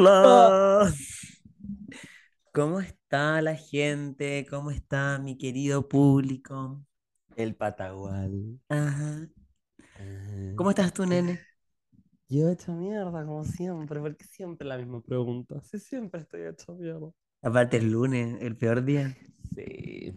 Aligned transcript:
Hola. 0.00 0.94
¿Cómo 2.54 2.80
está 2.80 3.42
la 3.42 3.54
gente? 3.54 4.46
¿Cómo 4.48 4.70
está 4.70 5.18
mi 5.18 5.36
querido 5.36 5.86
público? 5.88 6.82
El 7.36 7.54
patagual. 7.54 8.58
Ajá. 8.70 9.28
¿Cómo 10.56 10.70
estás 10.70 10.94
tú, 10.94 11.04
nene? 11.04 11.38
Yo 12.30 12.48
hecho 12.48 12.72
mierda, 12.72 13.26
como 13.26 13.44
siempre, 13.44 14.00
porque 14.00 14.24
siempre 14.24 14.66
la 14.66 14.78
misma 14.78 15.02
pregunta. 15.02 15.60
Sí, 15.60 15.78
siempre 15.78 16.22
estoy 16.22 16.46
hecho 16.46 16.74
mierda. 16.76 17.12
Aparte 17.42 17.76
el 17.76 17.90
lunes, 17.90 18.40
el 18.40 18.56
peor 18.56 18.82
día. 18.82 19.14
Sí. 19.54 20.14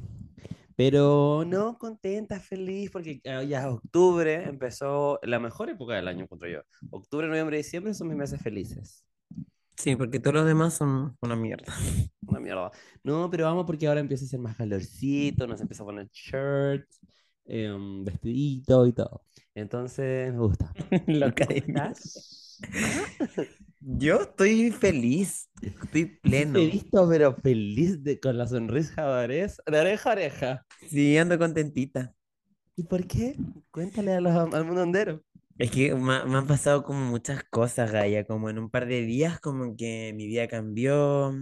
Pero 0.78 1.44
no 1.46 1.78
contenta, 1.78 2.40
feliz, 2.40 2.90
porque 2.90 3.20
ah, 3.26 3.44
ya 3.44 3.60
es 3.60 3.66
octubre, 3.66 4.46
empezó 4.46 5.20
la 5.24 5.40
mejor 5.40 5.70
época 5.70 5.96
del 5.96 6.08
año, 6.08 6.24
encuentro 6.24 6.48
yo. 6.48 6.62
Octubre, 6.90 7.28
noviembre, 7.28 7.58
diciembre 7.58 7.94
son 7.94 8.08
mis 8.08 8.16
meses 8.16 8.42
felices. 8.42 9.06
Sí, 9.78 9.96
porque 9.96 10.20
todos 10.20 10.36
los 10.36 10.46
demás 10.46 10.74
son 10.76 11.18
una 11.22 11.36
mierda. 11.36 11.66
Una 12.26 12.40
mierda. 12.40 12.72
No, 13.04 13.30
pero 13.30 13.46
vamos 13.46 13.66
porque 13.66 13.88
ahora 13.88 14.00
empieza 14.00 14.26
a 14.26 14.28
ser 14.28 14.40
más 14.40 14.56
calorcito, 14.56 15.46
nos 15.46 15.60
empieza 15.62 15.84
a 15.84 15.86
poner 15.86 16.08
shirts, 16.12 17.00
em, 17.46 18.04
vestidito 18.06 18.88
y 18.88 18.94
todo. 18.94 19.24
Entonces, 19.54 20.32
me 20.34 20.40
gusta. 20.40 20.72
¿Y 21.08 21.14
Loca 21.20 21.46
tú 21.46 21.54
de 21.54 21.62
cómo 21.62 21.92
estás? 21.92 22.60
Yo 23.82 24.22
estoy 24.22 24.72
feliz, 24.72 25.50
estoy 25.62 26.06
pleno. 26.06 26.54
Te 26.54 26.64
he 26.64 26.68
visto, 26.68 27.08
pero 27.10 27.36
feliz 27.36 28.02
de, 28.04 28.20
con 28.20 28.38
la 28.38 28.48
sonrisa 28.48 29.06
de 29.06 29.24
oreja 29.80 30.10
a 30.10 30.14
oreja. 30.14 30.66
Sí, 30.90 31.18
ando 31.18 31.38
contentita. 31.38 32.14
¿Y 32.76 32.84
por 32.84 33.06
qué? 33.06 33.36
Cuéntale 33.72 34.14
a 34.14 34.22
los- 34.22 34.54
al 34.54 34.66
mundo 34.66 34.84
entero. 34.84 35.22
Es 35.58 35.72
que 35.72 35.94
me, 35.96 36.26
me 36.26 36.38
han 36.38 36.48
pasado 36.48 36.84
como 36.84 37.00
muchas 37.06 37.44
cosas, 37.46 37.92
Gaia, 37.92 38.26
como 38.26 38.50
en 38.50 38.58
un 38.60 38.70
par 38.70 38.86
de 38.88 39.02
días, 39.04 39.40
como 39.40 39.76
que 39.78 40.14
mi 40.16 40.28
vida 40.28 40.48
cambió, 40.48 41.34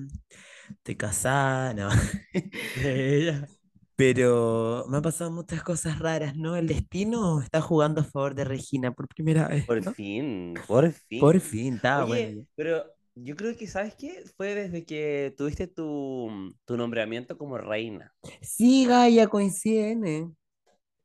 estoy 0.69 0.95
casada, 0.97 1.73
no. 1.73 1.89
Pero 3.95 4.85
me 4.89 4.97
han 4.97 5.03
pasado 5.03 5.31
muchas 5.31 5.63
cosas 5.63 5.99
raras, 5.99 6.35
¿no? 6.35 6.55
El 6.55 6.67
destino 6.67 7.41
está 7.41 7.61
jugando 7.61 8.01
a 8.01 8.03
favor 8.03 8.35
de 8.35 8.45
Regina 8.45 8.91
por 8.93 9.07
primera 9.07 9.47
vez, 9.47 9.65
Por 9.65 9.83
¿no? 9.83 9.95
fin, 9.95 10.63
por 10.67 10.91
fin. 10.91 11.19
Por 11.19 11.39
fin, 11.39 11.75
está 11.75 12.05
bueno. 12.05 12.45
Pero 12.55 12.83
yo 13.15 13.35
creo 13.35 13.55
que, 13.57 13.67
¿sabes 13.67 13.95
qué? 13.95 14.23
Fue 14.37 14.55
desde 14.55 14.85
que 14.85 15.33
tuviste 15.37 15.67
tu, 15.67 16.29
tu 16.65 16.77
nombramiento 16.77 17.37
como 17.37 17.57
reina. 17.57 18.13
Sí, 18.41 18.85
Gaia, 18.85 19.27
coincide. 19.27 20.29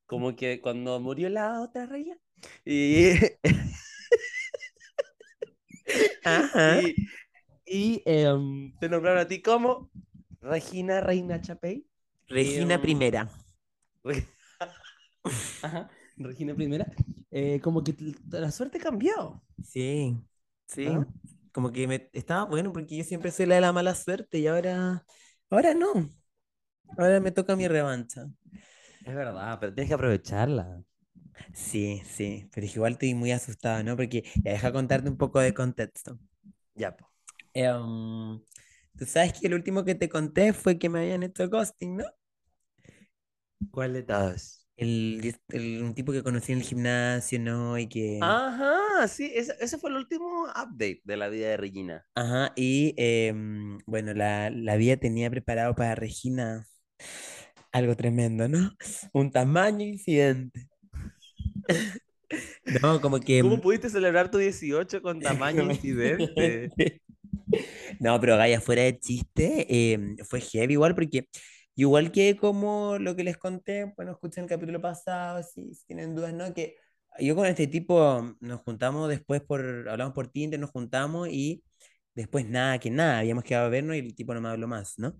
Como 0.06 0.34
que 0.34 0.60
cuando 0.60 0.98
murió 1.00 1.28
la 1.28 1.60
otra 1.60 1.86
reina. 1.86 2.16
Y, 2.64 3.12
Ajá. 6.24 6.80
y, 6.82 6.96
y, 7.66 8.02
em, 8.06 8.72
te 8.78 8.88
nombraron 8.88 9.20
a 9.20 9.28
ti 9.28 9.42
como 9.42 9.90
Regina 10.40 11.00
Reina 11.00 11.40
Chapey. 11.40 11.86
Regina 12.28 12.74
em, 12.74 12.80
primera. 12.80 13.28
Re- 14.04 14.26
Ajá, 15.62 15.90
Regina 16.16 16.54
primera. 16.54 16.86
Eh, 17.30 17.60
como 17.60 17.82
que 17.82 17.94
la 18.30 18.50
suerte 18.50 18.78
cambió. 18.78 19.42
Sí, 19.62 20.16
sí. 20.66 20.86
¿Ah? 20.88 21.06
Como 21.52 21.72
que 21.72 21.88
me 21.88 22.10
estaba 22.12 22.44
bueno 22.44 22.72
porque 22.72 22.96
yo 22.96 23.04
siempre 23.04 23.30
soy 23.30 23.46
la 23.46 23.56
de 23.56 23.60
la 23.62 23.72
mala 23.72 23.94
suerte 23.94 24.38
y 24.38 24.46
ahora, 24.46 25.04
ahora 25.50 25.74
no. 25.74 26.10
Ahora 26.98 27.20
me 27.20 27.32
toca 27.32 27.56
mi 27.56 27.68
revancha. 27.68 28.26
Es 29.04 29.14
verdad, 29.14 29.58
pero 29.60 29.74
tienes 29.74 29.88
que 29.88 29.94
aprovecharla. 29.94 30.82
Sí, 31.54 32.02
sí, 32.06 32.48
pero 32.52 32.66
igual 32.66 32.92
estoy 32.94 33.14
muy 33.14 33.32
asustado, 33.32 33.82
¿no? 33.82 33.96
Porque 33.96 34.22
ya 34.44 34.52
deja 34.52 34.72
contarte 34.72 35.08
un 35.08 35.16
poco 35.16 35.40
de 35.40 35.54
contexto. 35.54 36.18
Ya, 36.74 36.96
po. 36.96 37.06
Em, 37.54 38.40
tú 38.96 39.04
sabes 39.06 39.32
que 39.40 39.46
el 39.48 39.54
último 39.54 39.84
que 39.84 39.94
te 39.96 40.08
conté 40.08 40.52
fue 40.52 40.78
que 40.78 40.88
me 40.88 41.00
habían 41.00 41.22
hecho 41.24 41.48
ghosting, 41.48 41.96
¿no? 41.96 42.04
¿Cuál 43.70 43.92
de 43.94 44.02
todos? 44.02 44.66
El, 44.76 45.34
el- 45.50 45.82
un 45.82 45.94
tipo 45.94 46.12
que 46.12 46.22
conocí 46.22 46.52
en 46.52 46.58
el 46.58 46.64
gimnasio, 46.64 47.38
¿no? 47.40 47.78
Y 47.78 47.88
que... 47.88 48.20
Ajá, 48.20 49.08
sí, 49.08 49.30
ese, 49.34 49.54
ese 49.60 49.78
fue 49.78 49.88
el 49.90 49.96
último 49.96 50.44
update 50.44 51.00
de 51.04 51.16
la 51.16 51.28
vida 51.28 51.48
de 51.48 51.56
Regina. 51.56 52.06
Ajá, 52.14 52.52
y 52.56 52.94
em, 52.96 53.78
bueno, 53.86 54.12
la, 54.14 54.50
la 54.50 54.76
vida 54.76 54.96
tenía 54.96 55.30
preparado 55.30 55.74
para 55.74 55.94
Regina 55.94 56.66
algo 57.72 57.96
tremendo, 57.96 58.48
¿no? 58.48 58.72
Un 59.12 59.30
tamaño 59.30 59.84
incidente. 59.86 60.68
No, 62.82 63.00
como 63.00 63.20
que... 63.20 63.40
¿Cómo 63.42 63.60
pudiste 63.60 63.88
celebrar 63.90 64.30
tu 64.30 64.38
18 64.38 65.00
con 65.02 65.20
tamaño 65.22 65.62
incidente? 65.62 66.72
No, 68.00 68.20
pero 68.20 68.36
Gaya, 68.36 68.60
fuera 68.60 68.82
de 68.82 68.98
chiste, 68.98 69.92
em, 69.94 70.16
fue 70.18 70.40
heavy 70.40 70.74
igual 70.74 70.94
porque 70.94 71.28
igual 71.74 72.10
que 72.12 72.36
como 72.36 72.98
lo 72.98 73.14
que 73.16 73.24
les 73.24 73.36
conté, 73.36 73.92
bueno, 73.96 74.12
escuchen 74.12 74.44
el 74.44 74.50
capítulo 74.50 74.80
pasado, 74.80 75.42
si, 75.42 75.74
si 75.74 75.86
tienen 75.86 76.14
dudas, 76.14 76.32
¿no? 76.34 76.52
Que 76.54 76.76
yo 77.18 77.34
con 77.34 77.46
este 77.46 77.66
tipo 77.66 78.34
nos 78.40 78.60
juntamos 78.60 79.08
después 79.08 79.42
por, 79.42 79.88
hablamos 79.88 80.14
por 80.14 80.28
Tinder, 80.28 80.58
nos 80.60 80.70
juntamos 80.70 81.28
y 81.30 81.62
después 82.14 82.46
nada, 82.48 82.78
que 82.78 82.90
nada, 82.90 83.18
habíamos 83.20 83.44
quedado 83.44 83.66
a 83.66 83.68
vernos 83.70 83.96
y 83.96 84.00
el 84.00 84.14
tipo 84.14 84.34
no 84.34 84.40
me 84.40 84.48
habló 84.48 84.68
más, 84.68 84.98
¿no? 84.98 85.14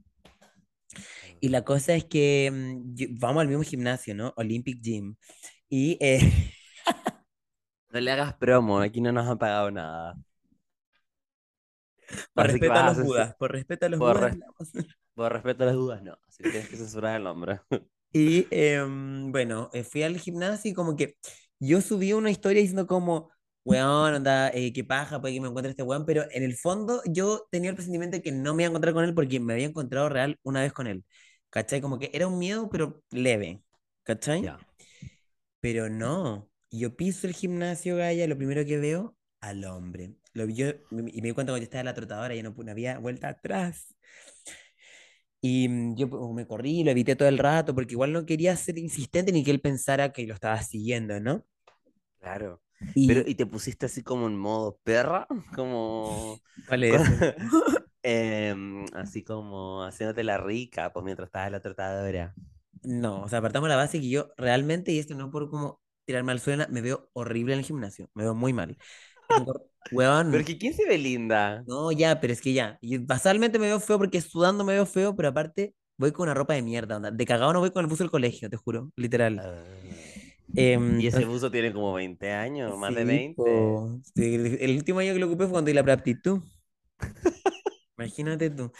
Y 1.40 1.48
la 1.48 1.62
cosa 1.64 1.94
es 1.94 2.04
que 2.04 2.50
mm, 2.52 2.94
yo- 2.94 3.06
vamos 3.18 3.42
al 3.42 3.48
mismo 3.48 3.62
gimnasio, 3.62 4.14
¿no? 4.14 4.32
Olympic 4.36 4.80
Gym. 4.82 5.16
Y 5.68 5.96
eh, 6.00 6.20
No 7.90 8.00
le 8.00 8.12
hagas 8.12 8.34
promo, 8.36 8.78
aquí 8.80 9.00
no 9.00 9.10
nos 9.12 9.26
han 9.26 9.38
pagado 9.38 9.70
nada. 9.72 10.20
por 12.34 12.46
respeto 12.46 12.78
a 12.78 12.82
los 12.82 12.98
Budas, 13.00 13.34
por 13.36 13.52
respeto 13.52 13.86
a 13.86 13.88
los 13.88 14.00
por 14.00 14.20
res- 14.20 14.38
hablamos. 14.38 14.70
por 15.14 15.32
respeto 15.32 15.64
a 15.64 15.66
las 15.66 15.76
dudas, 15.76 16.02
no. 16.02 16.18
Así 16.28 16.44
que 16.44 16.50
tienes 16.50 16.68
que 16.70 16.76
censurar 16.76 17.16
el 17.16 17.24
nombre. 17.24 17.60
Y 18.12 18.48
em, 18.50 19.30
bueno, 19.32 19.70
eh, 19.74 19.84
fui 19.84 20.02
al 20.02 20.18
gimnasio 20.18 20.70
y 20.70 20.74
como 20.74 20.96
que 20.96 21.16
yo 21.60 21.80
subí 21.82 22.12
una 22.14 22.30
historia 22.30 22.60
diciendo 22.62 22.86
como, 22.86 23.30
weón, 23.64 24.14
onda, 24.14 24.48
eh, 24.50 24.72
qué 24.72 24.84
paja, 24.84 25.20
puede 25.20 25.34
que 25.34 25.40
me 25.40 25.48
encuentre 25.48 25.70
este 25.70 25.82
weón, 25.82 26.06
pero 26.06 26.24
en 26.30 26.42
el 26.42 26.56
fondo 26.56 27.02
yo 27.06 27.46
tenía 27.50 27.70
el 27.70 27.76
presentimiento 27.76 28.16
de 28.16 28.22
que 28.22 28.32
no 28.32 28.54
me 28.54 28.62
iba 28.62 28.68
a 28.68 28.70
encontrar 28.70 28.94
con 28.94 29.04
él 29.04 29.14
porque 29.14 29.38
me 29.40 29.52
había 29.52 29.66
encontrado 29.66 30.08
real 30.08 30.38
una 30.42 30.62
vez 30.62 30.72
con 30.72 30.86
él, 30.86 31.04
¿cachai? 31.50 31.80
Como 31.82 31.98
que 31.98 32.10
era 32.14 32.26
un 32.26 32.38
miedo, 32.38 32.68
pero 32.70 33.02
leve, 33.10 33.62
¿cachai? 34.02 34.40
Ya. 34.42 34.58
Pero 35.66 35.90
no, 35.90 36.48
yo 36.70 36.94
piso 36.94 37.26
el 37.26 37.32
gimnasio, 37.32 37.96
Gaya, 37.96 38.28
lo 38.28 38.36
primero 38.36 38.64
que 38.64 38.78
veo, 38.78 39.16
al 39.40 39.64
hombre. 39.64 40.14
Lo, 40.32 40.46
yo, 40.46 40.68
y 40.92 40.94
me 40.94 41.10
di 41.10 41.32
cuenta 41.32 41.50
cuando 41.50 41.56
yo 41.56 41.64
estaba 41.64 41.80
en 41.80 41.86
la 41.86 41.94
trotadora, 41.94 42.36
ya 42.36 42.44
no, 42.44 42.54
había 42.70 43.00
vuelta 43.00 43.30
atrás. 43.30 43.92
Y 45.40 45.68
mm, 45.68 45.96
yo 45.96 46.08
pues, 46.08 46.22
me 46.32 46.46
corrí, 46.46 46.84
lo 46.84 46.92
evité 46.92 47.16
todo 47.16 47.26
el 47.26 47.38
rato, 47.38 47.74
porque 47.74 47.94
igual 47.94 48.12
no 48.12 48.24
quería 48.24 48.54
ser 48.54 48.78
insistente 48.78 49.32
ni 49.32 49.42
que 49.42 49.50
él 49.50 49.60
pensara 49.60 50.12
que 50.12 50.24
lo 50.24 50.34
estaba 50.34 50.62
siguiendo, 50.62 51.18
¿no? 51.18 51.44
Claro. 52.20 52.62
Y, 52.94 53.08
Pero, 53.08 53.24
¿y 53.26 53.34
te 53.34 53.46
pusiste 53.46 53.86
así 53.86 54.04
como 54.04 54.28
en 54.28 54.38
modo 54.38 54.78
perra? 54.84 55.26
Como... 55.56 56.40
¿cuál 56.68 56.84
es? 56.84 57.02
Em, 58.04 58.84
así 58.92 59.24
como 59.24 59.82
haciéndote 59.82 60.22
la 60.22 60.38
rica, 60.38 60.92
pues 60.92 61.04
mientras 61.04 61.26
estabas 61.26 61.48
en 61.48 61.52
la 61.54 61.60
tratadora. 61.60 62.36
No, 62.86 63.22
o 63.22 63.28
sea, 63.28 63.40
apartamos 63.40 63.68
la 63.68 63.76
base 63.76 64.00
que 64.00 64.08
yo 64.08 64.30
realmente, 64.36 64.92
y 64.92 64.98
esto 65.00 65.14
no 65.14 65.30
por 65.30 65.50
como 65.50 65.80
tirarme 66.04 66.32
al 66.32 66.40
suelo, 66.40 66.66
me 66.70 66.80
veo 66.82 67.10
horrible 67.14 67.54
en 67.54 67.58
el 67.60 67.64
gimnasio, 67.64 68.08
me 68.14 68.22
veo 68.24 68.34
muy 68.34 68.52
mal. 68.52 68.78
Tengo, 69.28 69.54
weón, 69.90 70.30
Pero 70.30 70.44
que 70.44 70.58
¿quién 70.58 70.74
se 70.74 70.86
ve 70.86 70.98
linda? 70.98 71.66
no, 71.66 71.90
ya, 71.92 72.20
pero 72.20 72.32
es 72.32 72.40
que 72.40 72.52
ya, 72.52 72.78
y 72.80 72.98
basalmente 72.98 73.58
me 73.58 73.66
veo 73.66 73.80
feo 73.80 73.98
porque 73.98 74.20
sudando 74.20 74.64
me 74.64 74.74
veo 74.74 74.86
feo, 74.86 75.16
pero 75.16 75.28
aparte 75.28 75.74
voy 75.96 76.12
con 76.12 76.24
una 76.24 76.34
ropa 76.34 76.54
de 76.54 76.62
mierda, 76.62 76.96
onda. 76.96 77.10
De 77.10 77.26
cagado 77.26 77.52
no 77.52 77.60
voy 77.60 77.70
con 77.72 77.84
el 77.84 77.88
buzo 77.90 78.04
del 78.04 78.10
colegio, 78.10 78.48
te 78.50 78.56
juro, 78.56 78.92
literal. 78.96 79.44
Ah. 79.44 79.96
Em, 80.54 80.84
Y 80.96 81.06
ese 81.06 81.24
buzo 81.24 81.50
tiene 81.50 81.72
como 81.72 81.92
20 81.94 82.32
años, 82.32 82.76
más 82.78 82.94
de 82.94 83.04
sí, 83.04 83.04
20. 83.04 83.34
po, 83.34 84.00
sí, 84.14 84.34
el, 84.34 84.46
el 84.60 84.76
último 84.76 85.00
año 85.00 85.12
que 85.12 85.18
lo 85.20 85.26
ocupé 85.26 85.44
fue 85.44 85.52
cuando 85.52 85.68
di 85.68 85.74
la 85.74 85.82
preaptitud. 85.84 86.40
Imagínate 87.98 88.50
tú. 88.50 88.70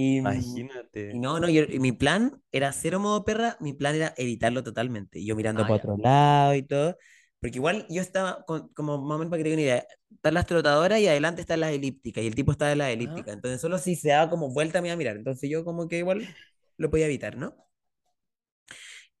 Y, 0.00 0.20
mm, 0.22 0.62
y 1.08 1.16
Imagínate. 1.16 1.20
no, 1.20 1.40
no, 1.40 1.48
yo- 1.48 1.64
y 1.64 1.78
mi 1.80 1.92
plan 1.92 2.40
era 2.52 2.72
cero 2.72 3.00
modo 3.00 3.24
perra, 3.24 3.56
mi 3.60 3.72
plan 3.72 3.94
era 3.96 4.14
evitarlo 4.16 4.62
totalmente. 4.62 5.24
Yo 5.24 5.36
mirando 5.36 5.62
Ah, 5.62 5.66
para 5.66 5.76
ya. 5.76 5.78
otro 5.78 5.96
lado 5.96 6.54
y 6.54 6.62
todo. 6.62 6.96
Porque 7.40 7.56
igual 7.58 7.86
yo 7.88 8.02
estaba, 8.02 8.44
con- 8.46 8.68
como 8.74 8.98
más 8.98 9.16
o 9.16 9.18
menos 9.18 9.30
para 9.30 9.38
que 9.38 9.44
tengan 9.44 9.58
una 9.58 9.62
idea, 9.62 9.86
están 10.10 10.34
las 10.34 10.46
trotadoras 10.46 11.00
y 11.00 11.08
adelante 11.08 11.40
están 11.40 11.60
las 11.60 11.72
elípticas, 11.72 12.22
y 12.24 12.26
el 12.26 12.34
tipo 12.34 12.52
estaba 12.52 12.72
en 12.72 12.78
las 12.78 12.90
Ajá. 12.92 12.96
elípticas. 12.96 13.34
Entonces 13.34 13.60
solo 13.60 13.78
si 13.78 13.96
se 13.96 14.10
daba 14.10 14.30
como 14.30 14.50
vuelta 14.52 14.80
me 14.82 14.88
iba 14.88 14.94
a 14.94 14.96
mirar. 14.98 15.16
Entonces 15.16 15.48
yo 15.50 15.64
como 15.64 15.88
que 15.88 15.98
igual 15.98 16.28
lo 16.76 16.90
podía 16.90 17.06
evitar, 17.06 17.36
¿no? 17.36 17.56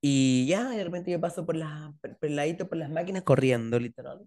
Y 0.00 0.46
ya 0.46 0.68
de 0.70 0.84
repente 0.84 1.10
yo 1.10 1.20
paso 1.20 1.44
por 1.46 1.56
las, 1.56 1.92
por, 2.00 2.30
ladito, 2.30 2.68
por 2.68 2.78
las 2.78 2.90
máquinas 2.90 3.22
corriendo, 3.22 3.78
literal. 3.78 4.20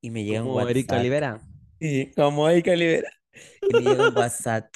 Y 0.00 0.10
me 0.10 0.24
llega 0.24 0.42
un 0.44 0.50
Como 0.50 0.68
Erika 0.68 0.96
WhatsApp. 0.96 0.96
Olivera. 0.96 1.40
Sí, 1.80 2.12
como. 2.16 2.48
Y 3.68 3.74
me 3.74 3.84
llega 3.84 4.04
un 4.04 4.16
WhatsApp. 4.16 4.74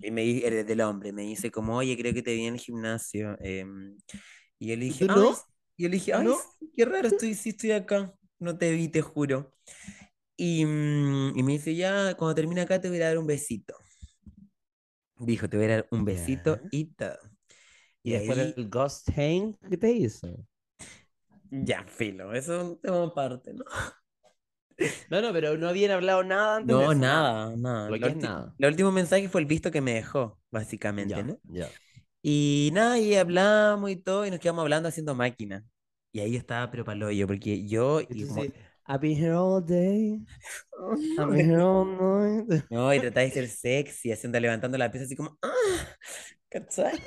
Y 0.00 0.10
me 0.10 0.22
di- 0.22 0.42
eres 0.44 0.66
del 0.66 0.80
hombre, 0.80 1.12
me 1.12 1.22
dice 1.22 1.50
como, 1.50 1.76
oye, 1.76 1.96
creo 1.96 2.14
que 2.14 2.22
te 2.22 2.34
vi 2.34 2.46
en 2.46 2.54
el 2.54 2.60
gimnasio. 2.60 3.36
em, 3.40 3.96
y 4.58 4.68
yo 4.68 4.76
le 4.76 4.84
¿Y 4.86 4.94
dije, 4.96 5.06
ay, 5.08 5.28
no? 5.28 5.30
s- 5.30 5.46
y 5.76 5.84
yo 5.84 5.88
le 5.90 5.96
dije, 5.96 6.12
¿Tú 6.12 6.20
ay, 6.20 6.22
no? 6.22 6.56
qué 6.76 6.84
raro, 6.84 7.08
estoy, 7.08 7.34
sí 7.34 7.50
estoy 7.50 7.72
acá. 7.72 8.14
No 8.38 8.56
te 8.58 8.72
vi, 8.72 8.88
te 8.88 9.02
juro. 9.02 9.54
Y, 10.36 10.64
mm, 10.66 11.38
y 11.38 11.42
me 11.44 11.52
dice, 11.54 11.74
ya, 11.76 12.14
cuando 12.16 12.34
termine 12.36 12.62
acá 12.62 12.80
te 12.80 12.88
voy 12.90 13.00
a 13.02 13.08
dar 13.08 13.18
un 13.18 13.26
besito. 13.28 13.74
Dijo, 15.18 15.48
te 15.48 15.56
voy 15.56 15.66
a 15.66 15.68
dar 15.70 15.88
un 15.92 16.04
besito 16.04 16.58
Ya. 16.58 16.70
y 16.70 16.86
todo. 16.94 17.16
Y 18.04 18.10
Y 18.10 18.14
después 18.14 18.38
ahí, 18.38 18.56
el 18.56 18.68
ghost 18.68 19.08
hang, 19.16 19.56
¿qué 19.70 19.76
te 19.78 19.90
hizo? 19.92 20.46
ya, 21.50 21.84
filo, 21.86 22.32
eso 22.34 22.56
es 22.56 22.62
un 22.64 22.80
tema 22.80 23.04
aparte, 23.04 23.52
¿no? 23.54 23.64
No, 25.10 25.20
no, 25.20 25.32
pero 25.32 25.56
no 25.58 25.68
habían 25.68 25.90
hablado 25.90 26.22
nada 26.24 26.56
antes 26.56 26.76
de 26.76 26.84
No, 26.84 26.86
eso, 26.86 26.94
nada, 27.00 27.56
nada. 27.56 27.90
Lo 27.90 27.96
La 27.96 27.98
que 27.98 28.08
es 28.08 28.14
ulti- 28.16 28.22
nada. 28.22 28.54
El 28.58 28.68
último 28.70 28.92
mensaje 28.92 29.28
fue 29.28 29.40
el 29.40 29.46
visto 29.46 29.70
que 29.70 29.80
me 29.80 29.94
dejó, 29.94 30.38
básicamente, 30.50 31.14
Ya, 31.14 31.22
¿no? 31.22 31.38
ya. 31.44 31.68
Y 32.22 32.70
nada, 32.72 32.98
y 32.98 33.14
hablamos 33.16 33.90
y 33.90 33.96
todo, 33.96 34.26
y 34.26 34.30
nos 34.30 34.40
quedamos 34.40 34.62
hablando 34.62 34.88
haciendo 34.88 35.14
máquina. 35.14 35.64
Y 36.12 36.20
ahí 36.20 36.32
yo 36.32 36.38
estaba 36.38 36.70
pero 36.70 36.84
pa'l 36.84 37.00
porque 37.26 37.66
yo, 37.66 38.00
y 38.00 38.26
como, 38.26 38.42
I've 38.88 38.98
been 39.00 39.16
here 39.16 39.32
all 39.34 39.64
day, 39.64 40.20
I've 41.16 41.30
been 41.30 41.46
here 41.50 41.62
all 41.62 41.86
night. 41.86 42.64
no, 42.68 42.92
y 42.94 43.00
trataba 43.00 43.24
de 43.24 43.30
ser 43.32 43.48
sexy, 43.48 44.12
haciendo, 44.12 44.38
levantando 44.40 44.76
la 44.78 44.90
pieza 44.90 45.06
así 45.06 45.16
como, 45.16 45.38
ah, 45.42 45.96
¿cachai? 46.50 47.00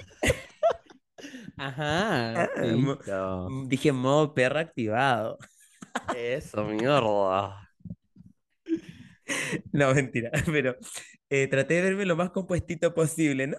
Ajá, 1.58 2.34
Ah, 2.36 2.50
listo. 2.62 3.48
Dije 3.68 3.92
modo 3.92 4.34
perro 4.34 4.60
activado. 4.60 5.38
Eso, 6.10 6.64
mierda. 6.66 7.63
No, 9.72 9.94
mentira, 9.94 10.32
pero 10.46 10.76
eh, 11.30 11.48
traté 11.48 11.76
de 11.76 11.82
verme 11.84 12.06
lo 12.06 12.16
más 12.16 12.32
compuestito 12.32 12.94
posible, 12.94 13.48
¿no? 13.48 13.58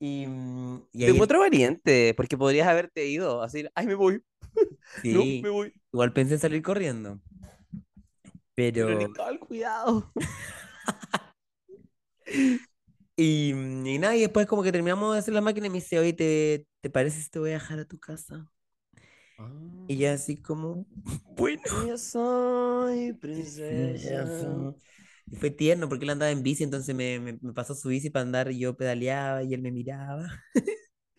Y, 0.00 0.26
mm, 0.26 0.88
y 0.92 1.04
Te 1.04 1.10
ahí, 1.10 1.12
encuentro 1.12 1.40
valiente, 1.40 2.14
porque 2.14 2.36
podrías 2.36 2.68
haberte 2.68 3.06
ido, 3.06 3.42
así, 3.42 3.66
ay, 3.74 3.86
me 3.86 3.94
voy, 3.94 4.22
no, 5.10 5.28
sí, 5.28 5.40
me 5.40 5.50
voy. 5.50 5.74
igual 5.92 6.12
pensé 6.12 6.34
en 6.34 6.40
salir 6.40 6.62
corriendo. 6.62 7.20
Pero 8.54 8.84
Pero, 8.84 8.94
Nicole, 8.94 9.38
cuidado. 9.38 10.12
y, 13.16 13.52
mm, 13.54 13.86
y 13.86 13.98
nada, 13.98 14.16
y 14.16 14.20
después 14.22 14.46
como 14.46 14.62
que 14.62 14.72
terminamos 14.72 15.12
de 15.14 15.18
hacer 15.20 15.34
la 15.34 15.40
máquina 15.40 15.66
y 15.66 15.70
me 15.70 15.76
dice, 15.76 15.98
oye, 15.98 16.12
¿te, 16.12 16.66
te 16.80 16.90
parece 16.90 17.20
si 17.22 17.30
te 17.30 17.38
voy 17.38 17.50
a 17.50 17.54
dejar 17.54 17.78
a 17.80 17.84
tu 17.86 17.98
casa? 17.98 18.50
Y 19.86 19.98
ya 19.98 20.12
así 20.14 20.40
como, 20.40 20.86
bueno. 21.36 21.62
Yo 21.64 21.96
soy 21.98 23.12
Sí, 23.68 23.94
princesa. 23.94 24.74
Y 25.30 25.36
fue 25.36 25.50
tierno 25.50 25.88
porque 25.88 26.04
él 26.04 26.10
andaba 26.10 26.30
en 26.32 26.42
bici, 26.42 26.64
entonces 26.64 26.94
me, 26.94 27.20
me- 27.20 27.38
me 27.40 27.52
pasó 27.52 27.74
su 27.74 27.88
bici 27.88 28.10
para 28.10 28.22
andar 28.24 28.50
y 28.50 28.58
yo 28.60 28.76
pedaleaba 28.76 29.42
y 29.44 29.54
él 29.54 29.62
me 29.62 29.70
miraba. 29.72 30.28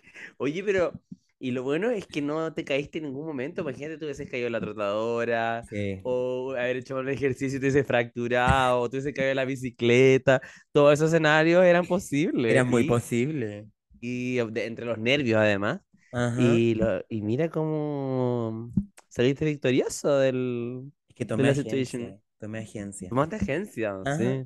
Oye, 0.37 0.63
pero, 0.63 0.93
y 1.39 1.51
lo 1.51 1.63
bueno 1.63 1.89
es 1.89 2.07
que 2.07 2.21
no 2.21 2.53
te 2.53 2.63
caíste 2.65 2.97
en 2.99 3.05
ningún 3.05 3.25
momento. 3.25 3.61
Imagínate, 3.61 3.97
tú 3.97 4.05
hubieses 4.05 4.29
caído 4.29 4.47
en 4.47 4.53
la 4.53 4.59
trotadora, 4.61 5.67
Sí. 5.69 6.01
o 6.01 6.51
haber 6.53 6.77
hecho 6.77 6.97
un 6.97 7.09
ejercicio 7.09 7.57
y 7.57 7.59
te 7.61 7.65
hubieses 7.67 7.87
fracturado, 7.87 8.81
o 8.81 8.89
te 8.89 8.97
hubieses 8.97 9.13
caído 9.13 9.31
en 9.31 9.35
la 9.37 9.45
bicicleta. 9.45 10.41
Todos 10.71 10.93
esos 10.93 11.09
escenarios 11.09 11.63
eran 11.65 11.85
posibles. 11.87 12.51
Era 12.51 12.63
muy 12.63 12.83
y, 12.83 12.83
posible. 12.83 13.67
y 14.01 14.35
de- 14.37 14.65
entre 14.65 14.85
los 14.85 14.97
nervios, 14.97 15.39
además. 15.39 15.81
Ajá. 16.11 16.41
Y, 16.41 16.75
lo- 16.75 17.03
y 17.09 17.21
mira 17.21 17.49
cómo 17.49 18.71
saliste 19.07 19.45
victorioso 19.45 20.17
del, 20.17 20.91
Es 21.09 21.15
que 21.15 21.25
tomé 21.25 21.49
agencia. 21.49 21.63
situation. 21.63 22.21
Tomé 22.39 22.59
agencia. 22.59 23.09
Tomaste 23.09 23.35
agencia, 23.35 23.95
Ajá. 24.05 24.17
sí. 24.17 24.45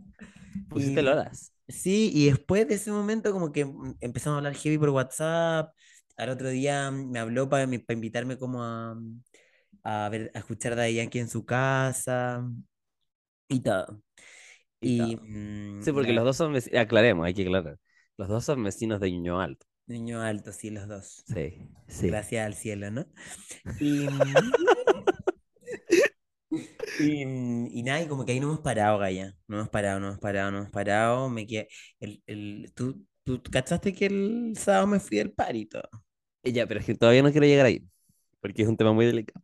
Pusiste 0.70 1.02
Y- 1.02 1.04
lolas. 1.04 1.54
Sí, 1.68 2.12
y 2.14 2.28
después 2.28 2.68
de 2.68 2.76
ese 2.76 2.92
momento 2.92 3.32
como 3.32 3.52
que 3.52 3.66
mm, 3.66 3.96
empezamos 4.02 4.36
a 4.36 4.38
hablar 4.40 4.56
heavy 4.56 4.78
por 4.78 4.90
WhatsApp. 4.90 5.74
Al 6.18 6.30
otro 6.30 6.50
día 6.50 6.92
mm, 6.92 7.12
me 7.12 7.20
habló 7.20 7.50
para 7.50 7.64
invitarme 7.64 8.38
como 8.38 8.64
a, 8.64 8.96
mm, 8.96 9.22
a 9.84 10.10
ver, 10.10 10.32
a 10.36 10.40
escuchar 10.40 10.76
Daddy 10.76 10.96
Yankee 10.96 11.20
en 11.20 11.30
su 11.30 11.46
casa 11.46 12.44
y 13.48 13.60
todo. 13.62 14.02
Y 14.82 14.90
Y, 14.90 14.98
todo. 14.98 15.22
Sí, 15.80 15.92
porque 15.92 16.14
los 16.14 16.26
dos 16.26 16.38
son 16.38 16.54
vecinos, 16.54 16.80
aclaremos, 16.82 17.26
hay 17.26 17.34
que 17.34 17.44
aclarar. 17.44 17.80
Los 18.18 18.30
dos 18.30 18.46
son 18.46 18.64
vecinos 18.64 19.00
de 19.00 19.12
Ñuño 19.12 19.40
Alto. 19.42 19.66
Niño 19.88 20.22
alto, 20.22 20.52
sí, 20.52 20.70
los 20.70 20.88
dos. 20.88 21.24
Sí, 21.26 21.70
sí. 21.88 22.08
Gracias 22.08 22.46
al 22.46 22.54
cielo, 22.56 22.92
¿no? 22.92 23.06
Y, 23.80 24.08
y, 27.00 27.24
y 27.80 27.84
nada, 27.84 28.02
y 28.02 28.08
como 28.08 28.26
que 28.26 28.32
ahí 28.34 28.40
no 28.40 28.48
hemos 28.48 28.60
parado, 28.62 28.98
Gaya. 29.00 29.36
No 29.48 29.58
hemos 29.58 29.70
parado, 29.70 30.00
no 30.00 30.08
hemos 30.08 30.20
parado, 30.20 30.52
no 30.52 30.58
hemos 30.60 30.70
parado. 30.72 31.30
Me 31.30 31.46
quedé. 31.48 31.68
El, 32.00 32.22
el, 32.28 32.72
¿tú, 32.76 33.06
tú 33.24 33.42
cachaste 33.52 33.94
que 33.94 34.06
el 34.08 34.54
sábado 34.58 34.88
me 34.88 35.00
fui 35.00 35.18
del 35.18 35.32
parito? 35.34 35.82
Y 36.44 36.52
Ya, 36.54 36.68
pero 36.68 36.80
es 36.80 36.86
que 36.86 36.96
todavía 36.96 37.24
no 37.24 37.32
quiero 37.32 37.48
llegar 37.48 37.66
ahí, 37.66 37.84
porque 38.42 38.64
es 38.64 38.68
un 38.68 38.78
tema 38.78 38.94
muy 38.94 39.06
delicado. 39.06 39.42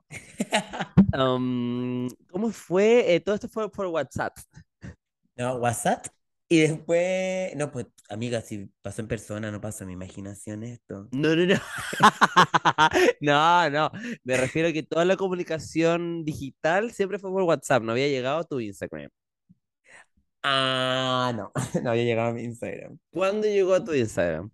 Am, 1.13 2.07
¿cómo 2.31 2.51
fue? 2.51 3.15
Eh, 3.15 3.19
todo 3.19 3.35
esto 3.35 3.47
fue 3.49 3.71
por 3.71 3.87
WhatsApp. 3.87 4.37
No, 5.37 5.55
WhatsApp. 5.57 6.07
Y 6.51 6.59
después. 6.59 7.55
No, 7.55 7.71
pues, 7.71 7.87
amiga, 8.09 8.41
si 8.41 8.69
pasó 8.81 8.99
en 9.01 9.07
persona, 9.07 9.51
no 9.51 9.61
pasó 9.61 9.85
en 9.85 9.87
mi 9.87 9.93
imaginación 9.93 10.63
esto. 10.63 11.07
No, 11.13 11.33
no, 11.33 11.45
no. 11.45 11.55
No, 13.21 13.69
no. 13.69 13.89
Me 14.25 14.35
refiero 14.35 14.67
a 14.67 14.73
que 14.73 14.83
toda 14.83 15.05
la 15.05 15.15
comunicación 15.15 16.25
digital 16.25 16.91
siempre 16.91 17.19
fue 17.19 17.31
por 17.31 17.43
WhatsApp, 17.43 17.83
no 17.83 17.93
había 17.93 18.09
llegado 18.09 18.39
a 18.39 18.43
tu 18.43 18.59
Instagram. 18.59 19.09
Ah, 20.43 21.31
no. 21.35 21.51
No 21.85 21.91
había 21.91 22.03
llegado 22.03 22.31
a 22.31 22.33
mi 22.33 22.43
Instagram. 22.43 22.97
¿Cuándo 23.13 23.47
llegó 23.47 23.73
a 23.73 23.83
tu 23.85 23.93
Instagram? 23.93 24.51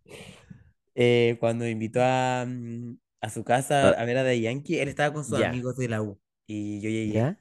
Eh, 0.94 1.38
cuando 1.40 1.66
me 1.66 1.72
invitó 1.72 2.00
a, 2.04 2.46
mm, 2.48 2.96
a 3.22 3.30
su 3.32 3.44
casa 3.44 3.90
Ah. 3.90 4.02
a 4.02 4.06
ver 4.06 4.18
a 4.18 4.24
Daddy 4.24 4.42
Yankee, 4.42 4.80
él 4.80 4.90
estaba 4.90 5.14
con 5.14 5.26
sus 5.26 5.40
Ya. 5.40 5.50
amigos 5.50 5.76
de 5.78 5.88
la 5.90 6.04
U. 6.04 6.20
Y 6.46 6.80
yo 6.80 6.90
llegué. 6.92 7.14
¿Ya? 7.14 7.40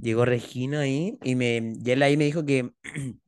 Llegó 0.00 0.24
Regina 0.24 0.80
ahí 0.80 1.18
y, 1.22 1.34
me, 1.36 1.74
y 1.84 1.90
él 1.90 2.02
ahí 2.02 2.16
me 2.16 2.24
dijo 2.24 2.44
que, 2.44 2.72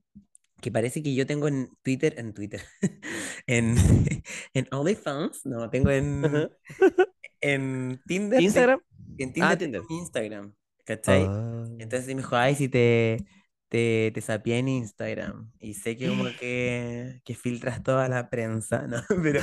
que 0.60 0.72
parece 0.72 1.02
que 1.02 1.14
yo 1.14 1.26
tengo 1.26 1.48
en 1.48 1.70
Twitter, 1.82 2.14
en 2.18 2.34
Twitter, 2.34 2.62
en, 3.46 3.76
en 4.54 4.68
OnlyFans, 4.72 5.46
no, 5.46 5.70
tengo 5.70 5.90
en, 5.90 6.50
en 7.40 8.02
Tinder, 8.06 8.40
¿Instagram? 8.42 8.80
en 9.18 9.32
Ah, 9.38 9.56
Tinder 9.56 9.58
Tinder. 9.58 9.82
tengo 9.82 9.86
mi 9.88 9.98
Instagram, 9.98 10.54
¿cachai? 10.84 11.30
Ah. 11.30 11.64
Entonces 11.78 12.08
me 12.08 12.22
dijo, 12.22 12.36
ay, 12.36 12.54
si 12.56 12.68
te, 12.68 13.24
te, 13.68 14.10
te 14.14 14.20
sapié 14.20 14.58
en 14.58 14.68
Instagram 14.68 15.52
y 15.60 15.74
sé 15.74 15.96
que 15.96 16.08
como 16.08 16.24
que, 16.38 17.20
que 17.24 17.34
filtras 17.34 17.82
toda 17.82 18.08
la 18.08 18.30
prensa, 18.30 18.86
¿no? 18.86 19.02
Pero 19.22 19.42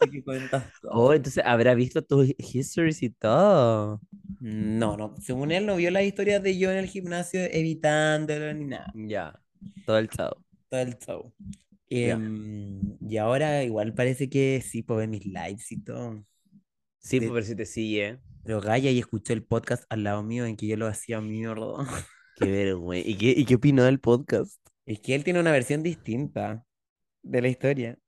sé 0.00 0.10
que 0.10 0.22
cuentas 0.24 0.72
todo. 0.80 0.92
Oh, 0.92 1.12
entonces 1.14 1.44
habrá 1.46 1.74
visto 1.74 2.02
tus 2.02 2.28
histories 2.38 3.02
y 3.02 3.10
todo. 3.10 4.00
No, 4.40 4.96
no, 4.96 5.14
según 5.20 5.50
él 5.50 5.66
no 5.66 5.76
vio 5.76 5.90
las 5.90 6.04
historias 6.04 6.42
de 6.42 6.56
yo 6.58 6.70
en 6.70 6.78
el 6.78 6.86
gimnasio 6.86 7.40
evitándolo 7.50 8.52
ni 8.54 8.66
nada. 8.66 8.92
Ya, 8.94 9.40
todo 9.86 9.98
el 9.98 10.08
chao. 10.08 10.36
todo 10.68 10.80
el 10.80 10.96
show. 10.98 11.32
Ya. 11.90 12.12
Em, 12.12 12.96
y 13.00 13.16
ahora 13.16 13.64
igual 13.64 13.94
parece 13.94 14.28
que 14.28 14.62
sí 14.64 14.82
puedo 14.82 14.98
ver 15.00 15.08
mis 15.08 15.24
lives 15.24 15.72
y 15.72 15.82
todo. 15.82 16.24
Sí, 16.98 17.18
De- 17.18 17.26
pues, 17.28 17.34
pero 17.36 17.46
si 17.46 17.56
te 17.56 17.64
sigue. 17.66 18.18
Pero 18.44 18.60
Gaia 18.60 18.90
y 18.90 18.98
escuchó 18.98 19.32
el 19.32 19.42
podcast 19.44 19.84
al 19.88 20.04
lado 20.04 20.22
mío 20.22 20.44
en 20.46 20.56
que 20.56 20.66
yo 20.66 20.76
lo 20.76 20.86
hacía 20.86 21.20
mierda. 21.20 21.86
Qué 22.36 22.50
vergüenza. 22.50 23.08
¿Y 23.08 23.16
qué, 23.16 23.34
y 23.36 23.44
qué 23.44 23.54
opinó 23.56 23.84
del 23.84 23.98
podcast? 24.00 24.60
Es 24.86 25.00
que 25.00 25.14
él 25.14 25.24
tiene 25.24 25.40
una 25.40 25.52
versión 25.52 25.82
distinta 25.82 26.64
de 27.22 27.42
la 27.42 27.48
historia. 27.48 27.98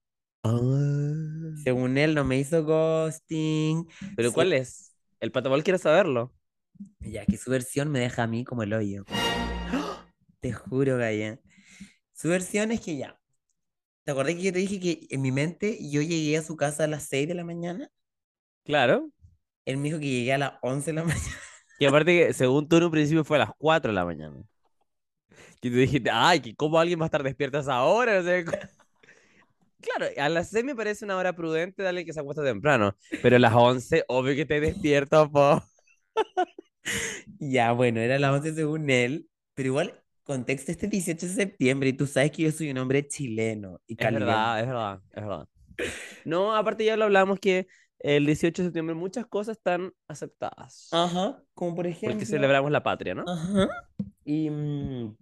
Ah. 0.42 1.52
Según 1.64 1.98
él 1.98 2.14
no 2.14 2.24
me 2.24 2.38
hizo 2.38 2.64
ghosting. 2.64 3.86
¿Pero 4.16 4.28
Sí. 4.30 4.34
cuál 4.34 4.52
es? 4.52 4.89
El 5.20 5.32
patabol 5.32 5.62
quiere 5.62 5.78
saberlo. 5.78 6.32
Ya 7.00 7.26
que 7.26 7.36
su 7.36 7.50
versión 7.50 7.90
me 7.90 8.00
deja 8.00 8.22
a 8.22 8.26
mí 8.26 8.42
como 8.42 8.62
el 8.62 8.72
hoyo. 8.72 9.04
Te 10.40 10.52
juro, 10.52 10.96
Gaia. 10.96 11.38
Su 12.14 12.28
versión 12.28 12.72
es 12.72 12.80
que 12.80 12.96
ya. 12.96 13.20
¿Te 14.04 14.12
acordás 14.12 14.34
que 14.34 14.42
yo 14.42 14.52
te 14.52 14.58
dije 14.60 14.80
que 14.80 15.06
en 15.10 15.20
mi 15.20 15.30
mente 15.30 15.78
yo 15.90 16.00
llegué 16.00 16.38
a 16.38 16.42
su 16.42 16.56
casa 16.56 16.84
a 16.84 16.86
las 16.86 17.04
6 17.04 17.28
de 17.28 17.34
la 17.34 17.44
mañana? 17.44 17.90
Claro. 18.64 19.10
Él 19.66 19.76
me 19.76 19.84
dijo 19.84 19.98
que 19.98 20.08
llegué 20.08 20.32
a 20.32 20.38
las 20.38 20.52
11 20.62 20.86
de 20.86 20.92
la 20.94 21.04
mañana. 21.04 21.36
Y 21.78 21.84
aparte 21.84 22.16
que 22.16 22.32
según 22.32 22.66
tú 22.66 22.76
en 22.76 22.84
un 22.84 22.90
principio 22.90 23.22
fue 23.22 23.36
a 23.36 23.40
las 23.40 23.50
4 23.58 23.90
de 23.90 23.94
la 23.94 24.06
mañana. 24.06 24.42
Que 25.60 25.70
tú 25.70 25.76
dijiste, 25.76 26.10
ay, 26.10 26.40
que 26.40 26.56
¿cómo 26.56 26.78
alguien 26.78 26.98
va 26.98 27.04
a 27.04 27.06
estar 27.06 27.22
despierto 27.22 27.58
a 27.58 27.60
esa 27.60 27.82
hora? 27.82 28.22
No 28.22 28.24
sé. 28.24 28.44
Claro, 29.80 30.12
a 30.16 30.28
las 30.28 30.50
6 30.50 30.64
me 30.64 30.74
parece 30.74 31.04
una 31.04 31.16
hora 31.16 31.34
prudente 31.34 31.82
darle 31.82 32.04
que 32.04 32.12
se 32.12 32.20
acuesta 32.20 32.44
temprano. 32.44 32.96
Pero 33.22 33.36
a 33.36 33.38
las 33.38 33.54
11, 33.54 34.04
obvio 34.08 34.34
que 34.34 34.46
te 34.46 34.60
despierto, 34.60 35.30
po. 35.30 35.62
Ya, 37.38 37.72
bueno, 37.72 38.00
era 38.00 38.18
las 38.18 38.32
11 38.32 38.54
según 38.54 38.90
él, 38.90 39.28
pero 39.54 39.68
igual, 39.68 40.02
contexto 40.24 40.72
este 40.72 40.86
18 40.86 41.26
de 41.26 41.32
septiembre 41.32 41.90
y 41.90 41.92
tú 41.92 42.06
sabes 42.06 42.30
que 42.32 42.42
yo 42.42 42.52
soy 42.52 42.70
un 42.70 42.78
hombre 42.78 43.06
chileno 43.06 43.80
y 43.86 43.94
Es 43.94 44.12
verdad, 44.12 44.60
es 44.60 44.66
verdad, 44.66 45.00
es 45.10 45.22
verdad. 45.22 45.48
No, 46.24 46.54
aparte 46.54 46.84
ya 46.84 46.96
lo 46.96 47.04
hablamos 47.04 47.38
que 47.38 47.66
el 47.98 48.26
18 48.26 48.62
de 48.62 48.66
septiembre 48.68 48.94
muchas 48.94 49.26
cosas 49.26 49.56
están 49.58 49.92
aceptadas. 50.08 50.88
Ajá, 50.92 51.42
como 51.54 51.74
por 51.74 51.86
ejemplo. 51.86 52.12
Porque 52.12 52.26
celebramos 52.26 52.70
la 52.70 52.82
patria, 52.82 53.14
¿no? 53.14 53.24
Ajá. 53.26 53.68
Y 54.24 54.50
mm, 54.50 55.16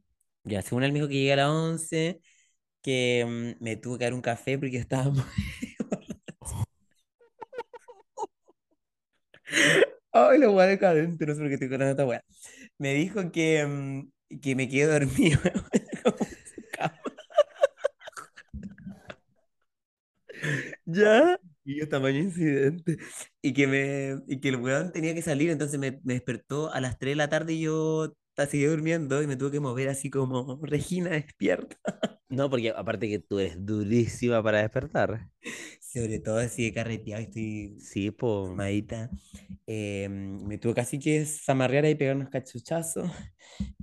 ya, 0.44 0.62
según 0.62 0.84
él 0.84 0.92
me 0.92 0.98
dijo 0.98 1.08
que 1.08 1.14
llegué 1.14 1.32
a 1.32 1.36
las 1.36 1.48
11, 1.48 2.20
que 2.82 3.54
mm, 3.60 3.62
me 3.64 3.76
tuvo 3.76 3.98
que 3.98 4.04
dar 4.04 4.14
un 4.14 4.20
café 4.22 4.58
porque 4.58 4.78
estaba 4.78 5.10
muy. 5.10 5.22
Ay, 10.12 10.38
la 10.38 10.50
weá 10.50 10.66
decadente, 10.66 11.26
no 11.26 11.34
sé 11.34 11.40
por 11.40 11.48
qué 11.48 11.54
estoy 11.54 11.68
contando 11.68 11.90
esta 11.92 12.06
weá. 12.06 12.24
Me 12.78 12.94
dijo 12.94 13.30
que, 13.32 13.66
mm, 13.66 14.38
que 14.40 14.54
me 14.56 14.68
quedé 14.68 14.86
dormido. 14.86 15.38
¿Ya? 20.86 21.38
Y 21.64 21.78
yo, 21.80 21.88
tamaño 21.88 22.18
incidente. 22.18 22.98
Y 23.42 23.52
que, 23.52 23.66
me, 23.66 24.22
y 24.26 24.40
que 24.40 24.48
el 24.48 24.56
weón 24.56 24.92
tenía 24.92 25.14
que 25.14 25.22
salir, 25.22 25.50
entonces 25.50 25.78
me, 25.78 26.00
me 26.04 26.14
despertó 26.14 26.72
a 26.72 26.80
las 26.80 26.98
3 26.98 27.12
de 27.12 27.16
la 27.16 27.28
tarde 27.28 27.52
y 27.54 27.60
yo 27.62 28.14
ta- 28.38 28.46
seguí 28.46 28.64
durmiendo 28.66 29.22
y 29.22 29.26
me 29.26 29.36
tuve 29.36 29.52
que 29.52 29.60
mover 29.60 29.88
así 29.88 30.10
como 30.10 30.60
Regina 30.62 31.10
despierta. 31.10 31.76
No, 32.30 32.48
porque 32.50 32.70
aparte 32.70 33.08
que 33.08 33.18
tú 33.18 33.38
eres 33.38 33.56
durísima 33.66 34.42
para 34.42 34.60
despertar. 34.62 35.30
Sobre 35.80 36.18
todo 36.20 36.38
así 36.38 36.64
de 36.64 36.72
carreteado, 36.74 37.22
estoy 37.22 37.78
Sí, 37.80 38.10
po. 38.10 38.54
Eh, 39.66 40.08
me 40.08 40.58
tuve 40.58 40.74
casi 40.74 40.98
que 40.98 41.24
zamarrear 41.26 41.84
y 41.86 41.94
pegar 41.94 42.16
unos 42.16 42.30
cachuchazos. 42.30 43.10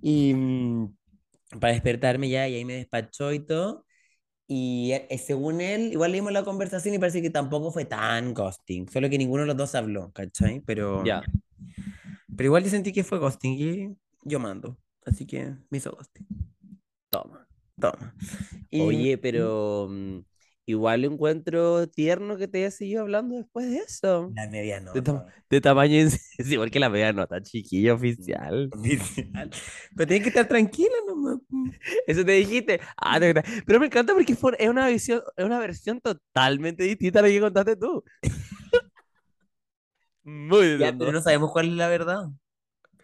Y 0.02 0.34
mm, 0.36 0.96
para 1.60 1.74
despertarme 1.74 2.30
ya, 2.30 2.48
y 2.48 2.56
ahí 2.56 2.66
me 2.66 2.76
despachó 2.76 3.34
y 3.34 3.40
todo. 3.46 3.86
Y 4.48 4.92
eh, 4.94 5.18
según 5.20 5.62
él, 5.62 5.94
igual 5.94 6.12
leímos 6.14 6.32
la 6.34 6.44
conversación 6.46 6.96
y 6.96 7.00
parece 7.00 7.22
que 7.22 7.30
tampoco 7.32 7.72
fue 7.72 7.86
tan 7.86 8.34
ghosting, 8.34 8.90
solo 8.90 9.10
que 9.10 9.18
ninguno 9.20 9.44
de 9.44 9.48
los 9.48 9.58
dos 9.58 9.76
habló, 9.76 10.12
¿cachai? 10.14 10.62
Pero, 10.66 11.06
Ya. 11.06 11.28
pero 12.36 12.48
igual 12.48 12.64
yo 12.64 12.70
sentí 12.70 12.92
que 12.94 13.04
fue 13.04 13.20
ghosting 13.20 13.54
y 13.54 13.98
yo 14.26 14.40
mando, 14.40 14.78
así 15.06 15.28
que 15.28 15.56
me 15.72 15.80
hizo 15.80 15.92
ghosting. 15.94 16.28
Toma. 17.10 17.48
Toma. 17.80 18.14
Y, 18.72 18.82
Oye, 18.84 19.18
pero 19.18 19.88
mm, 19.90 20.20
igual 20.66 21.04
encuentro 21.06 21.88
tierno 21.90 22.38
que 22.38 22.48
te 22.48 22.60
haya 22.60 22.72
seguido 22.72 23.02
hablando 23.04 23.36
después 23.38 23.70
de 23.70 23.78
eso. 23.80 24.32
La 24.36 24.48
media 24.48 24.80
De, 24.94 25.02
nota. 25.02 25.28
de 25.50 25.62
tamaño 25.62 25.96
es 25.98 26.52
igual 26.52 26.72
que 26.72 26.80
la 26.80 26.90
media 26.90 27.12
nota, 27.14 27.42
chiquilla 27.42 27.94
oficial. 27.96 28.70
oficial. 28.80 29.50
Pero 29.96 30.08
tienes 30.08 30.24
que 30.24 30.30
estar 30.30 30.48
tranquila 30.48 30.94
nomás. 31.08 31.40
Eso 32.08 32.24
te 32.26 32.32
dijiste. 32.34 32.80
Ah, 32.98 33.20
te- 33.20 33.34
pero 33.66 33.80
me 33.80 33.88
encanta 33.88 34.14
porque 34.14 34.36
fue, 34.36 34.56
es 34.60 34.70
una 34.70 34.88
visión, 34.88 35.22
es 35.36 35.46
una 35.46 35.60
versión 35.60 36.00
totalmente 36.02 36.84
distinta 36.84 37.20
a 37.20 37.22
la 37.24 37.28
que 37.30 37.40
contaste 37.42 37.76
tú. 37.78 38.04
Muy 40.24 40.78
Ya, 40.78 40.80
distinto. 40.88 40.98
pero 40.98 41.12
no 41.12 41.22
sabemos 41.22 41.52
cuál 41.52 41.68
es 41.70 41.74
la 41.74 41.88
verdad. 41.88 42.26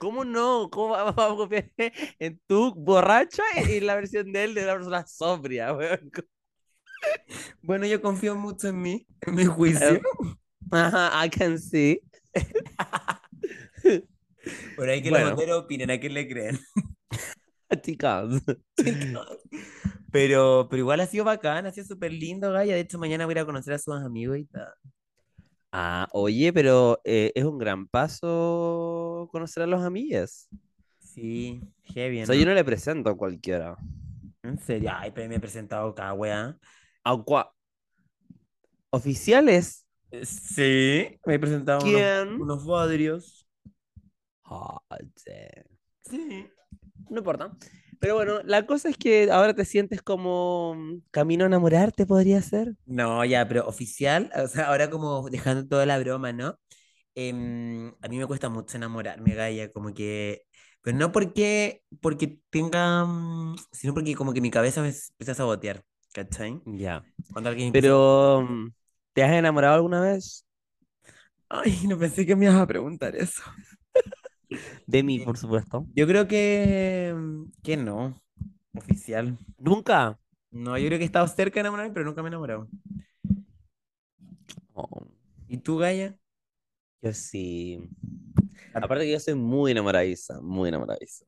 ¿Cómo 0.02 0.26
no? 0.26 0.68
¿Cómo 0.72 0.94
va- 0.94 1.04
vamos 1.12 1.36
a 1.36 1.38
confiar 1.38 1.72
en 2.18 2.42
tu 2.48 2.74
borracha 2.74 3.44
y 3.70 3.74
en 3.78 3.86
la 3.86 3.94
versión 3.94 4.34
de 4.34 4.46
él 4.46 4.56
de 4.56 4.66
la 4.66 4.74
persona 4.74 5.06
sobria, 5.06 5.74
weón? 5.74 6.10
Bueno, 7.62 7.86
yo 7.86 8.02
confío 8.02 8.36
mucho 8.36 8.70
en 8.70 8.82
mí, 8.82 9.06
en 9.22 9.36
mi 9.36 9.46
juicio. 9.46 10.02
Ajá, 10.72 11.24
I 11.24 11.30
can 11.30 11.60
see. 11.60 12.02
Por 14.76 14.90
ahí 14.90 15.04
que 15.04 15.12
Bueno. 15.12 15.26
los 15.28 15.36
moteros 15.36 15.60
opinen, 15.66 15.92
¿a 15.92 16.00
quién 16.00 16.16
le 16.16 16.28
creen? 16.28 16.60
Chicas. 17.84 18.42
Pero, 20.12 20.68
pero 20.68 20.80
igual 20.80 21.00
ha 21.02 21.06
sido 21.06 21.26
bacán, 21.26 21.68
ha 21.68 21.72
sido 21.72 21.86
súper 21.86 22.12
lindo, 22.12 22.52
Gaya. 22.52 22.74
De 22.74 22.80
hecho, 22.82 22.98
mañana 22.98 23.26
voy 23.26 23.34
a 23.34 23.38
ir 23.38 23.40
a 23.40 23.46
conocer 23.46 23.76
a 23.76 23.80
sus 23.80 23.96
amigos 24.02 24.40
y 24.40 24.46
tal. 24.46 24.74
Ah, 25.72 26.08
oye, 26.12 26.52
pero 26.52 27.00
eh, 27.06 27.32
es 27.34 27.46
un 27.46 27.58
gran 27.58 27.88
paso 27.88 28.91
conocer 29.30 29.64
a 29.64 29.68
los 29.68 29.82
amigues. 29.82 30.50
Sí, 31.00 31.62
heavy, 31.84 32.24
O 32.24 32.26
sea, 32.26 32.36
yo 32.36 32.46
no 32.46 32.54
le 32.54 32.64
presento 32.64 33.10
a 33.10 33.18
cualquiera. 33.18 33.76
En 34.44 34.58
serio, 34.60 34.90
ay, 34.94 35.12
pero 35.12 35.28
me 35.30 35.36
he 35.36 35.40
presentado 35.40 35.90
acá, 35.90 36.14
weá. 36.14 36.58
A 37.04 37.14
cua- 37.16 37.52
¿Oficiales? 38.90 39.86
Sí, 40.24 41.20
me 41.26 41.36
he 41.36 41.40
presentado 41.40 41.80
a 41.80 41.84
unos, 41.84 41.94
¿Quién? 41.94 42.42
unos 42.42 42.66
bodrios. 42.66 43.48
Sí. 45.16 45.32
Sí. 46.10 46.48
No 47.10 47.20
importa. 47.20 47.52
Pero 48.00 48.16
bueno, 48.16 48.42
la 48.44 48.66
cosa 48.66 48.90
es 48.90 48.98
que 48.98 49.30
ahora 49.32 49.54
te 49.54 49.64
sientes 49.64 50.02
como 50.02 50.76
mm, 50.76 51.02
camino 51.12 51.44
a 51.44 51.48
enamorarte, 51.48 52.06
podría 52.06 52.42
ser. 52.42 52.74
No, 52.86 53.24
ya, 53.24 53.48
pero 53.48 53.68
oficial, 53.68 54.32
o 54.36 54.48
sea, 54.48 54.68
ahora 54.68 54.90
como 54.90 55.30
dejando 55.30 55.68
toda 55.68 55.86
la 55.86 56.00
broma, 56.00 56.34
¿no? 56.34 56.58
Em, 57.30 57.90
a 58.02 58.08
mí 58.08 58.18
me 58.18 58.26
cuesta 58.26 58.50
mucho 58.50 58.78
enamorarme, 58.78 59.36
Gaya, 59.36 59.72
como 59.72 59.94
que, 59.94 60.44
pero 60.82 60.98
no 60.98 61.12
porque, 61.12 61.84
porque 62.02 62.40
tenga, 62.50 63.06
mm, 63.06 63.56
sino 63.72 63.94
porque 63.94 64.16
como 64.16 64.34
que 64.34 64.42
mi 64.42 64.52
cabeza 64.52 64.82
me 64.82 64.90
empieza 64.90 65.34
a 65.34 65.36
sabotear, 65.36 65.84
¿cachai? 66.14 66.62
Ya. 66.66 67.04
Cuando 67.32 67.50
alguien 67.50 67.72
Pero, 67.72 68.42
mm, 68.42 68.72
¿te 69.14 69.24
has 69.24 69.34
enamorado 69.34 69.76
alguna 69.76 70.02
vez? 70.02 70.46
Ay, 71.50 71.86
no 71.88 71.98
pensé 71.98 72.26
que 72.26 72.36
me 72.36 72.46
ibas 72.46 72.58
a 72.58 72.68
preguntar 72.68 73.16
eso. 73.16 73.42
De 74.88 75.04
mí, 75.04 75.20
por 75.20 75.38
supuesto. 75.38 75.86
Yo 75.96 76.08
creo 76.08 76.28
que, 76.28 77.14
mm, 77.16 77.44
que 77.64 77.78
no, 77.78 78.22
oficial. 78.74 79.38
¿Nunca? 79.58 80.18
No, 80.52 80.78
yo 80.78 80.88
creo 80.88 80.98
que 80.98 81.04
he 81.04 81.06
estado 81.06 81.28
cerca 81.28 81.56
de 81.56 81.60
enamorarme, 81.62 81.94
pero 81.94 82.06
nunca 82.06 82.22
me 82.22 82.28
he 82.28 82.32
enamorado. 82.32 82.68
Oh, 84.74 85.06
¿Y 85.48 85.58
tú, 85.58 85.78
Gaya? 85.78 86.18
Yo 87.02 87.14
sí. 87.14 87.80
Aparte 88.74 89.06
que 89.06 89.12
yo 89.12 89.20
soy 89.20 89.36
muy 89.36 89.72
enamoradiza, 89.72 90.40
muy 90.42 90.70
enamoradiza. 90.70 91.26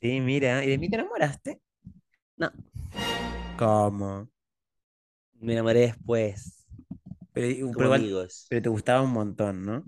Sí, 0.00 0.20
mira, 0.20 0.64
¿y 0.64 0.70
de 0.70 0.78
mí 0.78 0.88
te 0.88 0.96
enamoraste? 0.96 1.60
No, 2.38 2.50
¿Cómo? 3.58 4.28
me 5.40 5.52
enamoré 5.54 5.80
después, 5.80 6.66
Pero, 7.32 7.92
amigos. 7.94 8.46
pero 8.48 8.62
te 8.62 8.68
gustaba 8.68 9.02
un 9.02 9.12
montón, 9.12 9.64
¿no? 9.64 9.84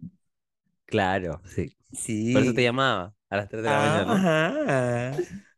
Claro, 0.86 1.40
sí. 1.46 1.76
Sí. 1.92 2.32
Por 2.32 2.42
eso 2.42 2.54
te 2.54 2.62
llamaba 2.62 3.14
a 3.28 3.36
las 3.36 3.48
3 3.48 3.62
de 3.62 3.70
la 3.70 3.78
mañana. 3.78 4.14
Ajá. 4.14 5.12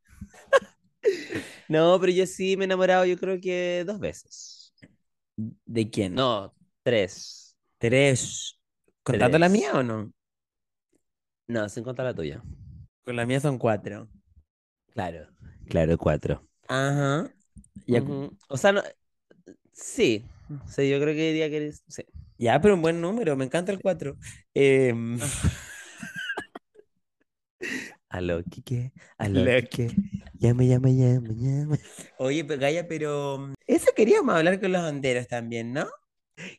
No, 1.68 1.98
pero 2.00 2.12
yo 2.12 2.26
sí 2.26 2.56
me 2.56 2.64
he 2.64 2.66
enamorado, 2.66 3.04
yo 3.06 3.16
creo 3.18 3.40
que 3.40 3.84
dos 3.86 3.98
veces. 3.98 4.72
¿De 5.66 5.90
quién? 5.90 6.14
No, 6.14 6.54
tres. 6.82 7.56
Tres. 7.78 8.56
¿Contando 9.02 9.38
la 9.38 9.48
mía 9.48 9.72
o 9.74 9.82
no? 9.82 10.12
No, 11.48 11.68
sin 11.68 11.84
contar 11.84 12.06
la 12.06 12.14
tuya. 12.14 12.42
Con 13.04 13.16
la 13.16 13.26
mía 13.26 13.40
son 13.40 13.58
cuatro. 13.58 14.08
Claro, 14.94 15.26
claro, 15.68 15.96
cuatro. 15.98 16.46
Ajá. 16.68 17.30
Ya. 17.86 18.02
O 18.48 18.56
sea, 18.56 18.72
no, 18.72 18.82
sí, 19.72 20.24
sí, 20.68 20.90
yo 20.90 21.00
creo 21.00 21.14
que 21.14 21.28
diría 21.32 21.50
que 21.50 21.56
eres, 21.56 21.82
sí. 21.88 22.04
ya, 22.38 22.60
pero 22.60 22.74
un 22.74 22.82
buen 22.82 23.00
número, 23.00 23.36
me 23.36 23.44
encanta 23.44 23.72
el 23.72 23.80
cuatro. 23.80 24.16
Em, 24.54 25.18
Aló, 28.08 28.42
Kike, 28.44 28.92
aló, 29.18 29.46
Kike, 29.56 29.88
llame, 30.34 30.66
llame, 30.68 30.94
llame, 30.94 31.34
llame. 31.34 31.78
oye, 32.18 32.42
Gaya, 32.44 32.86
pero 32.88 33.38
mm, 33.38 33.54
eso 33.66 33.90
queríamos 33.96 34.34
hablar 34.34 34.60
con 34.60 34.72
los 34.72 34.82
banderos 34.82 35.26
también, 35.28 35.72
¿no? 35.72 35.86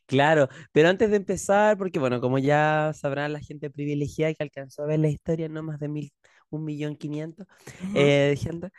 Claro, 0.06 0.50
pero 0.72 0.90
antes 0.90 1.10
de 1.10 1.18
empezar, 1.18 1.78
porque 1.78 2.00
bueno, 2.00 2.22
como 2.22 2.38
ya 2.40 2.92
sabrán 2.94 3.34
la 3.34 3.40
gente 3.40 3.70
privilegiada 3.70 4.34
que 4.34 4.44
alcanzó 4.44 4.84
a 4.84 4.86
ver 4.88 5.00
la 5.00 5.10
historia, 5.10 5.50
no 5.50 5.64
más 5.64 5.80
de 5.80 5.88
mil, 5.88 6.14
un 6.50 6.64
millón 6.66 6.96
quinientos 6.96 7.48
eh, 7.94 8.28
de 8.30 8.36
gente, 8.38 8.70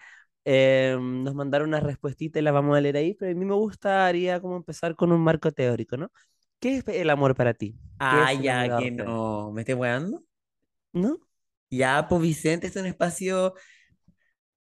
eh, 0.44 0.96
nos 1.00 1.34
mandaron 1.34 1.68
una 1.68 1.80
respuestita 1.80 2.38
y 2.38 2.42
la 2.42 2.52
vamos 2.52 2.76
a 2.76 2.80
leer 2.80 2.96
ahí, 2.96 3.14
pero 3.14 3.32
a 3.32 3.34
mí 3.34 3.44
me 3.44 3.54
gustaría 3.54 4.40
como 4.40 4.56
empezar 4.56 4.94
con 4.96 5.12
un 5.12 5.20
marco 5.20 5.52
teórico, 5.52 5.96
¿no? 5.96 6.10
¿Qué 6.60 6.78
es 6.78 6.88
el 6.88 7.10
amor 7.10 7.34
para 7.34 7.54
ti? 7.54 7.76
Ah, 7.98 8.32
ya, 8.32 8.68
que 8.76 8.90
no. 8.90 9.50
¿Me 9.52 9.62
estoy 9.62 9.74
weando? 9.74 10.24
¿No? 10.92 11.18
Ya, 11.70 12.06
pues 12.08 12.22
Vicente, 12.22 12.66
es 12.68 12.76
un 12.76 12.86
espacio. 12.86 13.54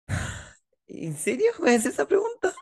¿En 0.87 1.17
serio? 1.17 1.51
¿Me 1.61 1.71
haces 1.75 1.93
esa 1.93 2.07
pregunta? 2.07 2.53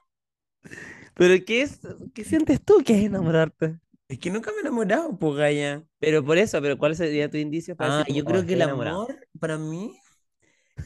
¿Pero 1.15 1.46
qué 1.46 1.62
es, 1.62 1.80
qué 2.13 2.24
sientes 2.24 2.62
tú 2.63 2.82
que 2.86 2.94
es 2.98 3.03
enamorarte? 3.06 3.80
Es 4.08 4.20
que 4.20 4.30
nunca 4.30 4.51
me 4.51 4.58
he 4.58 4.62
enamorado, 4.62 5.18
pues 5.18 5.36
Gaya. 5.36 5.84
Pero 6.00 6.24
por 6.24 6.38
eso, 6.38 6.62
pero 6.62 6.77
¿cuál 6.77 6.96
sería 6.96 7.30
tu 7.30 7.38
indicio 7.38 7.75
para 7.75 7.96
Ah, 7.96 8.00
decir 8.00 8.15
yo 8.15 8.25
creo 8.25 8.41
"Oh, 8.41 8.46
que 8.46 8.53
el 8.53 8.62
enamorado"? 8.62 9.03
amor 9.03 9.27
para 9.39 9.58
mí 9.58 9.98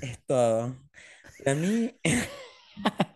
es 0.01 0.19
todo. 0.25 0.75
Para 1.43 1.55
mí, 1.55 1.97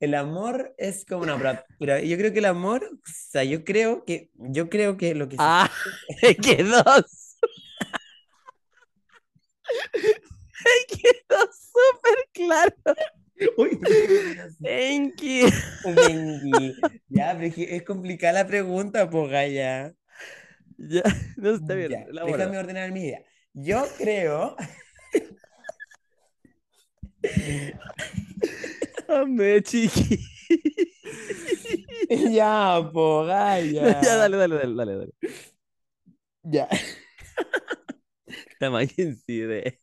el 0.00 0.14
amor 0.14 0.74
es 0.78 1.04
como 1.04 1.22
una 1.24 1.36
pra- 1.36 1.64
pero 1.78 1.98
yo 2.00 2.16
creo 2.16 2.32
que 2.32 2.38
el 2.38 2.44
amor, 2.46 2.84
o 2.84 2.98
sea, 3.04 3.44
yo 3.44 3.64
creo 3.64 4.04
que, 4.04 4.30
yo 4.34 4.68
creo 4.70 4.96
que 4.96 5.14
lo 5.14 5.28
que 5.28 5.36
se- 5.36 5.42
Ah, 5.42 5.70
me 6.22 6.36
quedó. 6.36 6.84
Me 10.62 10.96
quedó 10.96 11.38
súper 11.52 12.28
claro. 12.32 12.74
Uy, 13.56 13.80
you. 14.60 15.48
Mengui. 15.84 16.76
Ya, 17.08 17.32
pero 17.34 17.46
es 17.46 17.54
que 17.54 17.76
es 17.76 17.82
complicada 17.82 18.32
la 18.34 18.46
pregunta, 18.46 19.08
pues 19.08 19.30
Gaya. 19.30 19.94
Ya, 20.76 21.02
no 21.36 21.54
está 21.54 21.74
bien. 21.74 21.90
Ya, 21.90 22.06
déjame 22.24 22.58
ordenar 22.58 22.92
mi 22.92 23.00
idea. 23.00 23.22
Yo 23.52 23.84
creo, 23.98 24.56
Amé, 29.08 29.62
chiqui. 29.62 30.18
ya, 32.32 32.90
pues 32.92 33.26
Gaya. 33.26 34.00
Ya, 34.02 34.16
dale, 34.16 34.36
dale, 34.36 34.56
dale, 34.56 34.74
dale, 34.74 34.96
dale. 34.96 35.12
Ya. 36.42 36.68
La 38.60 38.70
más 38.70 38.98
incidente. 38.98 39.80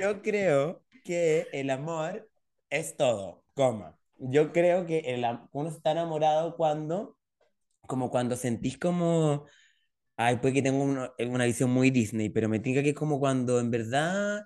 Yo 0.00 0.22
creo 0.22 0.82
que 1.02 1.48
el 1.52 1.70
amor 1.70 2.28
es 2.70 2.96
todo, 2.96 3.44
coma. 3.54 3.98
Yo 4.18 4.52
creo 4.52 4.86
que 4.86 5.00
el, 5.00 5.24
uno 5.52 5.68
está 5.68 5.92
enamorado 5.92 6.56
cuando, 6.56 7.16
como 7.86 8.10
cuando 8.10 8.36
sentís 8.36 8.78
como, 8.78 9.46
ay, 10.16 10.36
puede 10.38 10.54
que 10.54 10.62
tenga 10.62 10.84
una, 10.84 11.12
una 11.28 11.44
visión 11.46 11.70
muy 11.70 11.90
Disney, 11.90 12.30
pero 12.30 12.48
me 12.48 12.60
tinca 12.60 12.82
que 12.82 12.90
es 12.90 12.96
como 12.96 13.20
cuando 13.20 13.60
en 13.60 13.70
verdad 13.70 14.42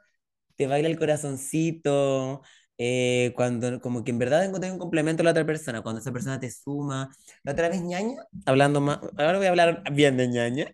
te 0.56 0.66
baila 0.66 0.88
el 0.88 0.98
corazoncito, 0.98 2.42
eh, 2.78 3.32
cuando 3.36 3.80
como 3.80 4.04
que 4.04 4.10
en 4.12 4.18
verdad 4.18 4.44
encontré 4.44 4.70
un 4.72 4.78
complemento 4.78 5.22
a 5.22 5.24
la 5.24 5.30
otra 5.32 5.46
persona, 5.46 5.82
cuando 5.82 6.00
esa 6.00 6.12
persona 6.12 6.40
te 6.40 6.50
suma. 6.50 7.10
La 7.44 7.52
otra 7.52 7.68
vez 7.68 7.82
ñaña, 7.82 8.22
hablando 8.46 8.80
más, 8.80 9.00
ahora 9.18 9.38
voy 9.38 9.46
a 9.46 9.50
hablar 9.50 9.84
bien 9.92 10.16
de 10.16 10.28
ñaña. 10.28 10.72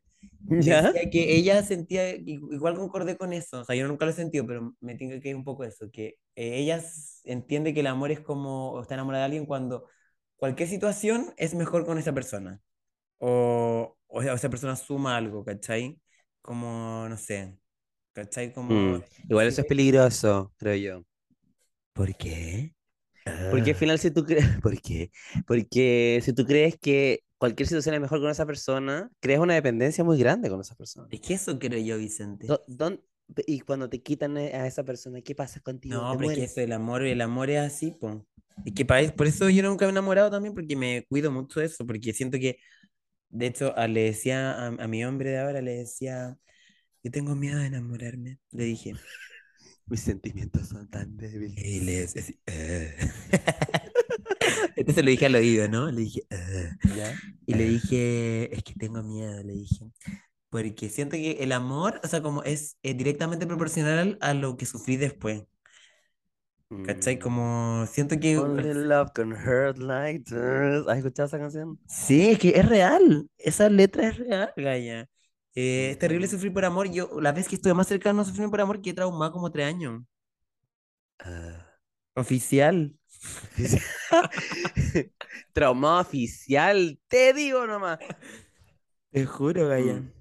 ¿Ya? 0.58 0.94
Decía 0.94 1.10
que 1.10 1.36
ella 1.36 1.62
sentía, 1.62 2.10
igual 2.16 2.76
concordé 2.76 3.16
con 3.16 3.32
eso, 3.32 3.60
o 3.60 3.64
sea, 3.64 3.74
yo 3.76 3.88
nunca 3.88 4.04
lo 4.06 4.12
he 4.12 4.14
sentido, 4.14 4.46
pero 4.46 4.74
me 4.80 4.94
tengo 4.96 5.20
que 5.20 5.30
ir 5.30 5.36
un 5.36 5.44
poco 5.44 5.64
eso, 5.64 5.90
que 5.92 6.18
eh, 6.36 6.58
ella 6.58 6.82
entiende 7.24 7.74
que 7.74 7.80
el 7.80 7.86
amor 7.88 8.10
es 8.12 8.20
como, 8.20 8.72
o 8.72 8.82
está 8.82 8.94
enamorada 8.94 9.22
de 9.24 9.26
alguien 9.26 9.46
cuando 9.46 9.88
cualquier 10.36 10.68
situación 10.68 11.34
es 11.36 11.54
mejor 11.54 11.84
con 11.86 11.98
esa 11.98 12.12
persona, 12.14 12.60
o, 13.18 13.98
o 14.08 14.22
esa 14.22 14.50
persona 14.50 14.76
suma 14.76 15.16
algo, 15.16 15.44
¿cachai? 15.44 16.00
Como, 16.42 17.08
no 17.08 17.16
sé, 17.18 17.58
¿cachai? 18.14 18.52
Como, 18.52 18.68
Mm, 18.68 19.00
Igual 19.28 19.46
eso 19.48 19.60
es 19.62 19.66
peligroso, 19.66 20.52
creo 20.56 20.76
yo. 20.76 21.04
¿por 21.92 22.16
qué? 22.16 22.74
Porque 23.48 23.70
al 23.72 23.76
Ah, 23.76 23.78
final 23.78 23.98
si 23.98 24.10
tú 24.10 24.24
crees, 24.24 24.46
¿por 24.62 24.80
qué? 24.82 25.10
Porque 25.46 26.20
si 26.24 26.32
tú 26.34 26.46
crees 26.46 26.78
que 26.80 27.20
cualquier 27.42 27.66
situación 27.66 27.96
es 27.96 28.00
mejor 28.00 28.20
con 28.20 28.30
esa 28.30 28.46
persona, 28.46 29.10
creas 29.18 29.40
una 29.40 29.54
dependencia 29.54 30.04
muy 30.04 30.16
grande 30.16 30.48
con 30.48 30.60
esa 30.60 30.76
persona. 30.76 31.08
es 31.10 31.20
que 31.20 31.34
eso 31.34 31.58
creo 31.58 31.80
yo, 31.80 31.98
Vicente. 31.98 32.46
Do- 32.46 32.62
don- 32.68 33.02
y 33.48 33.58
cuando 33.60 33.88
te 33.88 34.00
quitan 34.00 34.36
e- 34.36 34.54
a 34.54 34.64
esa 34.68 34.84
persona, 34.84 35.20
¿qué 35.22 35.34
pasa 35.34 35.58
contigo? 35.58 35.96
No, 36.00 36.16
pero 36.16 36.30
es 36.30 36.38
que 36.38 36.44
eso, 36.44 36.60
el 36.60 36.70
amor, 36.72 37.02
el 37.02 37.20
amor 37.20 37.50
es 37.50 37.58
así, 37.58 37.90
po. 37.90 38.24
Es 38.64 38.74
que 38.74 38.84
pa- 38.84 39.00
por 39.16 39.26
eso 39.26 39.50
yo 39.50 39.60
nunca 39.64 39.86
me 39.86 39.88
he 39.88 39.92
enamorado 39.92 40.30
también, 40.30 40.54
porque 40.54 40.76
me 40.76 41.04
cuido 41.08 41.32
mucho 41.32 41.58
de 41.58 41.66
eso, 41.66 41.84
porque 41.84 42.12
siento 42.12 42.38
que 42.38 42.58
De 43.28 43.46
hecho, 43.46 43.76
a- 43.76 43.88
le 43.88 44.04
decía 44.04 44.52
a, 44.52 44.66
a 44.68 44.86
mi 44.86 45.04
hombre 45.04 45.30
de 45.30 45.38
ahora, 45.40 45.62
le 45.62 45.72
decía, 45.78 46.38
yo 47.02 47.10
tengo 47.10 47.34
miedo 47.34 47.58
de 47.58 47.66
enamorarme. 47.66 48.38
Le 48.52 48.64
dije, 48.64 48.92
Mis 49.86 50.00
sentimientos 50.00 50.68
son 50.68 50.88
tan 50.88 51.16
débiles. 51.16 51.58
y 51.64 51.80
le 51.80 52.00
decía 52.02 52.22
"Eh". 52.46 52.94
Se 54.86 55.02
lo 55.02 55.10
dije 55.10 55.26
al 55.26 55.34
oído, 55.34 55.68
¿no? 55.68 55.90
Le 55.90 56.00
dije, 56.02 56.22
"Eh". 56.30 56.70
¿Ya? 56.96 57.14
y 57.46 57.54
le 57.54 57.64
dije, 57.68 58.54
es 58.54 58.62
que 58.64 58.74
tengo 58.74 59.02
miedo, 59.02 59.42
le 59.42 59.52
dije. 59.52 59.86
Porque 60.50 60.88
siento 60.90 61.16
que 61.16 61.32
el 61.42 61.52
amor, 61.52 62.00
o 62.04 62.08
sea, 62.08 62.22
como 62.22 62.42
es, 62.42 62.76
eh, 62.82 62.94
directamente 62.94 63.46
proporcional 63.46 64.18
a 64.20 64.34
lo 64.34 64.56
que 64.56 64.66
sufrí 64.66 64.96
después. 64.96 65.44
¿Cachai? 66.86 67.16
Mm. 67.16 67.20
Como 67.20 67.86
siento 67.86 68.18
que... 68.18 68.38
Only 68.38 68.72
love 68.74 69.10
can 69.14 69.32
hurt 69.32 69.78
like 69.78 70.24
this. 70.24 70.86
¿Has 70.88 70.98
escuchado 70.98 71.26
esa 71.26 71.38
canción? 71.38 71.78
Sí, 71.86 72.30
es 72.30 72.38
que 72.38 72.50
es 72.50 72.66
real. 72.68 73.28
Esa 73.36 73.68
letra 73.68 74.08
es 74.08 74.16
real, 74.18 74.52
Gaya. 74.56 75.08
Eh, 75.54 75.90
es 75.92 75.98
terrible 75.98 76.26
Ujú. 76.26 76.36
sufrir 76.36 76.52
por 76.52 76.64
amor. 76.64 76.90
Yo, 76.90 77.20
la 77.20 77.32
vez 77.32 77.46
que 77.48 77.56
estuve 77.56 77.74
más 77.74 77.88
cercano 77.88 78.22
a 78.22 78.24
sufrir 78.24 78.48
por 78.48 78.60
amor, 78.60 78.80
quedé 78.80 78.94
traumado 78.94 79.32
como 79.32 79.50
tres 79.52 79.66
años. 79.66 80.02
Ah. 81.18 81.66
Oficial. 82.14 82.96
Trauma 85.52 86.00
oficial, 86.00 86.98
te 87.08 87.32
digo 87.32 87.66
nomás. 87.66 87.98
Te 89.10 89.26
juro, 89.26 89.68
Gaya. 89.68 89.94
Mm. 89.94 90.12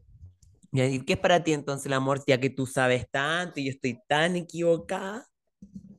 ¿Y 0.74 1.02
qué 1.06 1.14
es 1.14 1.20
para 1.20 1.44
ti 1.44 1.54
entonces 1.54 1.86
el 1.88 1.94
amor, 1.94 2.24
ya 2.26 2.40
que 2.40 2.50
tú 2.50 2.66
sabes 2.66 3.06
tanto 3.12 3.60
y 3.60 3.66
yo 3.66 3.72
estoy 3.72 4.00
tan 4.08 4.36
equivocada? 4.36 5.26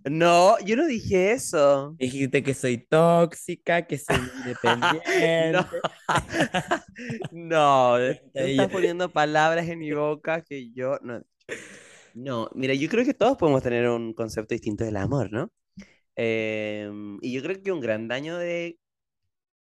No, 0.04 0.58
yo 0.64 0.76
no 0.76 0.86
dije 0.86 1.32
eso. 1.32 1.94
Dijiste 1.98 2.42
que 2.42 2.54
soy 2.54 2.78
tóxica, 2.78 3.86
que 3.86 3.98
soy 3.98 4.16
independiente. 4.36 5.66
No, 7.32 7.96
tú 7.96 8.30
Ella- 8.34 8.64
estás 8.64 8.68
poniendo 8.68 9.10
palabras 9.10 9.66
en 9.68 9.78
mi 9.78 9.92
boca 9.92 10.42
que 10.42 10.70
yo 10.72 10.98
no. 11.02 11.22
No, 12.14 12.50
mira, 12.54 12.74
yo 12.74 12.88
creo 12.88 13.04
que 13.04 13.14
todos 13.14 13.38
podemos 13.38 13.62
tener 13.62 13.88
un 13.88 14.12
concepto 14.12 14.54
distinto 14.54 14.84
del 14.84 14.96
amor, 14.96 15.32
¿no? 15.32 15.50
Em, 16.16 17.18
y 17.22 17.32
yo 17.32 17.42
creo 17.42 17.62
que 17.62 17.72
un 17.72 17.80
gran 17.80 18.08
daño 18.08 18.36
de 18.38 18.78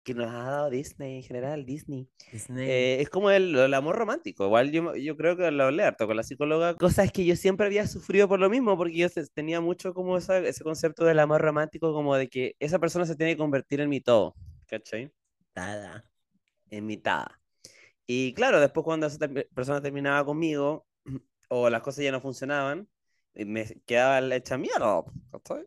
que 0.03 0.13
nos 0.13 0.31
ha 0.31 0.43
dado 0.43 0.69
Disney 0.69 1.17
en 1.17 1.23
general, 1.23 1.65
Disney, 1.65 2.09
Disney. 2.31 2.67
eh, 2.69 2.97
es 3.01 3.09
como 3.09 3.29
el, 3.29 3.55
el 3.55 3.73
amor 3.73 3.95
romántico. 3.95 4.45
Igual 4.45 4.71
yo, 4.71 4.95
yo 4.95 5.15
creo 5.15 5.37
que 5.37 5.51
lo 5.51 5.65
hablé 5.65 5.83
harto 5.83 6.07
con 6.07 6.15
la 6.17 6.23
psicóloga. 6.23 6.73
Cosas 6.75 7.11
que 7.11 7.25
yo 7.25 7.35
siempre 7.35 7.67
había 7.67 7.85
sufrido 7.85 8.27
por 8.27 8.39
lo 8.39 8.49
mismo, 8.49 8.75
porque 8.77 8.97
yo 8.97 9.07
tenía 9.33 9.61
mucho 9.61 9.93
como 9.93 10.17
esa- 10.17 10.39
ese 10.39 10.63
concepto 10.63 11.05
del 11.05 11.19
amor 11.19 11.41
romántico, 11.41 11.93
como 11.93 12.15
de 12.15 12.27
que 12.27 12.55
esa 12.59 12.79
persona 12.79 13.05
se 13.05 13.15
tiene 13.15 13.33
que 13.33 13.37
convertir 13.37 13.81
en 13.81 13.89
mi 13.89 14.01
todo, 14.01 14.35
¿cachai? 14.67 15.11
Tada. 15.53 16.09
En 16.71 16.85
mitad. 16.85 17.25
Y 18.07 18.33
claro, 18.33 18.59
después 18.59 18.83
cuando 18.83 19.05
esa 19.07 19.27
persona 19.53 19.81
terminaba 19.81 20.25
conmigo, 20.25 20.87
o 21.49 21.69
las 21.69 21.81
cosas 21.81 22.03
ya 22.03 22.11
no 22.11 22.21
funcionaban, 22.21 22.87
eh, 23.35 23.45
me 23.45 23.65
quedaba 23.85 24.35
hecha 24.35 24.57
mierda, 24.57 25.03
¿cachai? 25.31 25.63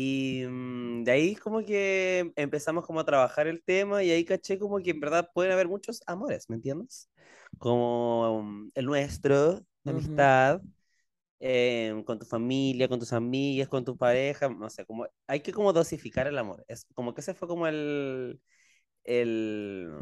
Y 0.00 0.44
mm, 0.48 1.04
de 1.04 1.12
ahí 1.12 1.34
como 1.36 1.64
que 1.64 2.32
empezamos 2.36 2.86
como 2.86 3.00
a 3.00 3.04
trabajar 3.04 3.46
el 3.48 3.62
tema 3.64 4.02
y 4.04 4.10
ahí 4.10 4.24
caché 4.24 4.58
como 4.58 4.78
que 4.80 4.90
en 4.90 5.00
verdad 5.00 5.30
pueden 5.34 5.52
haber 5.52 5.68
muchos 5.68 6.02
amores, 6.06 6.48
¿me 6.50 6.56
entiendes? 6.56 7.10
Como 7.58 8.42
mm, 8.42 8.68
el 8.74 8.86
nuestro, 8.86 9.60
la 9.84 9.90
Ujú. 9.90 9.92
amistad, 9.92 10.62
eh, 11.40 12.02
con 12.06 12.18
tu 12.18 12.26
familia, 12.26 12.88
con 12.88 12.98
tus 13.00 13.12
amigas, 13.12 13.68
con 13.68 13.84
tu 13.84 13.96
pareja, 13.96 14.48
no 14.48 14.70
sé, 14.70 14.86
como 14.86 15.06
hay 15.26 15.40
que 15.40 15.52
como 15.52 15.72
dosificar 15.72 16.26
el 16.28 16.38
amor. 16.38 16.64
Es 16.68 16.86
como 16.94 17.14
que 17.14 17.20
ese 17.22 17.34
fue 17.34 17.48
como 17.48 17.66
el, 17.68 18.40
el, 19.04 19.92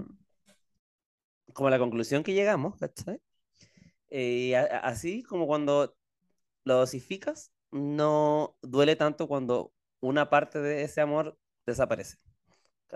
como 1.54 1.70
la 1.70 1.78
conclusión 1.78 2.22
que 2.22 2.34
llegamos, 2.34 2.76
¿cachai? 2.78 3.20
Eh, 4.10 4.48
y 4.50 4.54
a- 4.54 4.64
así 4.80 5.22
como 5.24 5.46
cuando 5.46 5.96
lo 6.64 6.76
dosificas, 6.76 7.52
no 7.72 8.56
duele 8.62 8.96
tanto 8.96 9.28
cuando 9.28 9.72
una 10.06 10.30
parte 10.30 10.60
de 10.60 10.82
ese 10.82 11.00
amor 11.00 11.38
desaparece. 11.66 12.16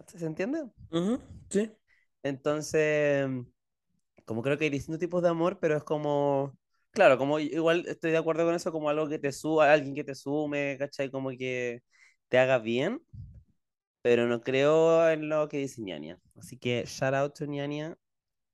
¿Se 0.07 0.25
entiende? 0.25 0.71
Sí. 1.51 1.73
Entonces, 2.23 3.29
como 4.25 4.43
creo 4.43 4.57
que 4.57 4.65
hay 4.65 4.71
distintos 4.71 5.01
tipos 5.01 5.23
de 5.23 5.29
amor, 5.29 5.59
pero 5.61 5.77
es 5.77 5.85
como, 5.85 6.57
claro, 6.91 7.19
como 7.19 7.39
igual 7.39 7.85
estoy 7.87 8.13
de 8.13 8.19
acuerdo 8.19 8.45
con 8.45 8.55
eso, 8.55 8.73
como 8.73 8.89
algo 8.89 9.09
que 9.09 9.19
te 9.19 9.33
suba, 9.33 9.73
alguien 9.73 9.95
que 9.95 10.05
te 10.05 10.15
sume, 10.15 10.77
¿cachai? 10.79 11.11
Como 11.11 11.31
que 11.31 11.83
te 12.29 12.39
haga 12.39 12.59
bien, 12.59 13.03
pero 14.03 14.27
no 14.27 14.41
creo 14.41 15.09
en 15.11 15.29
lo 15.29 15.49
que 15.49 15.59
dice 15.59 15.83
Ñaña. 15.83 16.19
Así 16.37 16.59
que, 16.59 16.85
shout 16.87 17.15
out 17.15 17.35
to 17.35 17.47
Ñaña, 17.47 17.97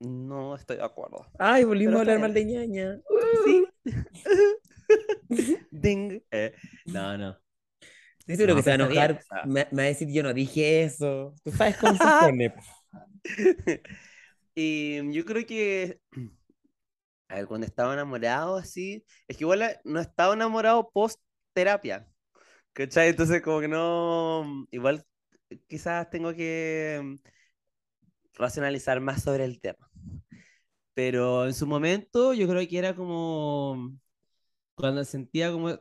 no 0.01 0.55
estoy 0.55 0.77
de 0.77 0.85
acuerdo. 0.85 1.27
Ay, 1.39 1.65
volvimos 1.65 1.97
a 1.97 2.01
hablar 2.01 2.21
mal 2.21 2.35
de 2.35 2.45
ñaña. 2.45 3.01
Sí. 3.45 3.67
Ding. 5.71 6.23
Eh, 6.31 6.53
no, 6.87 7.17
no. 7.17 7.37
Seguro 8.27 8.55
No, 8.55 8.57
que 8.57 8.63
se 8.63 8.71
va 8.71 8.85
a 8.85 8.87
enojar. 8.87 9.21
Me, 9.45 9.67
me 9.71 9.77
va 9.77 9.83
a 9.83 9.87
decir, 9.87 10.09
yo 10.13 10.23
no 10.23 10.33
dije 10.35 10.83
eso. 10.83 11.35
Tú 11.45 11.53
sabes 11.53 11.77
cómo 11.77 11.95
se 11.95 12.05
pone. 12.21 12.51
po. 12.51 12.63
Y 14.55 15.13
yo 15.13 15.25
creo 15.25 15.45
que, 15.47 16.01
a 17.29 17.37
ver, 17.37 17.47
cuando 17.47 17.67
estaba 17.67 17.93
enamorado 17.93 18.57
así, 18.57 19.05
es 19.29 19.37
que 19.37 19.45
igual 19.45 19.63
no 19.85 20.01
estaba 20.01 20.35
enamorado 20.35 20.91
post 20.93 21.21
terapia, 21.53 22.09
¿cachai? 22.73 23.09
Entonces 23.11 23.43
como 23.43 23.61
que 23.61 23.69
no, 23.69 24.67
igual 24.71 25.05
quizás 25.69 26.11
tengo 26.11 26.35
que 26.35 27.01
mm, 27.03 27.17
racionalizar 28.35 29.01
más 29.01 29.23
sobre 29.23 29.45
el 29.45 29.61
tema. 29.61 29.89
Pero 30.95 31.47
en 31.47 31.55
su 31.55 31.67
momento 31.67 32.33
yo 32.35 32.49
creo 32.49 32.67
que 32.67 32.79
era 32.79 32.95
como, 32.97 33.93
cuando 34.75 35.05
sentía 35.05 35.53
como, 35.53 35.79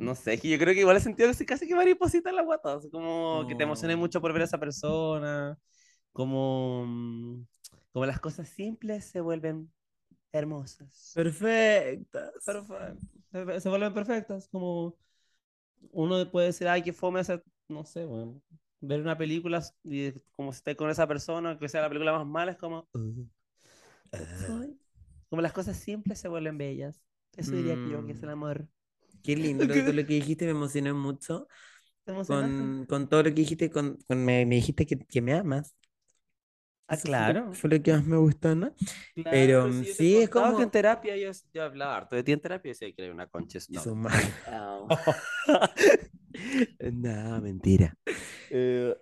no 0.00 0.14
sé, 0.14 0.34
es 0.34 0.40
que 0.40 0.48
yo 0.48 0.58
creo 0.58 0.74
que 0.74 0.80
igual 0.80 0.96
he 0.96 1.00
sentido 1.00 1.28
casi, 1.28 1.46
casi 1.46 1.68
que 1.68 1.74
mariposita 1.74 2.30
en 2.30 2.36
la 2.36 2.42
guata, 2.42 2.74
así 2.74 2.90
como 2.90 3.44
que 3.46 3.54
te 3.54 3.62
emocioné 3.64 3.94
Oh. 3.94 3.98
mucho 3.98 4.20
por 4.20 4.32
ver 4.32 4.42
a 4.42 4.44
esa 4.46 4.58
persona, 4.58 5.58
como, 6.12 6.84
mm, 6.86 7.46
como 7.92 8.06
las 8.06 8.20
cosas 8.20 8.48
simples 8.48 9.04
se 9.04 9.20
vuelven 9.20 9.70
hermosas. 10.32 11.12
Perfectas. 11.14 12.32
Perfecto. 12.44 13.60
Se, 13.60 13.68
vuelven 13.68 13.94
perfectas, 13.94 14.48
como 14.48 14.96
uno 15.92 16.30
puede 16.30 16.48
decir, 16.48 16.66
ay, 16.68 16.82
qué 16.82 16.92
fome 16.92 17.20
hacer, 17.20 17.44
no 17.68 17.84
sé, 17.84 18.04
bueno, 18.04 18.40
ver 18.80 19.00
una 19.00 19.16
película 19.16 19.62
y 19.84 20.12
como 20.32 20.52
si 20.52 20.58
esté 20.58 20.74
con 20.76 20.90
esa 20.90 21.06
persona, 21.06 21.58
que 21.58 21.68
sea 21.68 21.82
la 21.82 21.88
película 21.88 22.12
más 22.12 22.26
mala, 22.26 22.52
es 22.52 22.58
como, 22.58 22.88
"Uh, 22.94 23.26
ay". 24.62 24.76
como 25.28 25.42
las 25.42 25.52
cosas 25.52 25.76
simples 25.76 26.18
se 26.18 26.28
vuelven 26.28 26.58
bellas. 26.58 27.04
Eso 27.36 27.52
diría 27.52 27.76
que 27.76 27.90
yo, 27.90 28.04
que 28.06 28.12
es 28.12 28.22
el 28.22 28.30
Mm. 28.30 28.32
amor. 28.32 28.68
Qué 29.22 29.36
lindo 29.36 29.66
todo 29.82 29.92
lo 29.94 30.06
que 30.06 30.14
dijiste, 30.14 30.44
me 30.46 30.52
emocioné 30.52 30.92
mucho. 30.92 31.46
Con, 32.26 32.86
con 32.88 33.08
todo 33.08 33.22
lo 33.24 33.30
que 33.30 33.34
dijiste, 33.36 33.70
con, 33.70 33.96
con 34.08 34.24
me, 34.24 34.44
me 34.46 34.56
dijiste 34.56 34.86
que, 34.86 34.98
que 34.98 35.22
me 35.22 35.34
amas. 35.34 35.76
Ah, 36.88 36.96
claro. 36.98 37.52
fue 37.52 37.70
lo 37.70 37.82
que 37.82 37.92
más 37.92 38.04
me 38.04 38.16
gustó, 38.16 38.54
¿no? 38.54 38.74
Pero 39.14 39.22
Claro, 39.22 39.68
mm, 39.68 39.72
si 39.72 39.86
yo 39.88 39.96
te 39.96 40.04
sí, 40.04 40.16
es 40.22 40.30
que 40.54 40.62
en 40.62 40.64
como... 40.66 40.70
terapia 40.70 41.16
yo, 41.16 41.30
yo 41.52 41.62
hablaba 41.64 41.96
harto 41.96 42.16
de 42.16 42.22
ti 42.22 42.32
en 42.32 42.40
terapia 42.40 42.70
y 42.70 42.72
decía 42.72 42.92
que 42.94 43.04
era 43.04 43.14
una 43.14 43.26
concha. 43.26 43.58
No, 43.68 43.84
mentira. 43.86 44.88
no, 46.92 47.40
mentira. 47.40 47.94
Eh, 48.48 48.96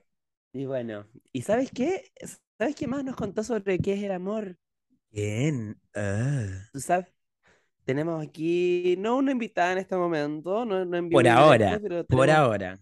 y 0.52 0.66
bueno, 0.66 1.07
¿y 1.33 1.42
sabes 1.42 1.70
qué? 1.72 2.11
¿Sabes 2.59 2.74
qué 2.76 2.87
más 2.87 3.04
nos 3.04 3.16
contó 3.16 3.42
sobre 3.44 3.78
qué 3.78 3.94
es 3.94 4.02
el 4.02 4.12
amor? 4.12 4.57
Bien. 5.11 5.78
ah. 5.94 6.68
Tú 6.72 6.81
sabes, 6.81 7.07
tenemos 7.88 8.22
aquí, 8.22 8.96
no 8.98 9.16
una 9.16 9.33
invitada 9.33 9.72
en 9.72 9.79
este 9.79 9.96
momento, 9.96 10.66
no, 10.66 10.85
no 10.85 11.09
Por 11.09 11.27
ahora, 11.27 11.81
por 12.07 12.29
ahora. 12.29 12.79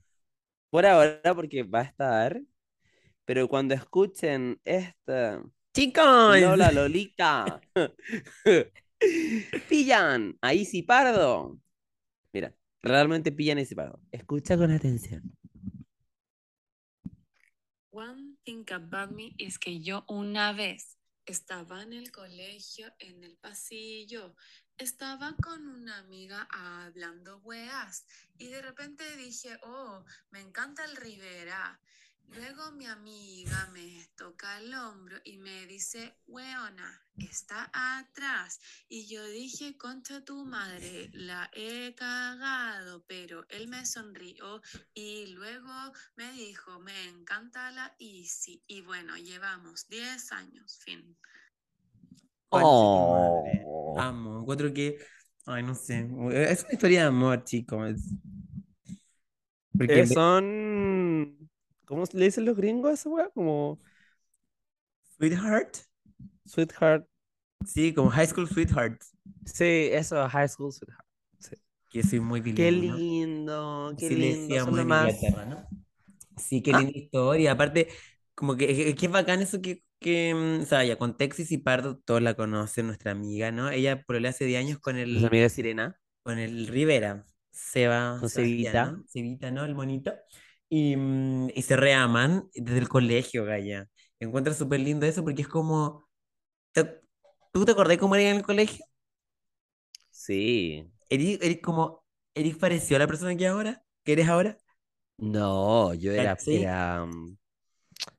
por 0.69 0.85
ahora, 0.85 1.33
porque 1.33 1.63
va 1.63 1.79
a 1.79 1.85
estar. 1.85 2.43
Pero 3.25 3.47
cuando 3.47 3.73
escuchen 3.73 4.61
esta 4.65 5.45
Chicos. 5.73 6.41
Lola 6.41 6.73
Lolita, 6.73 7.61
pillan 9.69 10.37
a 10.41 10.55
Isi 10.55 10.83
Pardo. 10.83 11.57
Mira, 12.33 12.53
realmente 12.83 13.31
pillan 13.31 13.59
a 13.59 13.61
Isi 13.61 13.77
Pardo. 13.77 14.01
Escucha 14.11 14.57
con 14.57 14.73
atención. 14.73 15.23
One 17.93 18.39
thing 18.43 18.65
about 18.73 19.13
me 19.13 19.37
es 19.39 19.57
que 19.61 19.79
yo 19.79 20.05
una 20.09 20.53
vez 20.53 20.99
estaba 21.27 21.83
en 21.85 21.93
el 21.93 22.11
colegio, 22.11 22.89
en 22.99 23.23
el 23.23 23.37
pasillo, 23.37 24.35
estaba 24.79 25.35
con 25.37 25.67
una 25.67 25.99
amiga 25.99 26.47
hablando 26.51 27.39
weas 27.39 28.05
y 28.39 28.49
de 28.49 28.61
repente 28.61 29.17
dije, 29.17 29.59
oh, 29.63 30.05
me 30.31 30.41
encanta 30.41 30.85
el 30.85 30.97
Rivera. 30.97 31.81
Luego 32.29 32.73
mi 32.73 32.87
amiga 32.87 33.69
me 33.73 34.11
toca 34.17 34.59
el 34.59 34.75
hombro 34.75 35.19
y 35.25 35.39
me 35.39 35.67
dice, 35.67 36.19
weona, 36.27 37.07
está 37.17 37.71
atrás. 37.73 38.61
Y 38.89 39.07
yo 39.07 39.25
dije, 39.25 39.79
contra 39.79 40.25
tu 40.25 40.45
madre, 40.45 41.09
la 41.13 41.49
he 41.55 41.95
cagado, 41.95 43.05
pero 43.07 43.47
él 43.49 43.69
me 43.69 43.87
sonrió 43.87 44.61
y 44.93 45.27
luego 45.29 45.93
me 46.17 46.33
dijo, 46.33 46.81
me 46.81 47.05
encanta 47.05 47.71
la 47.71 47.95
Easy. 48.01 48.63
Y 48.67 48.83
bueno, 48.83 49.17
llevamos 49.17 49.89
10 49.89 50.33
años, 50.33 50.79
fin. 50.85 51.17
Madre. 52.51 52.67
Oh. 52.67 53.95
Amo. 53.99 54.41
Encuentro 54.41 54.73
que. 54.73 54.99
Ay, 55.47 55.63
no 55.63 55.75
sé. 55.75 56.09
Es 56.33 56.65
una 56.65 56.73
historia 56.73 57.01
de 57.03 57.07
amor, 57.09 57.45
chicos. 57.45 57.95
Porque 59.77 60.01
Eh, 60.01 60.07
son. 60.07 61.49
¿Cómo 61.87 62.05
le 62.13 62.25
dicen 62.27 62.45
los 62.45 62.57
gringos 62.57 62.91
a 62.91 62.95
esa 62.95 63.09
wea? 63.11 63.31
Como 63.31 63.81
Sweetheart. 65.17 65.85
Sweetheart. 66.47 67.07
Sí, 67.67 67.93
como 67.95 68.11
High 68.11 68.27
School 68.29 68.49
Sweetheart. 68.49 69.03
Sí, 69.47 69.89
eso, 69.93 70.29
High 70.29 70.49
School 70.49 70.73
Sweetheart. 70.73 71.05
Que 71.91 72.03
soy 72.03 72.21
muy 72.21 72.41
Qué 72.55 72.71
bilingüe, 72.71 72.83
¿no? 72.83 72.97
lindo, 72.97 73.95
qué 73.99 74.11
lindo. 74.11 74.87
Sí, 76.37 76.63
qué 76.63 76.73
Ah. 76.73 76.79
linda 76.81 76.99
historia. 76.99 77.53
Aparte, 77.53 77.89
como 78.35 78.57
que, 78.57 78.67
que, 78.69 78.95
que 78.95 79.07
es 79.07 79.13
bacán 79.13 79.41
eso 79.43 79.61
que, 79.63 79.85
que, 80.01 80.35
mm, 80.35 80.63
o 80.63 80.67
sea, 80.67 80.85
ya 80.85 80.97
con 80.99 81.17
Texas 81.17 81.51
y 81.53 81.59
Pardo 81.59 81.99
todos 81.99 82.23
la 82.23 82.35
conocen, 82.35 82.87
nuestra 82.87 83.13
amiga, 83.13 83.53
¿no? 83.53 83.71
Ella 83.71 84.03
por 84.05 84.25
hace 84.27 84.45
10 84.45 84.61
años 84.61 84.79
con 84.81 84.97
el, 84.97 85.31
amiga 85.31 85.49
Sirena. 85.49 85.99
con 86.23 86.39
el 86.39 86.67
Rivera, 86.69 87.25
Seba, 87.51 88.21
Con 88.21 88.31
Cevita. 88.31 88.75
¿no? 88.75 89.05
Cevita, 89.09 89.51
¿no? 89.51 89.65
El 89.65 89.75
monito. 89.75 90.13
Y, 90.69 90.97
mm, 90.97 91.51
y 91.55 91.63
se 91.63 91.77
reaman 91.77 92.49
desde 92.55 92.79
el 92.81 92.89
colegio, 92.89 93.45
Gaya. 93.45 93.89
Encuentro 94.21 94.55
súper 94.55 94.81
lindo 94.81 95.07
eso 95.07 95.25
porque 95.25 95.43
es 95.43 95.49
como... 95.49 96.09
¿te- 96.73 97.01
¿Tú 97.53 97.65
te 97.67 97.73
acordás 97.73 97.99
cómo 97.99 98.17
era 98.17 98.31
en 98.31 98.37
el 98.39 98.43
colegio? 98.45 98.85
Sí. 100.11 100.91
¿Eres, 101.09 101.39
eres 101.43 101.61
como... 101.63 102.05
¿Eres 102.35 102.57
parecido 102.57 102.97
a 102.97 102.99
la 103.01 103.07
persona 103.07 103.37
que 103.37 103.47
ahora? 103.47 103.83
¿Que 104.05 104.13
eres 104.13 104.29
ahora? 104.29 104.59
No, 105.19 105.95
yo 105.95 106.13
era, 106.13 106.37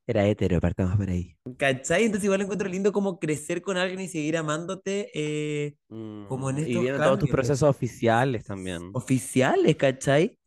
era 0.07 0.25
hetero, 0.27 0.59
partamos 0.61 0.97
por 0.97 1.09
ahí. 1.09 1.35
¿Cachai? 1.57 2.03
Entonces 2.05 2.25
igual 2.25 2.41
encuentro 2.41 2.67
lindo 2.67 2.91
como 2.91 3.19
crecer 3.19 3.61
con 3.61 3.77
alguien 3.77 4.01
y 4.01 4.07
seguir 4.07 4.37
amándote 4.37 5.11
eh, 5.13 5.75
como 6.27 6.49
en 6.49 6.57
Mm, 6.57 6.59
Y 6.59 6.61
estos 6.63 6.81
viendo 6.83 7.03
todos 7.03 7.19
tus 7.19 7.29
procesos 7.29 7.69
oficiales 7.69 8.43
también. 8.45 8.89
oficiales, 8.93 9.75
¿cachai? 9.77 10.37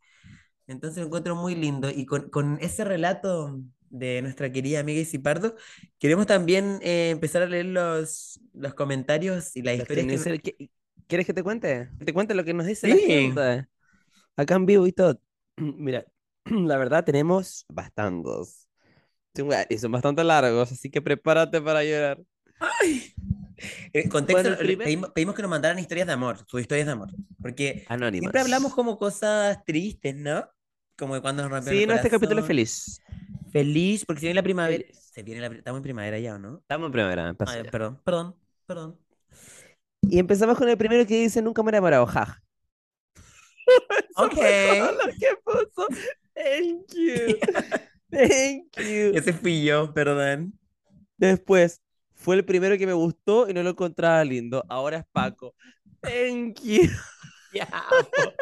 Entonces 0.67 0.99
lo 1.01 1.07
encuentro 1.07 1.35
muy 1.37 1.55
lindo. 1.55 1.91
Y 1.91 2.07
con, 2.07 2.31
con 2.31 2.59
ese 2.61 2.85
relato 2.85 3.61
de 3.89 4.23
nuestra 4.23 4.53
querida 4.53 4.81
amiga 4.81 5.01
Isi 5.01 5.19
Pardo, 5.19 5.57
queremos 5.99 6.27
también 6.27 6.79
eh, 6.83 7.11
empezar 7.11 7.43
a 7.43 7.47
leer 7.47 7.67
los, 7.67 8.41
los 8.53 8.75
comentarios 8.75 9.57
y 9.57 9.63
las 9.63 9.77
historias 9.77 10.07
que... 10.07 10.13
nos 10.13 10.25
dice- 10.25 10.43
¿qui- 10.43 10.71
¿Quieres 11.09 11.27
que 11.27 11.35
te 11.35 11.43
cuente? 11.43 11.89
Que 11.99 12.05
te 12.05 12.13
cuente 12.15 12.35
lo 12.35 12.45
que 12.45 12.55
nos 12.55 12.67
dice 12.67 12.87
Sí. 12.87 12.93
la 12.93 12.97
gente. 12.99 13.67
Acá 14.37 14.57
en 14.57 14.67
vivo 14.67 14.87
y 14.87 14.93
todo. 14.93 15.21
Mira, 15.57 16.07
la 16.47 16.77
verdad 16.79 17.05
tenemos 17.05 17.67
bastantes. 17.69 18.69
Y 19.69 19.79
son 19.79 19.93
bastante 19.93 20.25
largos, 20.25 20.73
así 20.73 20.91
que 20.91 21.01
prepárate 21.03 21.61
para 21.61 21.85
llorar. 21.85 22.21
Eh, 23.93 24.09
contexto, 24.09 24.43
Bueno, 24.51 24.59
primer- 24.59 24.85
pedimos, 24.85 25.11
pedimos 25.11 25.35
que 25.35 25.43
nos 25.43 25.51
mandaran 25.51 25.79
historias 25.79 26.07
de 26.07 26.13
amor, 26.15 26.39
sus 26.47 26.61
historias 26.61 26.87
de 26.87 26.93
amor. 26.93 27.09
Porque 27.41 27.85
siempre 28.13 28.41
hablamos 28.41 28.75
como 28.75 28.99
cosas 28.99 29.63
tristes, 29.65 30.15
¿no? 30.15 30.49
Como 30.97 31.15
de 31.15 31.21
cuando 31.21 31.43
nos 31.43 31.51
rompieron 31.51 31.77
Sí, 31.77 31.83
el 31.83 31.89
no, 31.89 31.95
este 31.95 32.11
capítulo 32.11 32.41
es 32.41 32.47
feliz. 32.47 33.01
Feliz, 33.53 34.05
porque 34.05 34.21
se 34.21 34.27
viene 34.27 34.37
la 34.37 34.43
primavera. 34.43 34.83
Feliz. 34.85 35.11
Se 35.13 35.23
viene 35.23 35.41
la, 35.41 35.47
estamos 35.49 35.79
en 35.79 35.83
primavera 35.83 36.19
ya, 36.19 36.37
¿o 36.37 36.39
no? 36.39 36.59
Estamos 36.59 36.87
en 36.95 37.19
empezó 37.19 37.53
Ay, 37.53 37.65
ya. 37.65 37.71
perdón, 37.71 38.01
perdón, 38.05 38.37
perdón. 38.67 38.99
Y 40.03 40.19
empezamos 40.19 40.57
con 40.57 40.69
el 40.69 40.79
primero 40.79 41.07
que 41.07 41.21
dice 41.23 41.43
nunca 41.43 41.63
me 41.63 41.71
he 41.71 41.73
enamorado, 41.73 42.07
ja. 42.07 42.43
Ok. 44.17 44.35
Todo 44.35 44.93
lo 44.93 45.13
que 45.19 45.37
puso. 45.45 45.87
Thank 46.35 46.95
you. 46.95 47.37
Thank 48.11 48.77
you. 48.79 49.13
Ese 49.15 49.33
fui 49.33 49.65
yo, 49.65 49.93
perdón. 49.95 50.59
Después, 51.17 51.81
fue 52.15 52.37
el 52.37 52.45
primero 52.45 52.77
que 52.79 52.87
me 52.87 52.93
gustó 52.93 53.49
y 53.49 53.55
no 53.55 53.63
lo 53.63 53.71
encontraba 53.71 54.25
lindo. 54.25 54.65
Ahora 54.69 54.99
es 54.99 55.05
Paco. 55.13 55.55
Thank 56.03 56.61
you. 56.63 56.83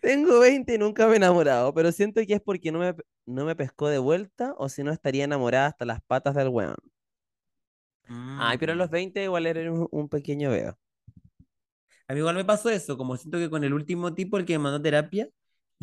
Tengo 0.00 0.40
20 0.40 0.74
y 0.74 0.78
nunca 0.78 1.06
me 1.06 1.14
he 1.14 1.16
enamorado, 1.16 1.74
pero 1.74 1.92
siento 1.92 2.20
que 2.26 2.34
es 2.34 2.40
porque 2.40 2.72
no 2.72 2.78
me, 2.78 2.94
no 3.26 3.44
me 3.44 3.54
pescó 3.56 3.88
de 3.88 3.98
vuelta 3.98 4.54
o 4.58 4.68
si 4.68 4.82
no 4.82 4.92
estaría 4.92 5.24
enamorada 5.24 5.66
hasta 5.68 5.84
las 5.84 6.00
patas 6.02 6.34
del 6.34 6.48
weón. 6.48 6.76
Ay, 8.34 8.58
pero 8.58 8.72
a 8.72 8.76
los 8.76 8.88
Mm. 8.88 8.90
20 8.90 9.22
igual 9.24 9.46
era 9.46 9.72
un, 9.72 9.88
un 9.90 10.08
pequeño 10.08 10.50
veo. 10.50 10.76
A 12.08 12.12
mí 12.12 12.18
igual 12.18 12.34
me 12.36 12.44
pasó 12.44 12.68
eso, 12.70 12.96
como 12.98 13.16
siento 13.16 13.38
que 13.38 13.48
con 13.50 13.62
el 13.64 13.72
último 13.72 14.14
tipo, 14.14 14.36
el 14.36 14.44
que 14.44 14.58
me 14.58 14.64
mandó 14.64 14.82
terapia, 14.82 15.28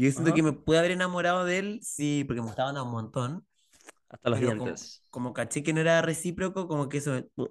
yo 0.03 0.11
siento 0.11 0.33
Ajá. 0.33 0.35
que 0.35 0.43
me 0.43 0.53
pude 0.53 0.79
haber 0.79 0.91
enamorado 0.91 1.45
de 1.45 1.59
él, 1.59 1.79
sí, 1.83 2.23
porque 2.25 2.41
me 2.41 2.47
gustaba 2.47 2.81
un 2.83 2.91
montón, 2.91 3.47
Hasta 4.09 4.29
los 4.29 4.39
como, 4.43 4.55
dientes. 4.57 5.01
como 5.09 5.33
caché 5.33 5.63
que 5.63 5.73
no 5.73 5.81
era 5.81 6.01
recíproco, 6.01 6.67
como 6.67 6.89
que 6.89 6.97
eso 6.99 7.11
me, 7.37 7.45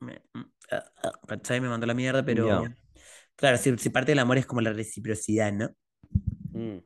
me- 0.00 0.22
mm, 0.34 0.42
ah, 0.72 0.84
ah, 1.04 1.12
¿cachai? 1.28 1.60
Me 1.60 1.68
mandó 1.68 1.86
la 1.86 1.94
mierda, 1.94 2.24
pero 2.24 2.64
claro, 3.36 3.58
si, 3.58 3.76
si 3.78 3.90
parte 3.90 4.12
del 4.12 4.20
amor 4.20 4.38
es 4.38 4.46
como 4.46 4.60
la 4.60 4.72
reciprocidad, 4.72 5.52
¿no? 5.52 5.70
Mm. 6.54 6.80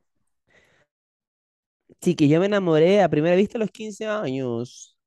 Sí, 2.01 2.15
que 2.15 2.29
yo 2.29 2.41
me 2.41 2.47
enamoré 2.47 3.03
a 3.03 3.09
primera 3.09 3.37
vista 3.37 3.59
a 3.59 3.61
los 3.61 3.71
15 3.71 4.07
años. 4.07 4.99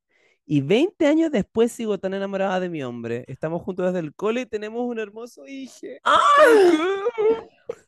Y 0.45 0.61
20 0.61 1.07
años 1.07 1.31
después 1.31 1.71
sigo 1.71 1.97
tan 1.97 2.13
enamorada 2.13 2.59
de 2.59 2.69
mi 2.69 2.83
hombre. 2.83 3.23
Estamos 3.27 3.61
juntos 3.61 3.85
desde 3.87 3.99
el 3.99 4.13
cole 4.13 4.41
y 4.41 4.45
tenemos 4.45 4.81
un 4.85 4.99
hermoso 4.99 5.45
hijo. 5.47 5.87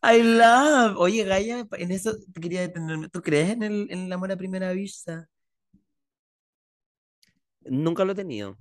I 0.04 0.22
love. 0.24 0.96
Oye, 0.98 1.24
Gaia, 1.26 1.68
en 1.72 1.92
eso 1.92 2.16
te 2.34 2.40
quería 2.42 2.62
detenerme. 2.62 3.10
¿Tú 3.10 3.22
crees 3.22 3.50
en 3.52 3.64
el, 3.64 3.88
en 3.92 4.06
el 4.06 4.12
amor 4.14 4.32
a 4.32 4.38
primera 4.38 4.72
vista? 4.72 5.28
Nunca 7.66 8.06
lo 8.06 8.14
he 8.14 8.16
tenido. 8.16 8.58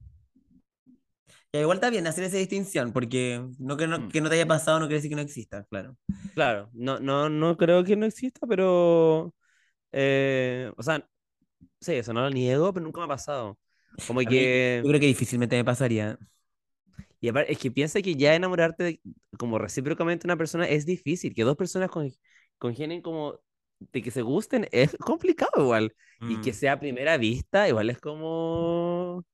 Ya, 1.52 1.60
igual 1.60 1.76
está 1.76 1.90
bien 1.90 2.06
hacer 2.06 2.24
esa 2.24 2.36
distinción, 2.36 2.92
porque 2.92 3.40
no 3.58 3.76
que, 3.76 3.86
no 3.86 3.98
Mm. 4.00 4.08
que 4.10 4.20
no 4.20 4.28
te 4.28 4.34
haya 4.34 4.46
pasado 4.46 4.80
no 4.80 4.86
quiere 4.86 4.96
decir 4.96 5.10
que 5.10 5.16
no 5.16 5.22
exista, 5.22 5.64
claro. 5.70 5.96
Claro, 6.34 6.68
no, 6.72 6.98
no, 6.98 7.28
no 7.28 7.56
creo 7.56 7.84
que 7.84 7.96
no 7.96 8.06
exista, 8.06 8.46
pero. 8.46 9.32
eh, 9.92 10.72
o 10.76 10.82
sea, 10.82 11.06
sí, 11.80 11.94
eso 11.94 12.12
no 12.14 12.22
lo 12.22 12.30
niego, 12.30 12.72
pero 12.74 12.84
nunca 12.84 13.00
me 13.00 13.06
ha 13.06 13.08
pasado. 13.08 13.58
Como 14.06 14.20
A 14.24 14.30
mí, 14.32 14.48
que. 14.48 14.82
yo 14.82 14.88
creo 14.88 15.00
que 15.00 15.06
difícilmente 15.06 15.56
me 15.56 15.64
pasaría. 15.64 16.18
Y 17.20 17.28
aparte, 17.28 17.52
es 17.52 17.58
que 17.58 17.70
piensa 17.70 18.02
que 18.02 18.14
ya 18.16 18.34
enamorarte 18.34 18.84
de- 18.84 19.00
como 19.38 19.58
recíprocamente 19.58 20.22
de 20.26 20.32
una 20.32 20.36
persona 20.38 20.66
es 20.68 20.84
difícil. 20.86 21.34
Que 21.34 21.42
dos 21.44 21.56
personas 21.56 21.90
con, 21.90 22.10
congenien 22.58 23.00
como 23.02 23.40
de 23.80 24.02
que 24.02 24.10
se 24.10 24.22
gusten 24.22 24.68
es 24.72 24.96
complicado 25.00 25.62
igual. 25.62 25.94
Y 26.26 26.38
que 26.40 26.52
Mm, 26.52 26.54
sea 26.54 26.74
a 26.74 26.80
primera 26.80 27.16
vista, 27.18 27.68
igual 27.68 27.90
es 27.90 27.98
como. 28.00 29.24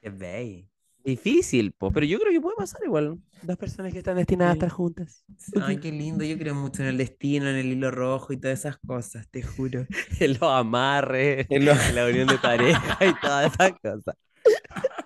qué 0.00 0.10
bey. 0.10 0.68
Difícil, 1.04 1.72
pues, 1.72 1.92
pero 1.92 2.06
yo 2.06 2.18
creo 2.18 2.32
que 2.32 2.40
puede 2.40 2.56
pasar 2.56 2.80
igual. 2.84 3.18
Dos 3.42 3.56
personas 3.58 3.92
que 3.92 3.98
están 3.98 4.16
destinadas 4.16 4.52
a 4.52 4.54
estar 4.54 4.70
juntas. 4.70 5.22
Ay, 5.60 5.76
qué 5.78 5.92
lindo. 5.92 6.24
Yo 6.24 6.38
creo 6.38 6.54
mucho 6.54 6.82
en 6.82 6.88
el 6.88 6.96
destino, 6.96 7.48
en 7.48 7.56
el 7.56 7.66
hilo 7.66 7.90
rojo 7.90 8.32
y 8.32 8.38
todas 8.38 8.58
esas 8.60 8.78
cosas, 8.78 9.28
te 9.30 9.42
juro. 9.42 9.86
En 10.20 10.32
los 10.32 10.42
amarres, 10.42 11.46
En 11.50 11.66
lo- 11.66 11.72
en 11.72 11.94
la 11.94 12.06
unión 12.06 12.26
de 12.28 12.38
pareja 12.38 12.98
y 13.06 13.12
todas 13.20 13.52
esas 13.52 13.72
cosas. 13.80 14.16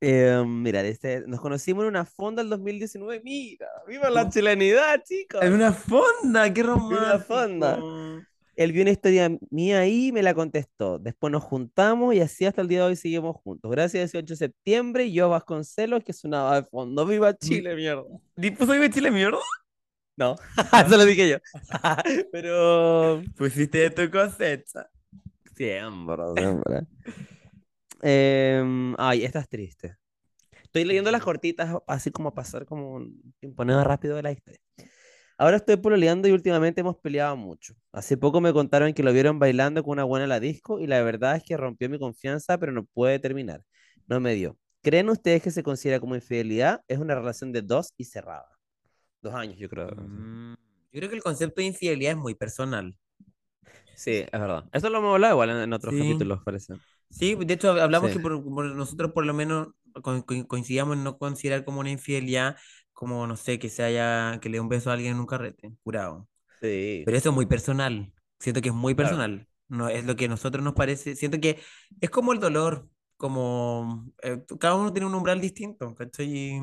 Eh, 0.00 0.44
mira, 0.46 0.80
este, 0.82 1.24
nos 1.26 1.40
conocimos 1.40 1.82
en 1.82 1.88
una 1.88 2.04
fonda 2.04 2.40
el 2.40 2.48
2019. 2.48 3.20
Mira, 3.24 3.66
viva 3.88 4.08
la 4.10 4.28
chilenidad, 4.28 5.02
chicos. 5.04 5.42
En 5.42 5.52
una 5.54 5.72
fonda, 5.72 6.54
qué 6.54 6.62
una 6.62 6.74
romántico. 6.74 7.24
fonda. 7.24 7.80
Él 8.58 8.72
vio 8.72 8.82
una 8.82 8.90
historia 8.90 9.30
mía 9.50 9.78
ahí 9.78 10.08
y 10.08 10.12
me 10.12 10.20
la 10.20 10.34
contestó. 10.34 10.98
Después 10.98 11.30
nos 11.30 11.44
juntamos 11.44 12.12
y 12.12 12.20
así 12.20 12.44
hasta 12.44 12.60
el 12.60 12.66
día 12.66 12.80
de 12.80 12.86
hoy 12.86 12.96
seguimos 12.96 13.36
juntos. 13.36 13.70
Gracias, 13.70 14.10
18 14.10 14.32
de 14.32 14.36
septiembre, 14.36 15.12
yo 15.12 15.28
Vasconcelos, 15.28 16.02
que 16.02 16.12
sonaba 16.12 16.60
de 16.60 16.66
fondo. 16.66 17.06
¡Viva 17.06 17.36
Chile, 17.36 17.76
mierda! 17.76 18.02
¿Tipo 18.34 18.66
soy 18.66 18.80
de 18.80 18.90
Chile, 18.90 19.12
mierda? 19.12 19.38
No, 20.16 20.34
eso 20.86 20.96
lo 20.96 21.04
dije 21.04 21.28
yo. 21.28 21.36
Pero. 22.32 23.22
Pusiste 23.36 23.78
de 23.78 23.90
tu 23.90 24.10
cosecha. 24.10 24.90
Siempre, 25.54 26.16
siempre. 26.36 26.80
Em, 28.02 28.96
ay, 28.98 29.24
esta 29.24 29.38
es 29.38 29.48
triste. 29.48 29.96
Estoy 30.64 30.84
leyendo 30.84 31.12
las 31.12 31.22
cortitas, 31.22 31.76
así 31.86 32.10
como 32.10 32.34
pasar 32.34 32.66
como 32.66 32.90
un 32.90 33.34
imponente 33.40 33.84
rápido 33.84 34.16
de 34.16 34.22
la 34.24 34.32
historia. 34.32 34.60
Ahora 35.40 35.56
estoy 35.56 35.76
pololeando 35.76 36.26
y 36.26 36.32
últimamente 36.32 36.80
hemos 36.80 36.96
peleado 36.96 37.36
mucho. 37.36 37.74
Hace 37.92 38.16
poco 38.16 38.40
me 38.40 38.52
contaron 38.52 38.92
que 38.92 39.04
lo 39.04 39.12
vieron 39.12 39.38
bailando 39.38 39.84
con 39.84 39.92
una 39.92 40.02
buena 40.04 40.24
en 40.24 40.30
la 40.30 40.40
disco 40.40 40.80
y 40.80 40.88
la 40.88 41.00
verdad 41.02 41.36
es 41.36 41.44
que 41.44 41.56
rompió 41.56 41.88
mi 41.88 41.96
confianza, 41.98 42.58
pero 42.58 42.72
no 42.72 42.84
puede 42.84 43.20
terminar. 43.20 43.62
No 44.08 44.18
me 44.18 44.34
dio. 44.34 44.58
¿Creen 44.82 45.08
ustedes 45.10 45.40
que 45.42 45.52
se 45.52 45.62
considera 45.62 46.00
como 46.00 46.16
infidelidad? 46.16 46.82
Es 46.88 46.98
una 46.98 47.14
relación 47.14 47.52
de 47.52 47.62
dos 47.62 47.92
y 47.96 48.04
cerrada. 48.04 48.48
Dos 49.22 49.32
años, 49.34 49.56
yo 49.58 49.68
creo. 49.68 49.88
Mm, 49.94 50.54
Yo 50.92 51.00
creo 51.00 51.08
que 51.10 51.16
el 51.16 51.22
concepto 51.22 51.60
de 51.60 51.68
infidelidad 51.68 52.12
es 52.12 52.18
muy 52.18 52.34
personal. 52.34 52.96
Sí, 53.94 54.12
es 54.12 54.30
verdad. 54.32 54.64
Esto 54.72 54.90
lo 54.90 54.98
hemos 54.98 55.14
hablado 55.14 55.34
igual 55.34 55.50
en, 55.50 55.56
en 55.58 55.72
otros 55.72 55.94
Sí. 55.94 56.00
capítulos, 56.00 56.40
parece. 56.44 56.74
Sí, 57.10 57.34
de 57.36 57.54
hecho 57.54 57.70
hablamos 57.80 58.10
Sí. 58.10 58.16
que 58.16 58.22
por, 58.22 58.42
por 58.44 58.64
nosotros 58.74 59.12
por 59.12 59.24
lo 59.24 59.34
menos 59.34 59.68
co- 60.02 60.24
co- 60.24 60.46
coincidíamos 60.46 60.96
en 60.96 61.04
no 61.04 61.16
considerar 61.18 61.64
como 61.64 61.80
una 61.80 61.90
infidelidad, 61.90 62.56
como 62.98 63.26
no 63.26 63.36
sé, 63.36 63.58
que 63.60 63.68
se 63.68 63.82
haya, 63.84 64.40
que 64.40 64.48
le 64.48 64.56
dé 64.56 64.60
un 64.60 64.68
beso 64.68 64.90
a 64.90 64.94
alguien 64.94 65.12
en 65.14 65.20
un 65.20 65.26
carrete, 65.26 65.72
curado. 65.84 66.28
Sí. 66.60 67.04
Pero 67.04 67.16
eso 67.18 67.30
es 67.30 67.34
muy 67.34 67.46
personal. 67.46 68.12
Siento 68.40 68.60
que 68.62 68.68
es 68.70 68.74
muy 68.74 68.94
Claro. 68.94 68.96
personal. 68.96 69.48
No 69.68 69.88
es 69.88 70.04
lo 70.06 70.16
que 70.16 70.26
a 70.26 70.28
nosotros 70.28 70.64
nos 70.64 70.74
parece. 70.74 71.16
Siento 71.16 71.40
que 71.40 71.60
es 72.00 72.10
como 72.10 72.32
el 72.32 72.40
dolor, 72.40 72.88
como 73.16 74.12
eh, 74.22 74.42
cada 74.60 74.76
uno 74.76 74.92
tiene 74.92 75.06
un 75.06 75.14
umbral 75.14 75.40
distinto, 75.40 75.94
¿cachai? 75.94 76.26
Y, 76.28 76.60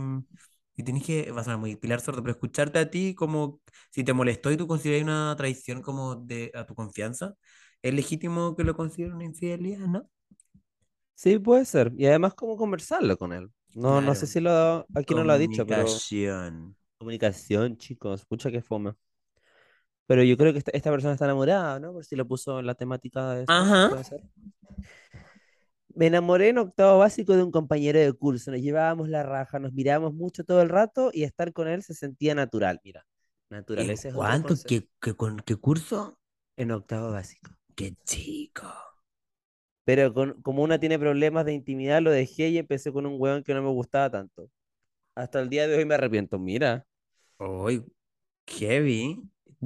y 0.78 0.84
tenés 0.84 1.04
que, 1.06 1.32
va 1.32 1.42
a 1.42 1.44
sonar 1.44 1.60
muy 1.60 1.76
pilar 1.76 2.02
sordo, 2.02 2.22
pero 2.24 2.34
escucharte 2.34 2.80
a 2.80 2.90
ti 2.90 3.16
como 3.16 3.62
si 3.92 4.04
te 4.04 4.14
molestó 4.14 4.52
y 4.52 4.58
tú 4.58 4.68
consideras 4.68 5.04
una 5.04 5.36
traición 5.38 5.82
como 5.82 6.16
de 6.16 6.52
a 6.56 6.66
tu 6.66 6.76
confianza, 6.76 7.36
es 7.82 7.94
legítimo 7.94 8.56
que 8.56 8.64
lo 8.64 8.76
consideren 8.76 9.16
una 9.16 9.26
infidelidad, 9.26 9.88
¿no? 9.88 10.10
Sí, 11.16 11.40
puede 11.40 11.66
ser. 11.66 11.92
Y 11.98 12.06
además, 12.08 12.34
cómo 12.36 12.58
conversarlo 12.58 13.18
con 13.18 13.34
él. 13.34 13.52
No, 13.76 14.02
no 14.02 14.16
sé 14.16 14.26
si 14.28 14.40
lo, 14.40 14.88
aquí 14.94 15.14
no 15.14 15.24
lo 15.24 15.34
ha 15.34 15.38
dicho, 15.38 15.66
pero 15.68 15.84
Comunicación. 15.84 16.76
comunicación, 16.98 17.78
chicos, 17.78 18.26
pucha 18.26 18.52
que 18.52 18.62
fome. 18.62 18.94
Pero 20.08 20.24
yo 20.24 20.38
creo 20.38 20.52
que 20.54 20.60
esta, 20.60 20.72
esta 20.72 20.92
persona 20.92 21.14
está 21.14 21.26
enamorada, 21.26 21.80
¿no? 21.80 21.94
Por 21.94 22.06
si 22.06 22.16
lo 22.16 22.28
puso 22.28 22.60
en 22.60 22.68
la 22.68 22.76
temática 22.76 23.32
de 23.34 23.44
eso. 23.44 23.54
Ajá. 23.54 23.90
puede 23.90 24.04
ser. 24.04 24.22
Me 25.96 26.08
enamoré 26.08 26.50
en 26.50 26.58
octavo 26.58 27.00
básico 27.00 27.36
de 27.36 27.44
un 27.44 27.52
compañero 27.52 28.00
de 28.00 28.12
curso. 28.14 28.52
Nos 28.52 28.60
llevábamos 28.62 29.10
la 29.10 29.24
raja, 29.24 29.60
nos 29.60 29.74
mirábamos 29.74 30.14
mucho 30.14 30.44
todo 30.44 30.62
el 30.62 30.70
rato 30.70 31.10
y 31.14 31.24
estar 31.24 31.54
con 31.54 31.68
él 31.68 31.84
se 31.84 31.94
sentía 31.94 32.36
natural. 32.36 32.82
Mira, 32.84 33.06
¿En 33.50 33.58
naturaleza 33.58 34.10
es 34.10 34.16
otro 34.16 34.18
cuánto? 34.28 34.56
¿Qué, 34.68 34.90
qué, 35.02 35.14
con- 35.16 35.40
qué 35.40 35.56
curso? 35.56 36.20
En 36.58 36.72
octavo 36.72 37.12
básico. 37.12 37.52
¡Qué 37.76 37.96
chico! 38.06 38.68
Pero 39.86 40.14
con- 40.14 40.42
como 40.42 40.64
una 40.64 40.80
tiene 40.80 41.00
problemas 41.00 41.46
de 41.46 41.54
intimidad, 41.54 42.02
lo 42.02 42.12
dejé 42.12 42.50
y 42.50 42.58
empecé 42.58 42.92
con 42.92 43.06
un 43.06 43.16
hueón 43.20 43.44
que 43.44 43.54
no 43.54 43.62
me 43.62 43.70
gustaba 43.70 44.10
tanto. 44.10 44.50
Hasta 45.16 45.40
el 45.40 45.50
día 45.50 45.68
de 45.68 45.78
hoy 45.78 45.86
me 45.86 45.96
arrepiento. 45.96 46.40
Mira. 46.40 46.86
¡Uy! 47.40 47.84
Heavy. 48.48 49.22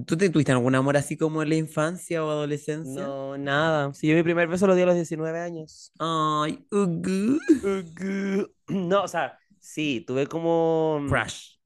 ¿Tú 0.05 0.15
te 0.17 0.29
tuviste 0.29 0.51
algún 0.51 0.75
amor 0.75 0.97
así 0.97 1.17
como 1.17 1.41
en 1.41 1.49
la 1.49 1.55
infancia 1.55 2.23
o 2.23 2.29
adolescencia? 2.29 3.03
No, 3.03 3.37
nada. 3.37 3.93
Si 3.93 4.07
yo 4.07 4.15
mi 4.15 4.23
primer 4.23 4.47
beso 4.47 4.67
lo 4.67 4.75
di 4.75 4.81
a 4.81 4.85
los 4.85 4.95
19 4.95 5.39
años. 5.39 5.91
Ay, 5.99 6.65
ugu. 6.71 7.39
No, 8.67 9.03
o 9.03 9.07
sea, 9.07 9.37
sí, 9.59 10.03
tuve 10.05 10.27
como... 10.27 11.03
Crush. 11.09 11.57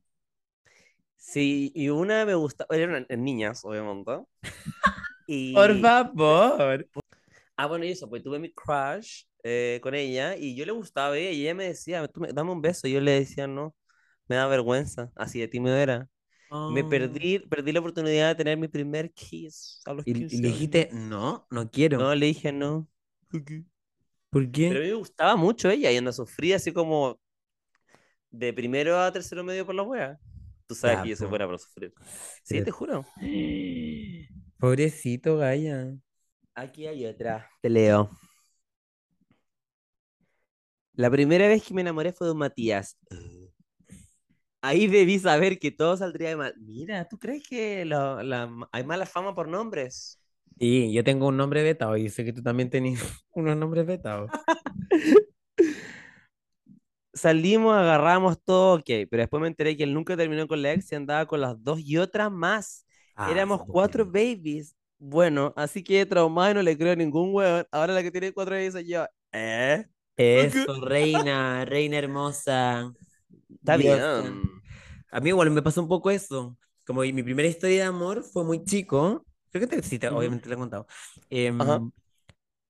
Sí, 1.17 1.71
y 1.75 1.89
una 1.89 2.25
me 2.25 2.35
gustaba, 2.35 2.75
eran 2.75 3.05
niñas, 3.09 3.65
obviamente. 3.65 4.11
Y... 5.27 5.53
Por 5.53 5.79
favor. 5.79 6.87
Ah, 7.55 7.67
bueno, 7.67 7.85
y 7.85 7.89
eso, 7.91 8.09
pues 8.09 8.23
tuve 8.23 8.39
mi 8.39 8.51
crush 8.51 9.23
eh, 9.43 9.79
con 9.83 9.93
ella 9.93 10.35
y 10.37 10.55
yo 10.55 10.65
le 10.65 10.71
gustaba 10.71 11.17
ella 11.17 11.31
y 11.31 11.41
ella 11.43 11.53
me 11.53 11.65
decía, 11.65 12.07
"Tú 12.07 12.21
me- 12.21 12.31
dame 12.33 12.51
un 12.51 12.61
beso. 12.61 12.87
Y 12.87 12.93
yo 12.93 13.01
le 13.01 13.11
decía, 13.11 13.45
no, 13.47 13.75
me 14.27 14.35
da 14.37 14.47
vergüenza, 14.47 15.11
así 15.15 15.39
de 15.39 15.47
tímido 15.47 15.75
era. 15.75 16.07
Me 16.71 16.81
Oh. 16.83 16.89
perdí, 16.89 17.39
perdí 17.39 17.71
la 17.71 17.79
oportunidad 17.79 18.29
de 18.29 18.35
tener 18.35 18.57
mi 18.57 18.67
primer 18.67 19.11
kiss 19.11 19.81
a 19.85 19.93
los 19.93 20.05
Y, 20.07 20.11
y 20.11 20.13
15 20.13 20.37
le 20.41 20.47
dijiste, 20.49 20.89
no, 20.93 21.47
no 21.49 21.69
quiero. 21.69 21.97
No, 21.97 22.13
le 22.15 22.27
dije 22.27 22.51
no. 22.51 22.87
¿Por 24.29 24.51
qué? 24.51 24.69
Pero 24.69 24.79
a 24.79 24.83
mí 24.83 24.87
me 24.89 24.93
gustaba 24.93 25.35
mucho 25.35 25.69
ella 25.69 25.91
y 25.91 25.97
anda 25.97 26.11
sufría 26.11 26.55
así 26.57 26.71
como 26.71 27.19
de 28.29 28.53
primero 28.53 28.99
a 28.99 29.11
tercero 29.11 29.43
medio 29.43 29.65
por 29.65 29.75
la 29.75 29.83
wea. 29.83 30.19
Tú 30.67 30.75
sabes 30.75 30.97
Ya, 30.97 31.03
que 31.03 31.09
yo 31.09 31.15
soy 31.15 31.27
buena 31.27 31.45
para 31.45 31.57
sufrir. 31.57 31.93
Sí, 32.43 32.55
Pero- 32.55 32.65
te 32.65 32.71
juro. 32.71 33.05
Pobrecito, 34.59 35.37
Gaya. 35.37 35.93
Aquí 36.55 36.87
hay 36.87 37.05
otra. 37.05 37.47
Te 37.61 37.69
leo. 37.69 38.09
La 40.95 41.11
primera 41.11 41.47
vez 41.47 41.61
que 41.63 41.73
me 41.75 41.81
enamoré 41.81 42.13
fue 42.13 42.25
de 42.25 42.33
un 42.33 42.39
Matías. 42.39 42.97
Ahí 44.61 44.87
debí 44.87 45.19
saber 45.19 45.59
que 45.59 45.71
todo 45.71 45.97
saldría 45.97 46.29
de 46.29 46.35
mal. 46.37 46.53
Mira, 46.57 47.07
¿tú 47.07 47.19
crees 47.19 47.43
que 47.47 47.83
la- 47.85 48.23
la- 48.23 48.49
hay 48.71 48.83
mala 48.85 49.05
fama 49.05 49.35
por 49.35 49.47
nombres? 49.47 50.19
Y 50.57 50.93
yo 50.93 51.03
tengo 51.03 51.27
un 51.27 51.37
nombre 51.37 51.63
vetado 51.63 51.97
y 51.97 52.09
sé 52.09 52.23
que 52.25 52.33
tú 52.33 52.41
también 52.43 52.69
tenías 52.69 53.01
unos 53.33 53.57
nombres 53.57 53.85
vetados. 53.85 54.31
Salimos, 57.13 57.75
agarramos 57.75 58.41
todo, 58.43 58.75
ok, 58.77 58.85
pero 59.09 59.21
después 59.21 59.39
me 59.41 59.47
enteré 59.47 59.77
que 59.77 59.83
él 59.83 59.93
nunca 59.93 60.17
terminó 60.17 60.47
con 60.47 60.61
la 60.63 60.73
ex 60.73 60.91
y 60.91 60.95
andaba 60.95 61.27
con 61.27 61.41
las 61.41 61.63
dos 61.63 61.79
y 61.79 61.97
otras 61.97 62.31
más. 62.31 62.85
Ah, 63.15 63.45
Éramos 63.45 63.61
sí, 63.63 63.69
cuatro 63.69 64.05
babies. 64.05 64.75
Bueno, 65.05 65.53
así 65.57 65.83
que 65.83 66.05
traumado 66.05 66.51
y 66.51 66.53
no 66.55 66.61
le 66.61 66.77
creo 66.77 66.93
a 66.93 66.95
ningún 66.95 67.33
hueón. 67.33 67.65
Ahora 67.71 67.93
la 67.93 68.01
que 68.03 68.11
tiene 68.11 68.31
cuatro 68.33 68.55
babies 68.55 68.73
soy 68.73 68.87
yo. 68.87 69.05
¿Eh? 69.33 69.85
Eso, 70.31 70.79
reina, 70.85 71.65
reina 71.65 71.97
hermosa. 71.97 72.93
Está 73.59 73.77
bien. 73.77 74.01
A 75.11 75.19
mí 75.21 75.29
igual 75.29 75.51
me 75.51 75.61
pasó 75.61 75.81
un 75.81 75.87
poco 75.89 76.11
eso. 76.11 76.57
Como 76.85 77.01
mi 77.01 77.23
primera 77.23 77.47
historia 77.47 77.77
de 77.77 77.83
amor 77.83 78.23
fue 78.23 78.43
muy 78.43 78.63
chico. 78.65 79.25
Creo 79.51 79.67
que 79.69 79.75
te, 79.77 79.83
sí, 79.83 79.99
te- 79.99 80.09
obviamente 80.09 80.47
te 80.49 80.53
he 80.55 80.57
contado. 80.57 80.87
Em, 81.29 81.91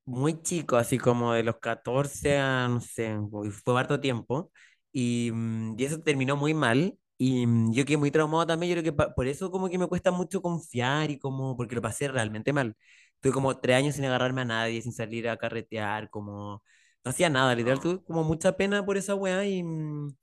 muy 0.06 0.42
chico, 0.44 0.78
así 0.78 0.98
como 1.00 1.34
de 1.34 1.44
los 1.44 1.58
14 1.60 2.38
a, 2.40 2.68
no 2.70 2.82
sé, 2.82 3.18
fue 3.64 3.80
harto 3.80 4.00
tiempo. 4.02 4.52
Y, 4.92 5.32
mm, 5.34 5.76
y 5.80 5.86
eso 5.86 6.02
terminó 6.02 6.36
muy 6.38 6.54
mal. 6.54 6.98
Y 7.18 7.46
mm, 7.48 7.74
yo 7.74 7.86
quedé 7.86 7.98
muy 7.98 8.12
traumado 8.12 8.46
también. 8.48 8.76
Yo 8.76 8.82
creo 8.82 8.96
que 8.96 9.14
por 9.16 9.28
eso 9.28 9.52
como 9.52 9.70
que 9.70 9.78
me 9.78 9.88
cuesta 9.88 10.12
mucho 10.12 10.42
confiar 10.42 11.12
y 11.12 11.20
como, 11.20 11.56
porque 11.58 11.76
lo 11.76 11.82
pasé 11.82 12.08
realmente 12.08 12.54
mal. 12.54 12.76
Tuve 13.22 13.34
como 13.34 13.60
tres 13.60 13.78
años 13.78 13.96
sin 13.96 14.06
agarrarme 14.06 14.42
a 14.42 14.46
nadie, 14.46 14.82
sin 14.82 14.94
salir 14.94 15.30
a 15.30 15.38
carretear, 15.38 16.10
como... 16.10 16.64
No 17.06 17.10
hacía 17.12 17.30
nada, 17.30 17.54
literal. 17.56 17.80
Tuve 17.82 18.04
como 18.04 18.24
mucha 18.24 18.56
pena 18.58 18.86
por 18.86 18.98
esa 18.98 19.16
weá 19.16 19.46
y... 19.46 19.64
mm, 19.64 20.16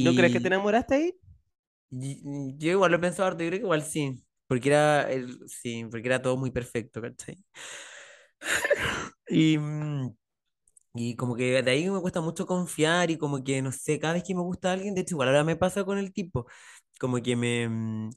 ¿No 0.00 0.14
crees 0.14 0.32
que 0.32 0.40
te 0.40 0.48
enamoraste 0.48 0.94
ahí? 0.94 1.14
y- 1.90 2.54
Yo 2.58 2.70
igual 2.72 2.90
lo 2.92 2.96
he 2.98 3.00
pensado 3.00 3.28
harto, 3.28 3.42
yo 3.44 3.48
creo 3.50 3.60
que 3.60 3.64
igual 3.66 3.82
sí, 3.82 4.22
porque 4.46 4.68
era, 4.70 5.10
el, 5.10 5.38
sí, 5.48 5.84
porque 5.90 6.08
era 6.08 6.22
todo 6.22 6.36
muy 6.36 6.50
perfecto, 6.50 7.00
¿cachai? 7.02 7.36
Y, 9.28 9.58
mm, 9.58 10.16
y 10.98 11.16
como 11.16 11.36
que 11.36 11.62
de 11.62 11.70
ahí 11.70 11.88
me 11.90 12.00
cuesta 12.00 12.20
mucho 12.20 12.46
confiar 12.46 13.10
y 13.10 13.18
como 13.18 13.42
que, 13.44 13.62
no 13.62 13.72
sé, 13.72 13.98
cada 14.00 14.14
vez 14.14 14.24
que 14.24 14.34
me 14.34 14.42
gusta 14.42 14.72
alguien, 14.72 14.94
de 14.94 15.02
hecho 15.02 15.14
igual 15.14 15.28
ahora 15.28 15.44
me 15.44 15.56
pasa 15.56 15.84
con 15.84 15.98
el 15.98 16.12
tipo, 16.12 16.46
como 17.00 17.22
que 17.22 17.36
me, 17.36 17.68
mm, 17.68 18.10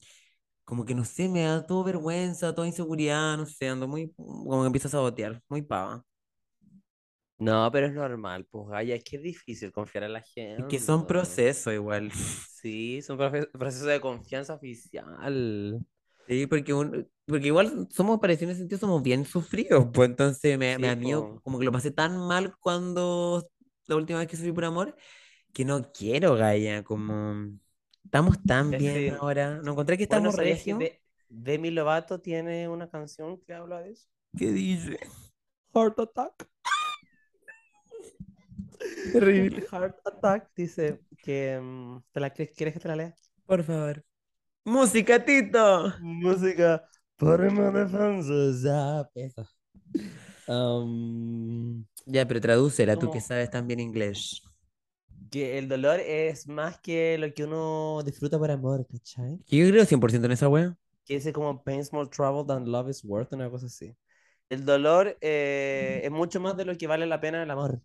como 0.65 0.85
que 0.85 0.95
no 0.95 1.05
sé, 1.05 1.29
me 1.29 1.43
da 1.43 1.65
todo 1.65 1.83
vergüenza, 1.83 2.55
toda 2.55 2.67
inseguridad, 2.67 3.37
no 3.37 3.45
sé, 3.45 3.69
ando 3.69 3.87
muy, 3.87 4.13
como 4.15 4.61
que 4.61 4.67
empiezo 4.67 4.87
a 4.89 4.91
sabotear, 4.91 5.41
muy 5.49 5.61
pava. 5.63 6.05
No, 7.37 7.69
pero 7.71 7.87
es 7.87 7.93
normal, 7.93 8.45
pues, 8.51 8.67
Gaya, 8.69 8.95
es 8.95 9.03
que 9.03 9.15
es 9.17 9.23
difícil 9.23 9.71
confiar 9.71 10.03
en 10.05 10.13
la 10.13 10.21
gente. 10.21 10.57
Es 10.57 10.65
que 10.67 10.79
son 10.79 11.07
procesos 11.07 11.73
igual. 11.73 12.11
Sí, 12.61 13.01
son 13.01 13.17
procesos 13.17 13.87
de 13.87 14.01
confianza 14.01 14.55
oficial. 14.55 15.79
Sí, 16.29 16.45
porque, 16.45 16.75
un- 16.75 17.09
porque 17.25 17.47
igual 17.47 17.87
somos 17.89 18.19
parecidos 18.19 18.49
en 18.49 18.51
ese 18.51 18.59
sentido, 18.59 18.77
somos 18.79 19.01
bien 19.01 19.25
sufridos, 19.25 19.87
pues 19.91 20.09
entonces 20.11 20.59
me, 20.59 20.77
me 20.77 20.85
da 20.87 20.95
miedo, 20.95 21.41
como 21.43 21.57
que 21.57 21.65
lo 21.65 21.71
pasé 21.71 21.89
tan 21.89 22.17
mal 22.19 22.55
cuando 22.59 23.49
la 23.87 23.95
última 23.95 24.19
vez 24.19 24.27
que 24.27 24.37
sufrí 24.37 24.51
por 24.51 24.63
amor, 24.65 24.95
que 25.53 25.65
no 25.65 25.91
quiero, 25.91 26.35
Gaia, 26.35 26.83
como 26.83 27.49
estamos 28.05 28.37
tan 28.45 28.69
bien 28.77 29.15
ahora, 29.15 29.59
¿no 29.63 29.71
encontré 29.71 29.97
que 29.97 30.03
bueno, 30.03 30.25
estamos 30.27 30.35
¿sabías 30.35 30.59
que 30.59 30.65
regios? 30.65 30.79
de, 30.79 31.01
Demi 31.29 31.71
Lovato 31.71 32.21
tiene 32.21 32.69
una 32.69 32.89
canción 32.89 33.39
que 33.41 33.53
habla 33.53 33.81
de 33.81 33.93
eso? 33.93 34.07
¿Qué 34.37 34.51
dice? 34.51 34.99
Heart 35.73 35.99
Attack. 35.99 36.47
Terrible. 39.11 39.65
Heart 39.71 39.95
Attack 40.05 40.51
dice 40.55 41.01
que... 41.23 41.59
mm, 41.59 42.03
¿te 42.11 42.19
la, 42.19 42.29
quieres 42.29 42.55
quieres 42.55 42.73
que 42.75 42.79
te 42.79 42.87
la 42.87 42.95
lea? 42.95 43.15
Por 43.45 43.63
favor. 43.63 44.03
Música, 44.69 45.17
Tito. 45.25 45.93
Música 45.99 46.83
para 47.17 47.49
mi 47.49 47.59
defensa. 47.71 49.09
Eso. 49.15 49.47
Um, 50.47 51.85
Ya, 52.05 52.27
pero 52.27 52.39
tradúcela, 52.41 52.97
tú 52.97 53.11
que 53.11 53.19
sabes 53.21 53.49
también 53.49 53.79
inglés. 53.79 54.41
que 55.31 55.57
el 55.59 55.67
dolor 55.67 55.99
es 55.99 56.47
más 56.47 56.79
que 56.79 57.17
lo 57.17 57.31
que 57.33 57.43
uno 57.43 58.01
disfruta 58.03 58.37
por 58.39 58.49
amor, 58.49 58.85
¿cachai? 58.87 59.37
Yo 59.47 59.69
creo 59.69 59.85
100% 59.85 60.25
en 60.25 60.31
esa 60.31 60.47
wea. 60.49 60.75
Que 61.05 61.15
dice 61.15 61.33
como 61.33 61.63
pain's 61.63 61.91
more 61.91 62.07
trouble 62.09 62.45
than 62.47 62.71
love 62.71 62.89
is 62.89 63.03
worth, 63.03 63.33
una 63.33 63.49
cosa 63.49 63.67
así. 63.67 63.95
El 64.49 64.65
dolor 64.65 65.17
eh, 65.21 66.01
es 66.03 66.11
mucho 66.11 66.39
más 66.39 66.57
de 66.57 66.65
lo 66.65 66.75
que 66.77 66.87
vale 66.87 67.05
la 67.05 67.19
pena 67.19 67.43
el 67.43 67.51
amor. 67.51 67.81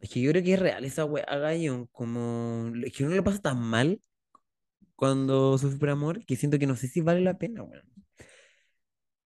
Es 0.00 0.10
que 0.10 0.20
yo 0.20 0.30
creo 0.30 0.42
que 0.42 0.54
es 0.54 0.60
real 0.60 0.84
esa 0.84 1.04
wea, 1.04 1.24
Gallo. 1.24 1.88
Como. 1.90 2.70
Es 2.84 2.92
que 2.92 3.04
uno 3.04 3.16
lo 3.16 3.24
pasa 3.24 3.40
tan 3.40 3.58
mal 3.60 4.00
cuando 4.96 5.58
sufre 5.58 5.78
por 5.78 5.90
amor 5.90 6.24
que 6.26 6.36
siento 6.36 6.58
que 6.58 6.66
no 6.66 6.76
sé 6.76 6.88
si 6.88 7.00
vale 7.00 7.20
la 7.22 7.38
pena, 7.38 7.62
weón. 7.62 7.84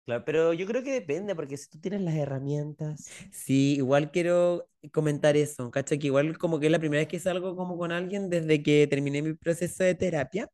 Claro, 0.05 0.25
pero 0.25 0.53
yo 0.55 0.67
creo 0.67 0.83
que 0.83 0.93
depende, 0.93 1.35
porque 1.35 1.57
si 1.57 1.69
tú 1.69 1.79
tienes 1.81 2.01
las 2.01 2.15
herramientas. 2.15 3.17
Sí, 3.31 3.75
igual 3.77 4.11
quiero 4.11 4.69
comentar 4.93 5.37
eso, 5.37 5.71
¿cachai? 5.71 5.99
Que 5.99 6.09
igual 6.09 6.39
como 6.39 6.59
que 6.59 6.67
es 6.67 6.73
la 6.73 6.79
primera 6.79 7.01
vez 7.01 7.09
que 7.09 7.21
salgo 7.21 7.55
como 7.57 7.77
con 7.79 7.93
alguien 7.93 8.29
desde 8.31 8.63
que 8.63 8.87
terminé 8.89 9.23
mi 9.23 9.35
proceso 9.35 9.85
de 9.85 9.95
terapia. 9.95 10.49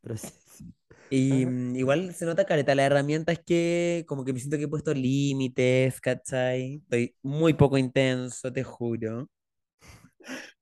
proceso. 0.00 0.64
Y 1.08 1.44
Ajá. 1.44 1.46
mm, 1.46 1.76
igual 1.76 2.14
se 2.14 2.24
nota 2.26 2.44
careta 2.46 2.74
las 2.74 2.86
herramientas 2.86 3.40
que 3.44 4.04
como 4.08 4.24
que 4.24 4.32
me 4.32 4.38
siento 4.40 4.56
que 4.58 4.64
he 4.64 4.68
puesto 4.68 4.94
límites, 4.94 6.00
¿cachai? 6.00 6.76
Estoy 6.76 7.16
muy 7.22 7.54
poco 7.54 7.78
intenso, 7.78 8.52
te 8.52 8.62
juro. 8.64 9.28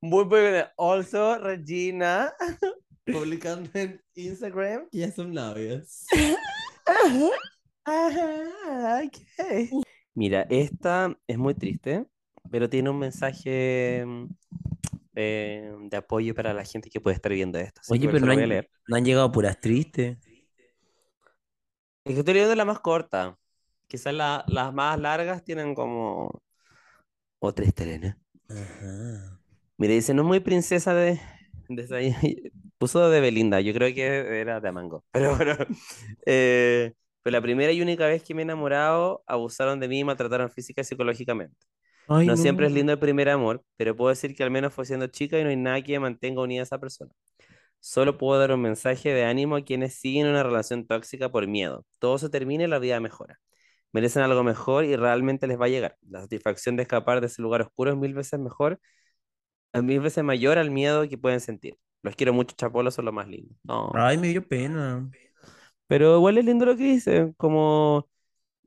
Muy 0.00 0.24
bueno. 0.24 0.66
Also, 0.78 1.38
Regina, 1.38 2.32
publicando 3.12 3.70
en 3.74 4.00
Instagram 4.14 4.88
que 4.90 4.98
ya 4.98 5.10
son 5.12 5.32
novios. 5.32 6.06
Ajá, 7.84 9.02
ok. 9.04 9.82
Mira, 10.14 10.46
esta 10.50 11.16
es 11.26 11.38
muy 11.38 11.54
triste, 11.54 12.06
pero 12.50 12.68
tiene 12.68 12.90
un 12.90 12.98
mensaje 12.98 14.04
mm, 14.06 14.24
eh, 15.14 15.72
de 15.90 15.96
apoyo 15.96 16.34
para 16.34 16.52
la 16.52 16.64
gente 16.64 16.90
que 16.90 17.00
puede 17.00 17.16
estar 17.16 17.32
viendo 17.32 17.58
esto. 17.58 17.80
así 17.80 17.92
Oye, 17.92 18.08
pero 18.08 18.26
no 18.26 18.32
han, 18.32 18.48
leer. 18.48 18.70
no 18.86 18.96
han 18.96 19.04
llegado 19.04 19.30
puras 19.32 19.60
tristes. 19.60 20.18
Es 22.04 22.14
que 22.14 22.18
estoy 22.20 22.34
leyendo 22.34 22.54
la 22.54 22.64
más 22.64 22.80
corta. 22.80 23.38
Quizás 23.86 24.12
la- 24.14 24.44
las 24.48 24.72
más 24.72 24.98
largas 24.98 25.44
tienen 25.44 25.74
como 25.74 26.42
otra 27.38 27.64
¿no? 27.98 28.16
Ajá. 28.48 29.40
Mira, 29.76 29.94
dice, 29.94 30.12
no 30.14 30.22
es 30.22 30.28
muy 30.28 30.40
princesa 30.40 30.94
de... 30.94 31.20
de 31.68 32.52
Puso 32.78 33.10
de 33.10 33.20
Belinda, 33.20 33.60
yo 33.60 33.72
creo 33.74 33.92
que 33.94 34.40
era 34.40 34.60
de 34.60 34.70
Mango. 34.72 35.04
Pero, 35.12 35.36
pero, 35.36 35.56
eh, 36.26 36.94
pero 37.22 37.32
la 37.36 37.42
primera 37.42 37.72
y 37.72 37.82
única 37.82 38.06
vez 38.06 38.22
que 38.22 38.34
me 38.34 38.42
he 38.42 38.44
enamorado, 38.44 39.24
abusaron 39.26 39.80
de 39.80 39.88
mí 39.88 40.00
y 40.00 40.04
maltrataron 40.04 40.50
física 40.50 40.82
y 40.82 40.84
psicológicamente. 40.84 41.56
Ay, 42.06 42.26
No 42.26 42.36
siempre 42.36 42.66
es 42.66 42.72
no. 42.72 42.74
lindo 42.74 42.92
el 42.92 42.98
primer 42.98 43.28
amor, 43.30 43.64
pero 43.76 43.96
puedo 43.96 44.10
decir 44.10 44.34
que 44.36 44.44
al 44.44 44.50
menos 44.52 44.74
fue 44.74 44.86
siendo 44.86 45.06
chica 45.08 45.38
y 45.38 45.44
no 45.44 45.50
hay 45.50 45.56
nada 45.56 45.82
que 45.82 45.98
mantenga 46.00 46.42
unida 46.42 46.60
a 46.62 46.64
esa 46.64 46.78
persona. 46.80 47.12
Solo 47.80 48.18
puedo 48.18 48.40
dar 48.40 48.52
un 48.52 48.62
mensaje 48.62 49.10
de 49.14 49.24
ánimo 49.24 49.56
a 49.56 49.62
quienes 49.64 49.94
siguen 49.94 50.28
una 50.28 50.42
relación 50.42 50.86
tóxica 50.86 51.30
por 51.30 51.46
miedo. 51.46 51.86
Todo 52.00 52.18
se 52.18 52.30
termina 52.30 52.64
y 52.64 52.66
la 52.68 52.78
vida 52.80 53.00
mejora. 53.00 53.40
Merecen 53.92 54.22
algo 54.22 54.44
mejor 54.44 54.84
y 54.86 54.96
realmente 54.96 55.46
les 55.48 55.60
va 55.60 55.66
a 55.66 55.68
llegar. 55.68 55.96
La 56.08 56.22
satisfacción 56.22 56.76
de 56.76 56.82
escapar 56.84 57.20
de 57.20 57.28
ese 57.28 57.42
lugar 57.42 57.62
oscuro 57.62 57.92
es 57.92 57.96
mil 57.98 58.14
veces 58.14 58.40
mejor, 58.40 58.80
a 59.72 59.82
mil 59.82 60.00
veces 60.00 60.24
mayor 60.24 60.58
al 60.58 60.70
miedo 60.70 61.08
que 61.08 61.18
pueden 61.18 61.40
sentir. 61.40 61.76
Los 62.02 62.14
quiero 62.14 62.32
mucho, 62.32 62.54
chapolos 62.56 62.94
son 62.94 63.04
lo 63.06 63.12
más 63.12 63.28
lindo. 63.28 63.54
No. 63.64 63.90
Ay, 63.94 64.18
me 64.18 64.28
dio 64.28 64.46
pena. 64.46 65.08
Pero 65.86 66.16
igual 66.16 66.38
es 66.38 66.44
lindo 66.44 66.66
lo 66.66 66.76
que 66.76 66.84
dice, 66.84 67.32
como 67.36 68.08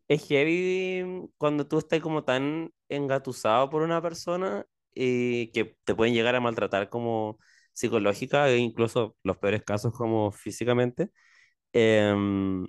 es 0.08 0.28
heavy 0.28 1.30
cuando 1.38 1.67
tú 1.67 1.80
estás 1.80 2.02
como 2.02 2.24
tan 2.24 2.72
engatusado 2.89 3.70
por 3.70 3.84
una 3.84 4.02
persona 4.02 4.65
y 4.94 5.52
que 5.52 5.78
te 5.86 5.96
pueden 5.96 6.13
llegar 6.13 6.36
a 6.36 6.41
maltratar 6.41 6.89
como 6.89 7.39
psicológica 7.74 8.50
e 8.50 8.58
incluso 8.58 9.15
los 9.24 9.38
peores 9.38 9.63
casos 9.63 9.94
como 9.94 10.32
físicamente. 10.32 11.12
Em, 11.74 12.67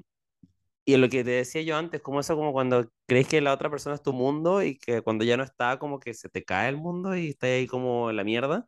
y 0.84 0.96
lo 0.96 1.08
que 1.08 1.24
te 1.24 1.30
decía 1.30 1.62
yo 1.62 1.76
antes, 1.76 2.00
como 2.02 2.20
eso 2.20 2.36
como 2.36 2.52
cuando 2.52 2.88
crees 3.06 3.28
que 3.28 3.40
la 3.40 3.52
otra 3.52 3.70
persona 3.70 3.94
es 3.96 4.02
tu 4.02 4.12
mundo 4.12 4.62
y 4.62 4.78
que 4.78 5.02
cuando 5.02 5.24
ya 5.24 5.36
no 5.36 5.44
está 5.44 5.78
como 5.78 6.00
que 6.00 6.14
se 6.14 6.28
te 6.28 6.44
cae 6.44 6.68
el 6.68 6.76
mundo 6.76 7.16
y 7.16 7.30
estás 7.30 7.50
ahí 7.50 7.66
como 7.66 8.10
en 8.10 8.16
la 8.16 8.24
mierda 8.24 8.66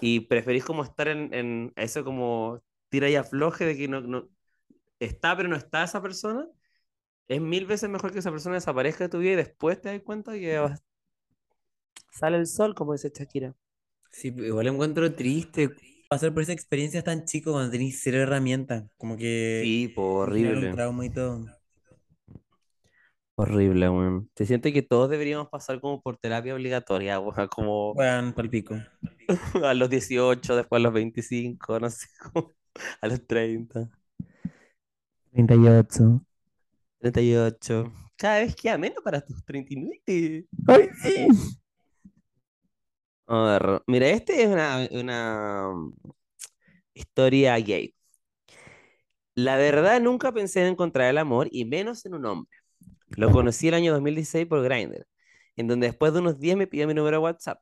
y 0.00 0.20
preferís 0.20 0.64
como 0.64 0.84
estar 0.84 1.08
en, 1.08 1.32
en 1.34 1.72
eso 1.76 2.04
como 2.04 2.62
tira 2.88 3.08
y 3.10 3.16
afloje 3.16 3.64
de 3.66 3.76
que 3.76 3.88
no, 3.88 4.00
no 4.02 4.28
está 5.00 5.36
pero 5.36 5.48
no 5.48 5.56
está 5.56 5.84
esa 5.84 6.02
persona 6.02 6.46
es 7.28 7.40
mil 7.40 7.66
veces 7.66 7.90
mejor 7.90 8.12
que 8.12 8.20
esa 8.20 8.30
persona 8.32 8.56
desaparezca 8.56 9.04
de 9.04 9.10
tu 9.10 9.18
vida 9.20 9.32
y 9.32 9.36
después 9.36 9.80
te 9.80 9.90
das 9.90 10.02
cuenta 10.02 10.32
que 10.34 10.58
vas- 10.58 10.82
sale 12.10 12.38
el 12.38 12.46
sol, 12.46 12.74
como 12.74 12.94
dice 12.94 13.12
Shakira. 13.14 13.54
Sí, 14.10 14.28
igual 14.38 14.68
encuentro 14.68 15.14
triste 15.14 15.70
pasar 16.08 16.32
por 16.32 16.42
esa 16.42 16.52
experiencia 16.52 17.02
tan 17.02 17.24
chico 17.24 17.52
cuando 17.52 17.70
tenés 17.72 18.00
cero 18.02 18.18
herramientas. 18.18 18.84
Como 18.96 19.16
que 19.16 19.76
Sí, 19.76 19.88
po, 19.88 20.02
genera 20.32 20.58
un 20.60 20.70
horrible. 20.70 20.70
trauma 20.70 21.04
y 21.06 21.10
todo. 21.10 21.52
Horrible, 23.36 23.90
weón. 23.90 24.30
Se 24.36 24.46
siente 24.46 24.72
que 24.72 24.82
todos 24.82 25.10
deberíamos 25.10 25.48
pasar 25.48 25.80
como 25.80 26.00
por 26.00 26.16
terapia 26.16 26.54
obligatoria, 26.54 27.18
weón, 27.20 27.48
como 27.48 27.92
Weón, 27.92 28.32
palpico. 28.32 28.76
a 29.64 29.74
los 29.74 29.90
18, 29.90 30.56
después 30.56 30.80
a 30.80 30.82
los 30.82 30.92
25, 30.92 31.80
no 31.80 31.90
sé, 31.90 32.06
como 32.32 32.54
a 33.00 33.08
los 33.08 33.26
30, 33.26 33.90
38. 35.32 36.24
38. 37.00 37.92
Cada 38.16 38.38
vez 38.40 38.54
queda 38.54 38.78
menos 38.78 39.02
para 39.02 39.20
tus 39.20 39.44
39. 39.44 40.46
¡Ay, 40.68 40.88
sí! 41.02 41.26
A 43.26 43.58
ver, 43.58 43.82
mira, 43.86 44.08
este 44.10 44.42
es 44.42 44.48
una, 44.48 44.86
una 44.92 45.68
um, 45.70 45.92
historia 46.94 47.56
gay. 47.58 47.94
La 49.36 49.56
verdad, 49.56 50.00
nunca 50.00 50.32
pensé 50.32 50.60
en 50.60 50.68
encontrar 50.68 51.10
el 51.10 51.18
amor 51.18 51.48
y 51.50 51.64
menos 51.64 52.04
en 52.06 52.14
un 52.14 52.26
hombre. 52.26 52.63
Lo 53.16 53.30
conocí 53.30 53.68
el 53.68 53.74
año 53.74 53.92
2016 53.92 54.46
por 54.46 54.62
Grindr, 54.62 55.06
en 55.56 55.68
donde 55.68 55.86
después 55.88 56.12
de 56.12 56.20
unos 56.20 56.38
días 56.38 56.56
me 56.56 56.66
pidió 56.66 56.86
mi 56.86 56.94
número 56.94 57.18
de 57.18 57.22
WhatsApp. 57.22 57.60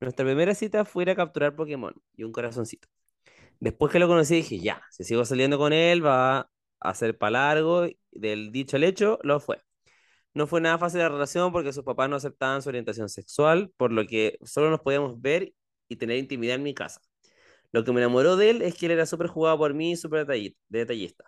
Nuestra 0.00 0.24
primera 0.24 0.54
cita 0.54 0.84
fue 0.84 1.04
ir 1.04 1.10
a 1.10 1.16
capturar 1.16 1.56
Pokémon 1.56 1.94
y 2.16 2.24
un 2.24 2.32
corazoncito. 2.32 2.88
Después 3.60 3.92
que 3.92 3.98
lo 3.98 4.08
conocí 4.08 4.36
dije, 4.36 4.60
ya, 4.60 4.82
si 4.90 5.04
sigo 5.04 5.24
saliendo 5.24 5.58
con 5.58 5.72
él 5.72 6.04
va 6.04 6.50
a 6.80 6.94
ser 6.94 7.18
para 7.18 7.32
largo. 7.32 7.86
Del 8.12 8.52
dicho 8.52 8.76
al 8.76 8.84
hecho, 8.84 9.18
lo 9.22 9.40
fue. 9.40 9.60
No 10.34 10.46
fue 10.46 10.60
nada 10.60 10.78
fácil 10.78 11.00
la 11.00 11.08
relación 11.08 11.52
porque 11.52 11.72
sus 11.72 11.84
papás 11.84 12.10
no 12.10 12.16
aceptaban 12.16 12.62
su 12.62 12.68
orientación 12.70 13.08
sexual, 13.08 13.72
por 13.76 13.92
lo 13.92 14.06
que 14.06 14.38
solo 14.44 14.70
nos 14.70 14.80
podíamos 14.80 15.20
ver 15.20 15.54
y 15.88 15.96
tener 15.96 16.18
intimidad 16.18 16.56
en 16.56 16.62
mi 16.64 16.74
casa. 16.74 17.00
Lo 17.72 17.84
que 17.84 17.92
me 17.92 18.00
enamoró 18.00 18.36
de 18.36 18.50
él 18.50 18.62
es 18.62 18.74
que 18.76 18.86
él 18.86 18.92
era 18.92 19.06
súper 19.06 19.28
jugado 19.28 19.58
por 19.58 19.74
mí 19.74 19.92
y 19.92 19.96
súper 19.96 20.26
detalli- 20.26 20.56
detallista. 20.68 21.27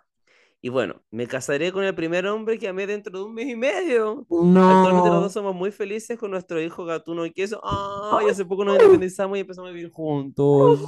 Y 0.63 0.69
bueno, 0.69 1.01
me 1.09 1.25
casaré 1.27 1.71
con 1.71 1.83
el 1.83 1.95
primer 1.95 2.27
hombre 2.27 2.59
que 2.59 2.67
amé 2.67 2.85
dentro 2.85 3.17
de 3.17 3.25
un 3.25 3.33
mes 3.33 3.47
y 3.47 3.55
medio. 3.55 4.19
Actualmente 4.29 5.09
los 5.09 5.15
dos 5.15 5.23
No. 5.23 5.29
somos 5.29 5.55
muy 5.55 5.71
felices 5.71 6.19
con 6.19 6.29
nuestro 6.29 6.61
hijo 6.61 6.85
Gatuno 6.85 7.25
y 7.25 7.31
Queso. 7.31 7.59
¡Ay! 7.63 8.29
Hace 8.29 8.45
poco 8.45 8.63
nos 8.63 8.75
independizamos 8.77 9.37
y 9.37 9.41
empezamos 9.41 9.71
a 9.71 9.73
vivir 9.73 9.91
juntos. 9.91 10.85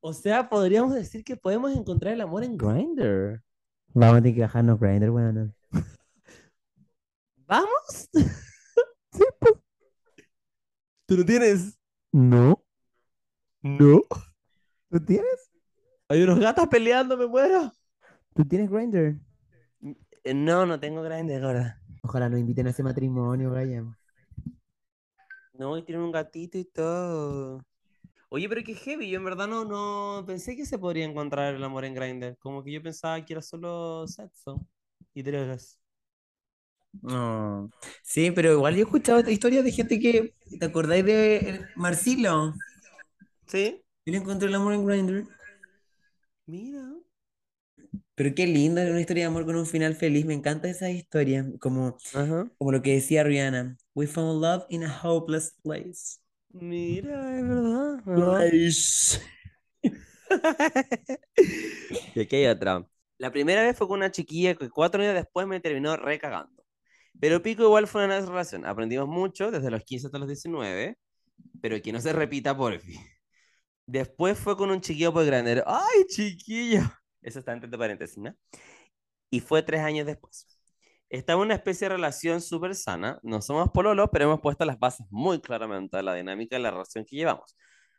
O 0.00 0.12
sea, 0.12 0.48
podríamos 0.50 0.94
decir 0.94 1.24
que 1.24 1.36
podemos 1.36 1.74
encontrar 1.74 2.12
el 2.12 2.20
amor 2.20 2.44
en 2.44 2.58
Grindr. 2.58 3.42
Vamos 3.94 4.16
a 4.18 4.20
tener 4.22 4.34
que 4.34 4.40
bajarnos 4.42 4.78
Grindr, 4.78 5.10
weón. 5.10 5.54
¿Vamos? 7.46 8.10
¿Tú 11.06 11.16
no 11.16 11.24
tienes? 11.24 11.78
No. 12.10 12.62
No. 13.62 14.02
¿Tú 14.90 15.00
tienes? 15.04 15.51
Hay 16.08 16.22
unos 16.22 16.38
gatos 16.38 16.68
peleando, 16.68 17.16
me 17.16 17.26
muero. 17.26 17.72
¿Tú 18.34 18.44
tienes 18.44 18.70
Grindr? 18.70 19.16
Eh, 20.24 20.34
No, 20.34 20.66
no 20.66 20.78
tengo 20.78 21.02
Grindr, 21.02 21.40
gorda. 21.40 21.80
Ojalá 22.02 22.28
nos 22.28 22.40
inviten 22.40 22.66
a 22.66 22.70
ese 22.70 22.82
matrimonio, 22.82 23.50
Brian. 23.50 23.96
No, 25.54 25.76
y 25.76 25.82
tiene 25.82 26.02
un 26.02 26.12
gatito 26.12 26.58
y 26.58 26.64
todo. 26.64 27.60
Oye, 28.30 28.48
pero 28.48 28.62
qué 28.64 28.74
heavy, 28.74 29.10
yo 29.10 29.18
en 29.18 29.24
verdad 29.24 29.46
no, 29.48 29.64
no 29.64 30.24
pensé 30.26 30.56
que 30.56 30.66
se 30.66 30.78
podría 30.78 31.04
encontrar 31.04 31.54
el 31.54 31.64
amor 31.64 31.84
en 31.84 31.94
Grindr. 31.94 32.36
Como 32.38 32.64
que 32.64 32.72
yo 32.72 32.82
pensaba 32.82 33.24
que 33.24 33.34
era 33.34 33.42
solo 33.42 34.06
sexo 34.08 34.66
y 35.14 35.22
drogas. 35.22 35.78
No. 37.02 37.70
Sí, 38.02 38.30
pero 38.30 38.52
igual 38.52 38.74
yo 38.74 38.80
he 38.80 38.84
escuchado 38.84 39.18
esta 39.18 39.30
historia 39.30 39.62
de 39.62 39.72
gente 39.72 39.98
que. 39.98 40.34
¿Te 40.58 40.66
acordáis 40.66 41.04
de 41.04 41.66
Marcilo? 41.76 42.54
¿Sí? 43.46 43.82
Él 44.04 44.14
encontró 44.14 44.48
el 44.48 44.54
amor 44.54 44.74
en 44.74 44.86
Grindr. 44.86 45.26
Mira. 46.46 46.82
Pero 48.14 48.34
qué 48.34 48.46
lindo, 48.46 48.80
una 48.82 49.00
historia 49.00 49.24
de 49.24 49.28
amor 49.28 49.44
con 49.46 49.56
un 49.56 49.66
final 49.66 49.94
feliz. 49.94 50.24
Me 50.24 50.34
encanta 50.34 50.68
esa 50.68 50.90
historia. 50.90 51.46
Como, 51.60 51.96
Ajá. 52.14 52.50
como 52.58 52.72
lo 52.72 52.82
que 52.82 52.94
decía 52.94 53.24
Rihanna. 53.24 53.76
We 53.94 54.06
found 54.06 54.40
love 54.42 54.64
in 54.68 54.84
a 54.84 55.00
hopeless 55.02 55.54
place. 55.62 56.18
Mira, 56.50 57.38
es 57.38 57.48
verdad. 57.48 58.02
verdad. 58.04 58.50
Y 62.14 62.20
aquí 62.20 62.36
hay 62.36 62.46
otra. 62.46 62.86
La 63.18 63.30
primera 63.30 63.62
vez 63.62 63.76
fue 63.76 63.86
con 63.88 63.98
una 63.98 64.10
chiquilla 64.10 64.54
que 64.54 64.70
cuatro 64.70 65.02
años 65.02 65.14
después 65.14 65.46
me 65.46 65.60
terminó 65.60 65.96
recagando. 65.96 66.64
Pero 67.20 67.42
Pico 67.42 67.64
igual 67.64 67.86
fue 67.86 68.04
una 68.04 68.20
relación. 68.20 68.66
Aprendimos 68.66 69.08
mucho 69.08 69.50
desde 69.50 69.70
los 69.70 69.82
15 69.84 70.06
hasta 70.06 70.18
los 70.18 70.28
19, 70.28 70.96
pero 71.60 71.80
que 71.82 71.92
no 71.92 72.00
se 72.00 72.12
repita, 72.12 72.56
porfi. 72.56 72.96
Después 73.86 74.38
fue 74.38 74.56
con 74.56 74.70
un 74.70 74.80
chiquillo 74.80 75.12
por 75.12 75.24
grande. 75.24 75.62
¡Ay, 75.66 76.06
chiquillo! 76.08 76.80
Eso 77.22 77.38
está 77.40 77.52
entre 77.52 77.70
paréntesis, 77.76 78.18
¿no? 78.18 78.34
Y 79.30 79.40
fue 79.40 79.62
tres 79.62 79.80
años 79.80 80.06
después. 80.06 80.46
Estaba 81.08 81.40
en 81.40 81.46
una 81.46 81.54
especie 81.54 81.88
de 81.88 81.94
relación 81.94 82.40
súper 82.40 82.74
sana. 82.74 83.18
No 83.22 83.42
somos 83.42 83.70
pololos, 83.70 84.08
pero 84.12 84.24
hemos 84.26 84.40
puesto 84.40 84.64
las 84.64 84.78
bases 84.78 85.06
muy 85.10 85.40
claramente 85.40 85.96
de 85.96 86.02
la 86.02 86.14
dinámica 86.14 86.56
de 86.56 86.62
la 86.62 86.70
relación 86.70 87.04
que 87.04 87.16
llevamos. 87.16 87.56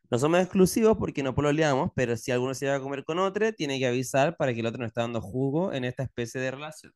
No 0.10 0.20
somos 0.20 0.40
exclusivos 0.42 0.98
porque 0.98 1.24
no 1.24 1.34
pololeamos, 1.36 1.92
pero 1.96 2.18
si 2.18 2.32
alguno 2.32 2.54
se 2.54 2.68
va 2.68 2.76
a 2.76 2.80
comer 2.80 3.04
con 3.04 3.20
otro, 3.20 3.52
tiene 3.54 3.80
que 3.80 3.88
avisar 3.88 4.38
para 4.38 4.54
que 4.54 4.60
el 4.62 4.66
otro 4.68 4.80
no 4.82 4.88
esté 4.88 5.02
dando 5.02 5.22
jugo 5.22 5.74
en 5.74 5.86
esta 5.86 6.04
especie 6.04 6.40
de 6.42 6.52
relación. 6.52 6.94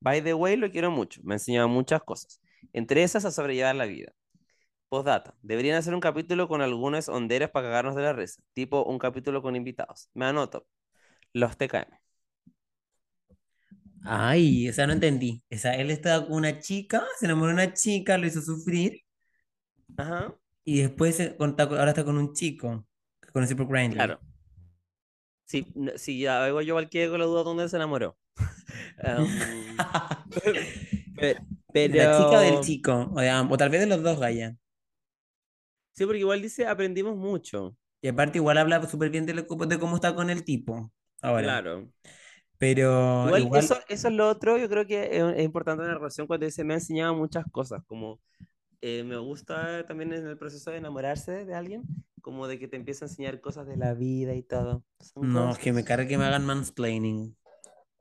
By 0.00 0.22
the 0.22 0.34
way, 0.34 0.56
lo 0.56 0.70
quiero 0.70 0.90
mucho. 0.90 1.20
Me 1.24 1.34
ha 1.34 1.36
enseñado 1.36 1.68
muchas 1.68 2.02
cosas. 2.02 2.40
Entre 2.72 3.02
esas, 3.02 3.24
a 3.24 3.30
sobrellevar 3.30 3.74
la 3.76 3.86
vida. 3.86 4.12
Postdata. 4.94 5.34
Deberían 5.42 5.76
hacer 5.76 5.92
un 5.92 6.00
capítulo 6.00 6.46
con 6.46 6.62
algunos 6.62 7.08
honderos 7.08 7.50
para 7.50 7.66
cagarnos 7.66 7.96
de 7.96 8.02
la 8.02 8.12
risa. 8.12 8.40
Tipo 8.52 8.84
un 8.84 9.00
capítulo 9.00 9.42
con 9.42 9.56
invitados. 9.56 10.08
Me 10.14 10.26
anoto. 10.26 10.68
Los 11.32 11.56
TKM. 11.56 11.98
Ay, 14.04 14.68
o 14.68 14.72
sea, 14.72 14.86
no 14.86 14.92
entendí. 14.92 15.42
O 15.50 15.56
sea, 15.56 15.74
él 15.74 15.90
estaba 15.90 16.26
con 16.26 16.36
una 16.36 16.60
chica, 16.60 17.04
se 17.18 17.26
enamoró 17.26 17.48
de 17.48 17.54
una 17.54 17.74
chica, 17.74 18.18
lo 18.18 18.26
hizo 18.28 18.40
sufrir. 18.40 19.00
Ajá. 19.96 20.32
Y 20.64 20.82
después 20.82 21.16
se 21.16 21.36
conta- 21.36 21.64
ahora 21.64 21.88
está 21.88 22.04
con 22.04 22.16
un 22.16 22.32
chico 22.32 22.86
que 23.20 23.30
conocí 23.32 23.56
por 23.56 23.66
Grindr. 23.66 23.96
Claro. 23.96 24.20
Sí, 25.46 25.66
no- 25.74 25.92
sí, 25.96 26.20
ya 26.20 26.44
hago 26.44 26.62
yo 26.62 26.74
cualquier 26.74 27.10
con 27.10 27.18
la 27.18 27.26
duda 27.26 27.42
dónde 27.42 27.68
se 27.68 27.76
enamoró. 27.76 28.16
Um, 29.04 29.26
¿De 31.74 31.88
la 31.88 32.16
chica 32.16 32.30
o 32.30 32.40
del 32.40 32.60
chico? 32.60 33.10
O, 33.14 33.20
de 33.20 33.30
o 33.30 33.56
tal 33.56 33.68
vez 33.70 33.80
de 33.80 33.86
los 33.86 34.02
dos, 34.02 34.18
Gaya. 34.20 34.56
Sí, 35.94 36.04
porque 36.06 36.20
igual 36.20 36.42
dice 36.42 36.66
aprendimos 36.66 37.16
mucho. 37.16 37.76
Y 38.02 38.08
aparte 38.08 38.38
igual 38.38 38.58
habla 38.58 38.86
súper 38.88 39.10
bien 39.10 39.26
de, 39.26 39.34
lo- 39.34 39.42
de 39.44 39.78
cómo 39.78 39.96
está 39.96 40.14
con 40.14 40.30
el 40.30 40.44
tipo 40.44 40.92
ahora. 41.22 41.46
Claro. 41.46 41.88
Pero 42.58 43.28
Igual, 43.28 43.40
igual, 43.40 43.64
Eso, 43.64 43.78
eso 43.88 44.08
es 44.08 44.14
lo 44.14 44.28
otro, 44.28 44.58
yo 44.58 44.68
creo 44.68 44.86
que 44.86 45.04
es, 45.16 45.22
es 45.38 45.44
importante 45.44 45.82
en 45.82 45.88
la 45.88 45.94
relación 45.94 46.26
cuando 46.26 46.46
dice 46.46 46.62
me 46.64 46.74
ha 46.74 46.76
enseñado 46.76 47.14
muchas 47.14 47.44
cosas, 47.50 47.82
como 47.86 48.20
eh, 48.82 49.04
me 49.04 49.16
gusta 49.18 49.86
también 49.86 50.12
en 50.12 50.26
el 50.26 50.38
proceso 50.38 50.70
de 50.70 50.78
enamorarse 50.78 51.44
de 51.46 51.54
alguien, 51.54 51.84
como 52.22 52.48
de 52.48 52.58
que 52.58 52.68
te 52.68 52.76
empieza 52.76 53.06
a 53.06 53.08
enseñar 53.08 53.40
cosas 53.40 53.66
de 53.66 53.76
la 53.78 53.94
vida 53.94 54.34
y 54.34 54.42
todo. 54.42 54.84
Son 55.00 55.32
no, 55.34 55.50
es 55.52 55.58
que 55.58 55.72
me 55.72 55.84
carga 55.84 56.06
que 56.08 56.18
me 56.18 56.24
hagan 56.24 56.44
mansplaining. 56.46 57.36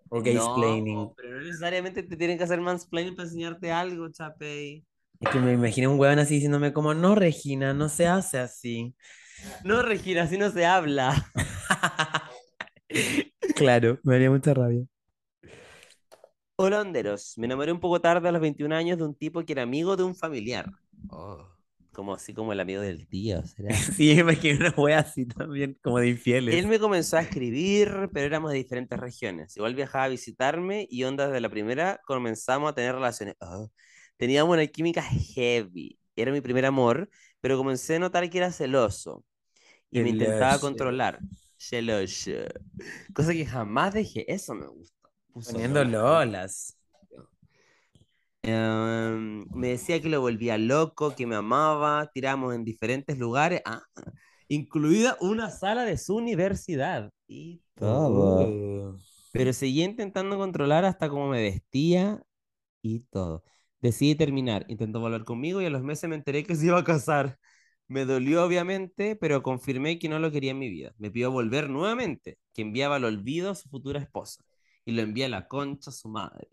O 0.09 0.21
gaysplaining. 0.21 1.01
No, 1.01 1.13
pero 1.17 1.29
no 1.31 1.41
necesariamente 1.41 2.03
te 2.03 2.15
tienen 2.17 2.37
que 2.37 2.43
hacer 2.45 2.61
mansplaining 2.61 3.15
para 3.15 3.27
enseñarte 3.27 3.71
algo, 3.71 4.09
chapey. 4.11 4.85
Es 5.23 5.29
que 5.29 5.39
me 5.39 5.53
imagino 5.53 5.89
un 5.89 5.97
huevón 5.97 6.19
así 6.19 6.33
diciéndome 6.33 6.73
como, 6.73 6.93
no, 6.93 7.15
Regina, 7.15 7.73
no 7.73 7.87
se 7.87 8.07
hace 8.07 8.39
así. 8.39 8.93
No, 9.63 9.81
Regina, 9.81 10.23
así 10.23 10.37
no 10.37 10.51
se 10.51 10.65
habla. 10.65 11.31
Claro, 13.55 13.99
me 14.03 14.15
haría 14.15 14.29
mucha 14.29 14.53
rabia. 14.53 14.85
Hola, 16.57 16.81
honderos. 16.81 17.33
Me 17.37 17.45
enamoré 17.45 17.71
un 17.71 17.79
poco 17.79 17.99
tarde 17.99 18.29
a 18.29 18.31
los 18.31 18.41
21 18.41 18.71
años 18.75 18.97
de 18.97 19.05
un 19.05 19.15
tipo 19.15 19.43
que 19.43 19.53
era 19.53 19.63
amigo 19.63 19.95
de 19.95 20.03
un 20.03 20.15
familiar. 20.15 20.69
Oh, 21.09 21.47
como 21.91 22.13
así 22.13 22.33
como 22.33 22.51
el 22.51 22.59
amigo 22.59 22.81
del 22.81 23.07
tío, 23.07 23.43
¿será? 23.45 23.73
Sí, 23.97 24.15
me 24.15 24.21
imagino 24.21 24.59
una 24.59 24.73
wea 24.75 24.99
así 24.99 25.25
también, 25.25 25.77
como 25.81 25.99
de 25.99 26.09
infieles. 26.09 26.55
Él 26.55 26.67
me 26.67 26.79
comenzó 26.79 27.17
a 27.17 27.21
escribir, 27.21 28.09
pero 28.13 28.25
éramos 28.25 28.51
de 28.51 28.57
diferentes 28.57 28.99
regiones. 28.99 29.55
Igual 29.55 29.75
viajaba 29.75 30.05
a 30.05 30.09
visitarme 30.09 30.87
y 30.89 31.03
onda 31.03 31.27
desde 31.27 31.41
la 31.41 31.49
primera 31.49 32.01
comenzamos 32.05 32.71
a 32.71 32.75
tener 32.75 32.93
relaciones. 32.93 33.35
Oh, 33.39 33.71
Teníamos 34.23 34.53
una 34.53 34.65
química 34.67 35.01
heavy. 35.01 35.99
Era 36.15 36.31
mi 36.31 36.39
primer 36.39 36.65
amor, 36.65 37.09
pero 37.41 37.57
comencé 37.57 37.97
a 37.97 37.99
notar 37.99 38.29
que 38.29 38.37
era 38.37 38.53
celoso 38.53 39.25
y 39.91 39.99
me 39.99 40.11
intentaba 40.11 40.59
controlar. 40.59 41.19
Celoso. 41.57 42.31
Cosa 43.13 43.33
que 43.33 43.45
jamás 43.45 43.93
dejé. 43.93 44.23
Eso 44.31 44.55
me 44.55 44.65
gusta. 44.65 45.09
Puso 45.33 45.51
Poniendo 45.51 45.83
Lola. 45.83 46.23
lolas. 46.23 46.77
Em, 48.43 49.45
me 49.49 49.67
decía 49.67 50.01
que 50.01 50.07
lo 50.07 50.21
volvía 50.21 50.57
loco, 50.57 51.13
que 51.13 51.27
me 51.27 51.35
amaba, 51.35 52.09
tiramos 52.13 52.55
en 52.55 52.63
diferentes 52.63 53.17
lugares, 53.17 53.61
ah, 53.65 53.83
incluida 54.47 55.17
una 55.19 55.49
sala 55.49 55.83
de 55.83 55.97
su 55.97 56.15
universidad. 56.15 57.11
Y 57.27 57.61
todo. 57.75 58.47
Oh. 58.47 58.97
Pero 59.33 59.51
seguía 59.51 59.83
intentando 59.83 60.37
controlar 60.37 60.85
hasta 60.85 61.09
cómo 61.09 61.27
me 61.27 61.41
vestía 61.41 62.23
y 62.81 63.01
todo. 63.01 63.43
Decidí 63.83 64.15
terminar, 64.15 64.65
intentó 64.69 65.01
volver 65.01 65.25
conmigo 65.25 65.61
y 65.61 65.65
a 65.65 65.69
los 65.69 65.83
meses 65.83 66.09
me 66.09 66.15
enteré 66.15 66.45
que 66.45 66.55
se 66.55 66.67
iba 66.67 66.79
a 66.79 66.85
casar. 66.85 67.37
Me 67.89 68.05
dolió 68.05 68.45
obviamente, 68.45 69.17
pero 69.17 69.43
confirmé 69.43 69.99
que 69.99 70.07
no 70.07 70.19
lo 70.19 70.31
quería 70.31 70.51
en 70.51 70.59
mi 70.59 70.69
vida. 70.69 70.93
Me 70.97 71.11
pidió 71.11 71.31
volver 71.31 71.69
nuevamente, 71.69 72.37
que 72.53 72.61
enviaba 72.61 72.95
al 72.95 73.03
olvido 73.03 73.51
a 73.51 73.55
su 73.55 73.67
futura 73.67 73.99
esposa. 73.99 74.41
Y 74.85 74.93
lo 74.93 75.01
envié 75.01 75.25
a 75.25 75.29
la 75.29 75.49
concha 75.49 75.89
a 75.89 75.93
su 75.93 76.07
madre. 76.07 76.47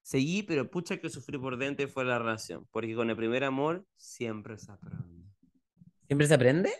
Seguí, 0.00 0.44
pero 0.44 0.70
pucha 0.70 0.96
que 0.96 1.10
sufrí 1.10 1.36
por 1.36 1.58
dentro 1.58 1.84
y 1.84 1.90
fue 1.90 2.06
la 2.06 2.18
relación. 2.18 2.66
Porque 2.70 2.94
con 2.94 3.10
el 3.10 3.16
primer 3.16 3.44
amor 3.44 3.84
siempre 3.94 4.56
se 4.56 4.72
aprende. 4.72 5.28
¿Siempre 6.06 6.26
se 6.26 6.34
aprende? 6.34 6.72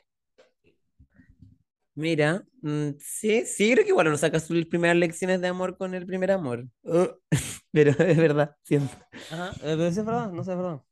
Mira, 1.95 2.43
mm, 2.63 2.91
sí, 2.99 3.45
sí, 3.47 3.73
creo 3.73 3.85
que 3.85 3.91
igual 3.91 4.09
uno 4.09 4.17
saca 4.17 4.41
sus 4.41 4.65
primeras 4.67 4.97
lecciones 4.97 5.41
de 5.43 5.49
amor 5.49 5.77
con 5.77 5.95
el 5.95 6.07
primer 6.07 6.31
amor. 6.33 6.67
Oh, 6.85 7.19
Pero 7.73 7.91
es 7.93 8.17
verdad, 8.17 8.57
siempre. 8.63 8.99
Ajá, 9.29 9.57
eh, 9.61 9.75
pero 9.77 9.87
eso 9.87 10.01
es 10.01 10.07
verdad, 10.07 10.31
no 10.31 10.45
sé, 10.45 10.55
verdad. 10.55 10.83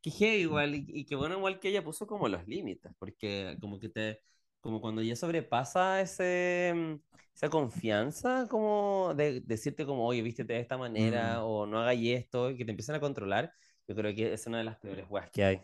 Que 0.00 0.10
heavy 0.10 0.42
igual, 0.42 0.74
y, 0.74 0.84
y 0.88 1.04
que 1.06 1.14
bueno, 1.16 1.36
igual 1.36 1.60
que 1.60 1.68
ella 1.68 1.84
puso 1.84 2.06
como 2.06 2.28
los 2.28 2.46
límites, 2.48 2.92
porque 2.98 3.56
como 3.60 3.78
que 3.78 3.88
te, 3.88 4.20
como 4.60 4.80
cuando 4.80 5.00
ya 5.02 5.14
sobrepasa 5.16 6.00
ese, 6.00 6.72
mm, 6.74 6.94
esa 7.34 7.48
confianza, 7.50 8.46
como 8.48 9.14
de 9.16 9.40
decirte 9.42 9.86
como, 9.86 10.06
oye, 10.06 10.22
vístete 10.22 10.54
de 10.54 10.60
esta 10.60 10.76
manera, 10.78 11.42
Mm. 11.42 11.44
o 11.44 11.66
no 11.66 11.78
hagáis 11.80 12.18
esto, 12.18 12.50
y 12.50 12.56
que 12.56 12.64
te 12.64 12.72
empiezan 12.72 12.96
a 12.96 13.00
controlar, 13.00 13.52
yo 13.88 13.94
creo 13.94 14.14
que 14.14 14.32
es 14.32 14.46
una 14.46 14.58
de 14.58 14.64
las 14.64 14.76
peores 14.78 15.06
weas 15.08 15.30
que 15.30 15.44
hay. 15.44 15.62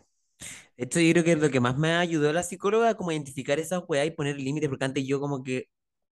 De 0.77 0.85
hecho, 0.85 0.99
yo 0.99 1.11
creo 1.13 1.23
que 1.23 1.35
lo 1.35 1.49
que 1.51 1.59
más 1.59 1.77
me 1.77 1.93
ayudó 1.95 2.31
la 2.33 2.43
psicóloga 2.43 2.95
como 2.95 3.11
identificar 3.11 3.59
esas 3.59 3.83
weas 3.87 4.07
y 4.07 4.11
poner 4.11 4.37
límites, 4.37 4.69
porque 4.69 4.85
antes 4.85 5.05
yo 5.07 5.19
como 5.19 5.43
que, 5.43 5.65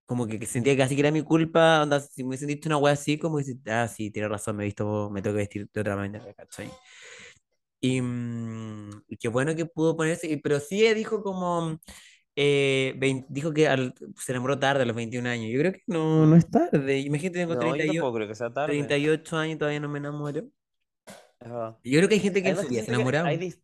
como 0.06 0.26
que 0.26 0.44
sentía 0.46 0.76
casi 0.76 0.94
que 0.94 1.00
era 1.02 1.10
mi 1.10 1.22
culpa, 1.22 1.82
onda, 1.82 2.00
si 2.00 2.22
me 2.22 2.28
hubiesen 2.30 2.48
dicho 2.48 2.68
una 2.68 2.78
wea 2.78 2.94
así, 2.94 3.18
como 3.18 3.38
que, 3.38 3.44
ah, 3.70 3.88
sí, 3.88 4.10
tienes 4.10 4.30
razón, 4.30 4.56
me 4.56 4.64
he 4.64 4.66
visto, 4.66 5.10
me 5.10 5.22
tengo 5.22 5.34
que 5.36 5.38
vestir 5.42 5.68
de 5.72 5.80
otra 5.80 5.96
manera, 5.96 6.32
¿cachai? 6.34 6.70
Y, 7.80 8.00
mm, 8.00 9.02
y 9.08 9.16
qué 9.18 9.28
bueno 9.28 9.54
que 9.54 9.64
pudo 9.66 9.96
ponerse, 9.96 10.40
pero 10.42 10.58
sí 10.60 10.82
dijo 10.94 11.22
como, 11.22 11.78
eh, 12.36 12.94
vein- 12.98 13.26
dijo 13.28 13.52
que 13.54 13.68
al- 13.68 13.94
se 14.16 14.32
enamoró 14.32 14.58
tarde, 14.58 14.82
a 14.84 14.86
los 14.86 14.96
21 14.96 15.26
años. 15.28 15.50
Yo 15.52 15.60
creo 15.60 15.72
que 15.72 15.82
no, 15.86 16.26
no 16.26 16.36
es 16.36 16.50
tarde. 16.50 17.00
Imagínate, 17.00 17.40
tengo 17.40 17.56
No, 17.56 17.74
yo 17.76 17.84
38, 17.84 17.86
tampoco 17.86 18.14
creo 18.16 18.28
que 18.28 18.34
sea 18.36 18.52
tarde. 18.52 18.96
38 18.96 19.36
años 19.38 19.58
todavía 19.58 19.80
no 19.80 19.88
me 19.88 19.98
enamoro. 19.98 20.48
Es. 21.40 21.50
Yo 21.84 21.98
creo 21.98 22.08
que 22.08 22.14
hay 22.16 22.20
gente 22.20 22.42
que 22.42 22.50
en 22.50 22.56
Además 22.56 22.56
su 22.56 22.68
que 22.68 22.74
vida 22.74 22.82
se 22.82 22.90
que 22.90 22.92
enamoraba. 22.92 23.22
hay, 23.22 23.54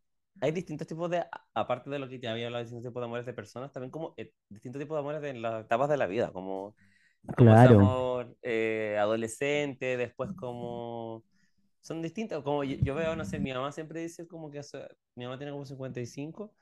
hay 0.44 0.52
distintos 0.52 0.86
tipos 0.88 1.10
de, 1.10 1.24
aparte 1.54 1.90
de 1.90 1.98
lo 1.98 2.08
que 2.08 2.18
te 2.18 2.28
había 2.28 2.46
hablado, 2.46 2.64
distintos 2.64 2.90
tipos 2.90 3.00
de 3.02 3.06
amores 3.06 3.26
de 3.26 3.34
personas, 3.34 3.72
también 3.72 3.90
como 3.90 4.14
eh, 4.16 4.32
distintos 4.48 4.80
tipos 4.80 4.96
de 4.96 5.00
amores 5.00 5.22
de 5.22 5.34
las 5.34 5.64
etapas 5.64 5.88
de 5.88 5.96
la 5.96 6.06
vida, 6.06 6.32
como, 6.32 6.76
Claro. 7.36 7.96
amor 7.96 8.36
eh, 8.42 8.96
adolescente, 9.00 9.96
después 9.96 10.32
como... 10.34 11.24
Son 11.80 12.02
distintos, 12.02 12.42
como 12.44 12.64
yo, 12.64 12.76
yo 12.82 12.94
veo, 12.94 13.16
no 13.16 13.24
sé, 13.24 13.38
mi 13.40 13.52
mamá 13.52 13.72
siempre 13.72 14.00
dice 14.02 14.26
como 14.28 14.50
que, 14.50 14.58
hace- 14.60 14.88
mi 15.16 15.24
mamá 15.24 15.38
tiene 15.38 15.52
como 15.52 15.66
55 15.66 16.54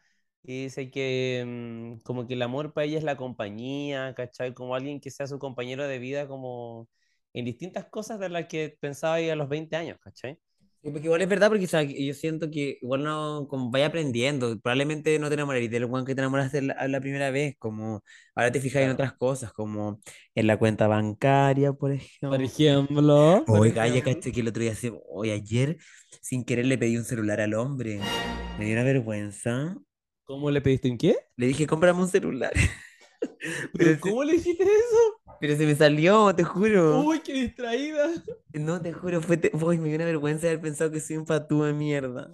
y 0.42 0.64
dice 0.64 0.90
que 0.90 1.44
mm, 1.46 2.02
como 2.04 2.26
que 2.26 2.34
el 2.34 2.42
amor 2.42 2.72
para 2.74 2.86
ella 2.86 2.98
es 2.98 3.04
la 3.04 3.16
compañía, 3.16 4.14
¿cachai? 4.14 4.54
Como 4.54 4.74
alguien 4.74 5.00
que 5.00 5.10
sea 5.10 5.26
su 5.28 5.38
compañero 5.38 5.86
de 5.88 5.98
vida 5.98 6.28
como 6.28 6.88
en 7.34 7.44
distintas 7.46 7.86
cosas 7.88 8.18
de 8.20 8.28
las 8.30 8.46
que 8.48 8.76
pensaba 8.80 9.20
ella 9.20 9.34
a 9.34 9.36
los 9.36 9.48
20 9.48 9.76
años, 9.76 9.98
¿cachai? 10.00 10.38
Sí, 10.82 10.90
porque 10.90 11.06
igual 11.06 11.22
es 11.22 11.28
verdad, 11.28 11.48
porque 11.48 11.64
o 11.66 11.68
sea, 11.68 11.82
yo 11.82 12.12
siento 12.14 12.50
que 12.50 12.78
igual 12.82 13.04
no, 13.04 13.46
como 13.48 13.70
vaya 13.70 13.86
aprendiendo, 13.86 14.58
probablemente 14.60 15.16
no 15.20 15.28
te 15.28 15.34
enamorarías 15.34 15.70
del 15.70 15.84
one 15.84 16.04
que 16.04 16.14
te 16.16 16.20
enamoraste 16.22 16.60
la, 16.62 16.88
la 16.88 17.00
primera 17.00 17.30
vez, 17.30 17.54
como 17.58 18.02
ahora 18.34 18.50
te 18.50 18.60
fijas 18.60 18.82
en 18.82 18.88
Claro. 18.88 18.94
otras 18.94 19.12
cosas, 19.14 19.52
como 19.52 20.00
en 20.34 20.46
la 20.48 20.56
cuenta 20.58 20.88
bancaria, 20.88 21.72
por 21.72 21.92
ejemplo. 21.92 22.28
Por 22.28 22.42
ejemplo. 22.42 23.44
ya 23.88 24.02
ejemplo. 24.02 24.02
caché 24.02 24.32
que 24.32 24.40
el 24.40 24.48
otro 24.48 24.62
día, 24.62 24.74
hoy 25.08 25.30
ayer, 25.30 25.76
sin 26.20 26.44
querer 26.44 26.66
le 26.66 26.78
pedí 26.78 26.96
un 26.96 27.04
celular 27.04 27.40
al 27.40 27.54
hombre. 27.54 28.10
Me 28.56 28.64
dio 28.66 28.74
una 28.74 28.84
vergüenza. 28.84 29.76
¿Cómo 30.24 30.50
le 30.50 30.60
pediste 30.60 30.90
un 30.90 30.98
qué? 30.98 31.16
Le 31.36 31.46
dije, 31.46 31.66
cómprame 31.66 32.00
un 32.00 32.08
celular. 32.08 32.52
¿Pero 33.76 34.00
cómo 34.00 34.24
le 34.24 34.34
dijiste 34.34 34.64
eso? 34.64 35.20
pero 35.40 35.56
se 35.56 35.66
me 35.66 35.74
salió, 35.74 36.34
te 36.34 36.44
juro. 36.44 37.06
Uy, 37.06 37.20
qué 37.20 37.32
distraída. 37.32 38.10
No, 38.54 38.80
te 38.82 38.92
juro, 38.92 39.20
fue 39.22 39.36
te- 39.38 39.50
uy, 39.54 39.78
me 39.78 39.88
dio 39.88 39.96
una 39.96 40.04
vergüenza 40.04 40.46
haber 40.46 40.60
pensado 40.60 40.90
que 40.90 41.00
soy 41.00 41.16
un 41.16 41.24
patúo 41.24 41.64
de 41.64 41.72
mierda. 41.72 42.30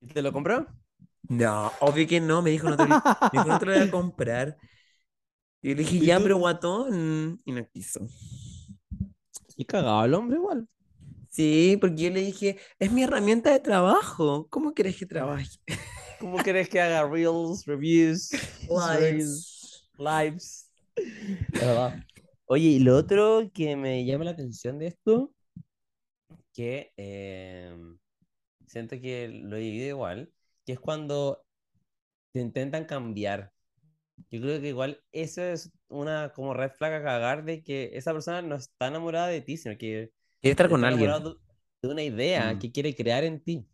¿Y 0.00 0.08
¿Te 0.08 0.22
lo 0.22 0.32
compró? 0.32 0.66
No, 1.28 1.72
obvio 1.80 2.06
que 2.06 2.20
no, 2.20 2.42
me 2.42 2.50
dijo, 2.50 2.68
no 2.68 2.76
te, 2.78 2.86
lo- 2.86 2.96
me 2.96 3.38
dijo, 3.38 3.48
no 3.48 3.58
te 3.58 3.66
lo 3.66 3.72
voy 3.72 3.80
a 3.80 3.90
comprar. 3.90 4.58
Y 5.62 5.70
yo 5.70 5.74
le 5.76 5.82
dije, 5.82 5.96
¿Y 5.96 6.04
ya, 6.04 6.20
pero 6.20 6.36
guatón. 6.38 7.40
Y 7.44 7.52
no 7.52 7.66
quiso. 7.70 8.00
Y 9.56 9.64
cagado 9.64 10.04
el 10.04 10.14
hombre 10.14 10.36
igual. 10.36 10.68
Sí, 11.30 11.76
porque 11.80 12.02
yo 12.04 12.10
le 12.10 12.20
dije, 12.20 12.58
es 12.78 12.92
mi 12.92 13.02
herramienta 13.02 13.50
de 13.50 13.60
trabajo. 13.60 14.46
¿Cómo 14.50 14.72
quieres 14.74 14.96
que 14.96 15.06
trabaje? 15.06 15.58
¿Cómo 16.18 16.38
querés 16.42 16.68
que 16.68 16.80
haga 16.80 17.06
reels, 17.08 17.64
reviews, 17.66 18.32
stories, 18.76 19.46
lives? 19.98 20.70
Verdad. 21.52 21.98
Oye, 22.46 22.68
y 22.68 22.78
lo 22.80 22.96
otro 22.96 23.50
que 23.52 23.76
me 23.76 24.04
llama 24.04 24.24
la 24.24 24.32
atención 24.32 24.78
de 24.78 24.88
esto, 24.88 25.32
que 26.52 26.92
eh, 26.96 27.74
siento 28.66 29.00
que 29.00 29.28
lo 29.28 29.56
he 29.56 29.60
vivido 29.60 29.88
igual, 29.88 30.32
que 30.64 30.72
es 30.74 30.80
cuando 30.80 31.42
te 32.32 32.40
intentan 32.40 32.84
cambiar. 32.84 33.52
Yo 34.30 34.40
creo 34.40 34.60
que 34.60 34.68
igual 34.68 35.00
eso 35.12 35.42
es 35.42 35.72
una 35.88 36.32
como 36.34 36.54
red 36.54 36.70
flag 36.72 36.94
a 36.94 37.02
cagar 37.02 37.44
de 37.44 37.62
que 37.62 37.90
esa 37.94 38.12
persona 38.12 38.42
no 38.42 38.56
está 38.56 38.88
enamorada 38.88 39.28
de 39.28 39.40
ti, 39.40 39.56
sino 39.56 39.76
que 39.76 40.10
Quiere 40.40 40.52
estar 40.52 40.68
con 40.68 40.84
alguien. 40.84 41.10
de 41.82 41.88
una 41.88 42.02
idea 42.02 42.54
Mm. 42.54 42.58
que 42.58 42.72
quiere 42.72 42.94
crear 42.94 43.24
en 43.24 43.40
ti. 43.42 43.66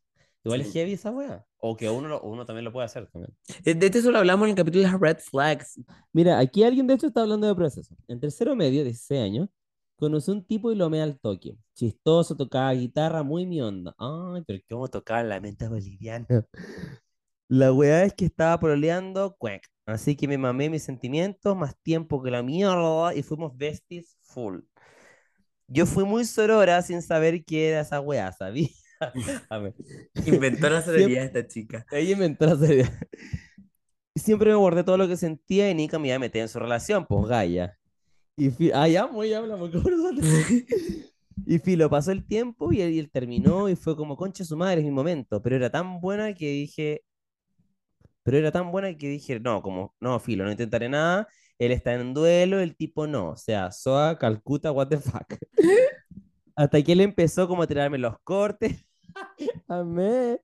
Igual 0.45 0.63
es 0.63 0.69
Sí. 0.69 0.73
heavy 0.79 0.93
esa 0.95 1.11
wea. 1.11 1.45
O 1.59 1.77
que 1.77 1.91
uno, 1.91 2.09
lo- 2.09 2.23
uno 2.23 2.47
también 2.47 2.65
lo 2.65 2.73
puede 2.73 2.87
hacer 2.87 3.07
también. 3.09 3.37
Eh, 3.65 3.75
De 3.75 3.87
esto 3.87 4.01
solo 4.01 4.19
hablamos 4.19 4.47
en 4.47 4.51
el 4.51 4.57
capítulo 4.57 4.85
de 4.85 4.97
red 4.99 5.19
flags. 5.19 5.79
Mira, 6.13 6.39
aquí 6.39 6.63
alguien 6.65 6.87
de 6.87 6.95
hecho 6.95 7.09
está 7.09 7.23
hablando 7.23 7.47
de 7.47 7.55
proceso. 7.55 7.95
En 8.09 8.19
tercero 8.21 8.57
medio, 8.57 8.83
16 8.83 9.21
años, 9.23 9.49
conocí 9.97 10.31
un 10.31 10.43
tipo 10.45 10.73
y 10.73 10.77
lo 10.77 10.89
me 10.89 11.03
al 11.03 11.19
toque. 11.21 11.57
Chistoso, 11.75 12.35
tocaba 12.37 12.73
guitarra, 12.73 13.23
muy 13.23 13.45
mi 13.47 13.61
onda. 13.61 13.95
Ay, 13.99 14.43
pero 14.47 14.59
cómo 14.69 14.89
tocaba 14.89 15.23
la 15.23 15.41
mente 15.41 15.69
boliviana. 15.69 16.27
La 17.49 17.73
weá 17.73 18.05
es 18.05 18.15
que 18.15 18.27
estaba 18.27 18.61
pololeando, 18.61 19.35
cuec. 19.37 19.67
Así 19.85 20.15
que 20.15 20.29
me 20.29 20.39
mamé 20.39 20.71
mis 20.71 20.85
sentimientos, 20.85 21.57
más 21.57 21.77
tiempo 21.83 22.23
que 22.23 22.31
la 22.31 22.45
mierda, 22.45 23.13
y 23.13 23.23
fuimos 23.25 23.57
besties 23.57 24.17
full. 24.23 24.61
Yo 25.67 25.85
fui 25.87 26.05
muy 26.05 26.25
sorora 26.25 26.81
sin 26.83 27.03
saber 27.03 27.45
qué 27.45 27.71
era 27.71 27.81
esa 27.81 28.01
weá, 28.01 28.33
¿sabía? 28.33 28.69
A 29.51 29.59
ver. 29.59 29.75
Inventó 30.27 30.69
la 30.69 30.83
sororidad 30.83 31.25
esta 31.25 31.47
chica. 31.47 31.87
Ella 31.91 32.13
inventó 32.13 32.47
la 32.47 32.57
serie. 32.57 32.85
Siempre 34.15 34.51
me 34.51 34.57
guardé 34.57 34.85
todo 34.85 34.97
lo 34.97 35.09
que 35.09 35.17
sentía 35.17 35.71
y 35.71 35.75
Nika 35.75 35.99
me 35.99 36.09
iba 36.09 36.17
a 36.17 36.21
meter 36.21 36.43
en 36.43 36.49
su 36.49 36.59
relación, 36.59 37.07
pues 37.07 37.27
Gaia. 37.27 37.79
Y 38.37 38.51
fi- 38.51 38.73
ah, 38.75 38.89
ya, 38.89 39.07
muy 39.07 39.33
hablamos, 39.33 39.71
¿cómo 39.71 39.89
nos 39.89 40.03
sale? 40.03 40.67
Y 41.47 41.59
Filo, 41.59 41.89
pasó 41.89 42.13
el 42.13 42.27
tiempo 42.27 42.73
y 42.73 42.81
él, 42.83 42.93
y 42.93 42.99
él 42.99 43.11
terminó 43.11 43.69
y 43.69 43.77
fue 43.77 43.97
como, 43.97 44.17
concha 44.17 44.45
su 44.45 44.57
madre, 44.57 44.81
es 44.81 44.85
mi 44.85 44.91
momento. 44.91 45.41
Pero 45.43 45.57
era 45.57 45.71
tan 45.71 46.01
buena 46.01 46.35
que 46.35 46.51
dije, 46.51 47.03
pero 48.23 48.37
era 48.39 48.53
tan 48.53 48.71
buena 48.71 48.97
que 48.97 49.09
dije, 49.09 49.41
no, 49.41 49.63
como, 49.63 49.95
no, 50.01 50.19
Filo, 50.21 50.45
no 50.45 50.51
intentaré 50.51 50.89
nada. 50.89 51.27
Él 51.59 51.73
está 51.73 51.95
en 51.95 52.15
duelo, 52.15 52.61
el 52.61 52.77
tipo 52.77 53.07
no. 53.07 53.31
O 53.31 53.37
sea, 53.37 53.71
Soa, 53.73 54.19
Calcuta, 54.19 54.73
what 54.73 54.89
the 54.89 54.99
fuck. 54.99 55.35
Hasta 56.55 56.83
que 56.83 56.93
él 56.93 57.01
empezó 57.01 57.49
como 57.49 57.63
a 57.63 57.67
tirarme 57.67 57.99
los 57.99 58.17
cortes. 58.23 58.87
Amé. 59.69 60.41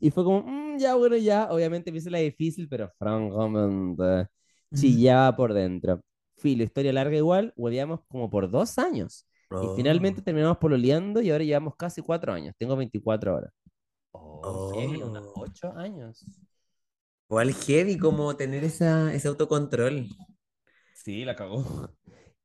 Y 0.00 0.10
fue 0.10 0.24
como, 0.24 0.42
"Mm, 0.42 0.78
ya, 0.78 0.94
bueno, 0.94 1.16
ya. 1.16 1.48
Obviamente 1.50 1.90
me 1.90 1.98
hice 1.98 2.10
la 2.10 2.18
difícil, 2.18 2.68
pero 2.68 2.90
francamente 2.98 4.28
chillaba 4.74 5.34
por 5.36 5.54
dentro. 5.54 6.00
Filo, 6.36 6.64
historia 6.64 6.92
larga 6.92 7.16
igual, 7.16 7.52
hueveamos 7.56 8.00
como 8.08 8.28
por 8.28 8.50
dos 8.50 8.78
años. 8.78 9.26
Y 9.50 9.76
finalmente 9.76 10.20
terminamos 10.20 10.58
pololeando 10.58 11.22
y 11.22 11.30
ahora 11.30 11.44
llevamos 11.44 11.76
casi 11.76 12.02
cuatro 12.02 12.32
años. 12.32 12.54
Tengo 12.58 12.76
24 12.76 13.36
horas. 13.36 13.52
Oh, 14.12 14.72
heavy, 14.74 15.00
onda, 15.02 15.20
Oh. 15.22 15.32
ocho 15.42 15.72
años. 15.76 16.24
Igual 17.30 17.54
heavy 17.54 17.96
como 17.96 18.36
tener 18.36 18.64
esa, 18.64 19.14
ese 19.14 19.28
autocontrol. 19.28 20.06
Sí, 20.94 21.24
la 21.24 21.36
cagó. 21.36 21.90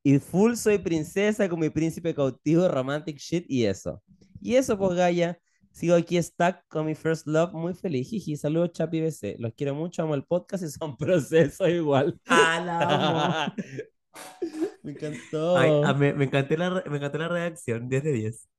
Y 0.03 0.19
full 0.19 0.53
soy 0.55 0.77
princesa 0.77 1.49
con 1.49 1.59
mi 1.59 1.69
príncipe 1.69 2.13
cautivo, 2.15 2.67
romantic 2.67 3.17
shit 3.17 3.45
y 3.49 3.65
eso. 3.65 4.01
Y 4.41 4.55
eso, 4.55 4.77
pues, 4.77 4.95
Gaia. 4.95 5.37
Sigo 5.71 5.95
aquí 5.95 6.21
stuck 6.21 6.57
con 6.67 6.85
mi 6.85 6.95
first 6.95 7.27
love, 7.27 7.53
muy 7.53 7.73
feliz. 7.73 8.09
Jiji, 8.09 8.35
saludos, 8.37 8.71
Chapi 8.73 9.01
BC. 9.01 9.37
Los 9.39 9.53
quiero 9.53 9.73
mucho, 9.73 10.03
amo 10.03 10.15
el 10.15 10.23
podcast 10.23 10.63
y 10.63 10.67
son 10.69 10.97
procesos 10.97 11.67
igual. 11.69 12.19
¡Ah! 12.27 13.53
Me 14.83 14.91
encantó. 14.91 15.57
Ay, 15.57 15.71
me, 15.95 16.13
me 16.13 16.25
encantó 16.25 16.57
la, 16.57 16.83
me 16.89 16.97
encantó 16.97 17.17
la 17.17 17.29
reacción, 17.29 17.87
10 17.87 18.03
de 18.03 18.11
10. 18.11 18.49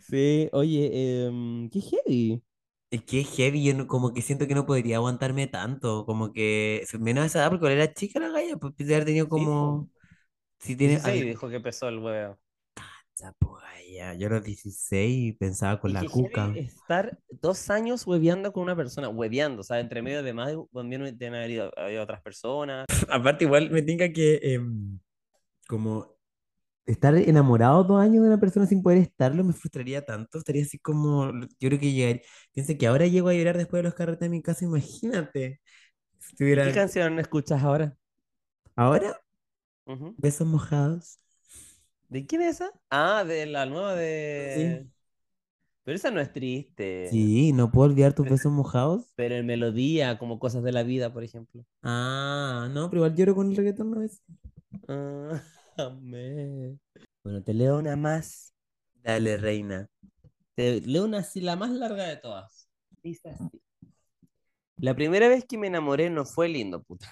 Sí, 0.00 0.48
oye, 0.52 1.26
em, 1.26 1.68
qué 1.70 1.80
heavy. 1.80 2.42
Es 2.90 3.04
que 3.04 3.20
es 3.20 3.28
heavy, 3.36 3.62
yo 3.62 3.74
no- 3.74 3.86
como 3.86 4.12
que 4.12 4.22
siento 4.22 4.48
que 4.48 4.54
no 4.54 4.66
podría 4.66 4.96
aguantarme 4.96 5.46
tanto, 5.46 6.04
como 6.06 6.32
que, 6.32 6.84
menos 6.98 7.22
a 7.22 7.26
esa 7.26 7.38
edad, 7.40 7.50
porque 7.50 7.72
era 7.72 7.92
chica 7.92 8.18
la 8.18 8.30
galla, 8.30 8.56
pues 8.56 8.74
debe 8.76 8.94
haber 8.94 9.06
tenido 9.06 9.28
como, 9.28 9.88
si 10.58 10.74
tiene, 10.74 10.94
16 10.94 11.22
ay, 11.22 11.28
dijo 11.28 11.48
que 11.48 11.56
empezó 11.56 11.88
el 11.88 11.98
huevo. 11.98 12.38
Ya, 13.20 13.32
pues, 13.38 14.18
yo 14.18 14.26
a 14.26 14.30
los 14.30 14.44
16 14.44 15.36
pensaba 15.38 15.80
con 15.80 15.90
Y 15.90 15.94
la 15.94 16.04
cuca. 16.04 16.48
estar 16.54 17.18
dos 17.40 17.70
años 17.70 18.06
hueveando 18.06 18.52
con 18.52 18.62
una 18.64 18.76
persona, 18.76 19.08
hueveando, 19.08 19.60
o 19.60 19.64
sea, 19.64 19.80
entre 19.80 20.02
medio 20.02 20.22
de 20.22 20.32
más, 20.34 20.52
también 20.72 21.02
deben 21.16 21.34
haber 21.34 21.50
ido- 21.50 21.72
había 21.76 22.02
otras 22.02 22.20
personas. 22.22 22.84
Aparte, 23.10 23.44
igual 23.44 23.70
me 23.70 23.82
tinca 23.82 24.12
que, 24.12 24.40
em, 24.42 24.98
como, 25.68 26.16
estar 26.86 27.14
enamorado 27.16 27.84
dos 27.84 28.00
años 28.02 28.22
de 28.22 28.28
una 28.30 28.40
persona 28.40 28.66
sin 28.66 28.82
poder 28.82 28.98
estarlo 29.00 29.44
me 29.44 29.52
frustraría 29.54 30.04
tanto, 30.04 30.38
estaría 30.38 30.62
así 30.64 30.78
como, 30.78 31.32
yo 31.60 31.68
creo 31.70 31.80
que 31.80 31.92
llegaría, 31.92 32.22
piensa 32.52 32.74
que 32.76 32.86
ahora 32.88 33.06
llego 33.06 33.28
a 33.30 33.34
llorar 33.34 33.58
después 33.58 33.80
de 33.80 33.84
los 33.84 33.94
carretes 33.94 34.20
de 34.22 34.30
mi 34.30 34.42
casa, 34.42 34.64
imagínate. 34.66 35.60
Si 36.20 36.36
¿Y 36.36 36.36
tuviera, 36.36 36.62
qué 36.62 36.72
canción 36.72 37.18
escuchas 37.18 37.62
ahora? 37.62 37.96
ahora, 38.76 39.20
besos 40.16 40.46
mojados. 40.46 41.18
¿De 42.08 42.26
quién 42.26 42.42
es 42.42 42.56
esa? 42.56 42.72
Ah, 42.90 43.24
de 43.24 43.46
la 43.46 43.66
nueva 43.66 43.94
de... 43.94 44.86
Pero 45.84 45.96
esa 45.96 46.10
no 46.10 46.20
es 46.20 46.32
triste. 46.32 47.08
Sí, 47.10 47.52
no 47.52 47.70
puedo 47.70 47.90
olvidar 47.90 48.14
tus 48.14 48.28
besos 48.28 48.52
mojados. 48.52 49.12
Pero 49.16 49.36
en 49.36 49.46
melodía, 49.46 50.18
como 50.18 50.38
cosas 50.38 50.62
de 50.62 50.72
la 50.72 50.82
vida, 50.82 51.12
por 51.12 51.24
ejemplo. 51.24 51.64
Ah, 51.82 52.68
no, 52.70 52.90
pero 52.90 53.00
igual 53.00 53.16
lloro 53.16 53.34
con 53.34 53.50
el 53.50 53.56
reggaetón 53.56 53.90
no 53.90 54.02
es. 54.02 54.22
Ah, 54.86 55.42
amé. 55.78 56.78
Bueno, 57.24 57.42
te 57.42 57.54
leo 57.54 57.78
una 57.78 57.96
más. 57.96 58.54
Dale, 59.02 59.38
reina. 59.38 59.88
Te 60.54 60.80
leo 60.82 61.04
una 61.04 61.18
así, 61.18 61.40
la 61.40 61.56
más 61.56 61.70
larga 61.70 62.04
de 62.04 62.16
todas. 62.16 62.68
Dice 63.02 63.30
así. 63.30 63.62
La 64.76 64.94
primera 64.94 65.28
vez 65.28 65.44
que 65.44 65.56
me 65.56 65.68
enamoré 65.68 66.10
no 66.10 66.24
fue 66.24 66.48
lindo, 66.48 66.82
puta. 66.82 67.10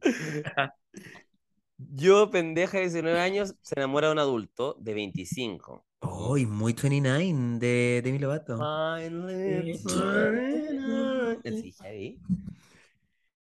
Yo, 1.92 2.30
pendeja 2.30 2.78
de 2.78 2.84
19 2.84 3.20
años, 3.20 3.54
se 3.62 3.74
enamora 3.76 4.08
de 4.08 4.12
un 4.12 4.18
adulto 4.18 4.76
de 4.80 4.94
25. 4.94 5.84
Oh, 6.00 6.36
y 6.36 6.46
muy 6.46 6.74
29 6.74 7.58
de 7.58 8.00
Demi 8.02 8.18
Lovato. 8.18 8.56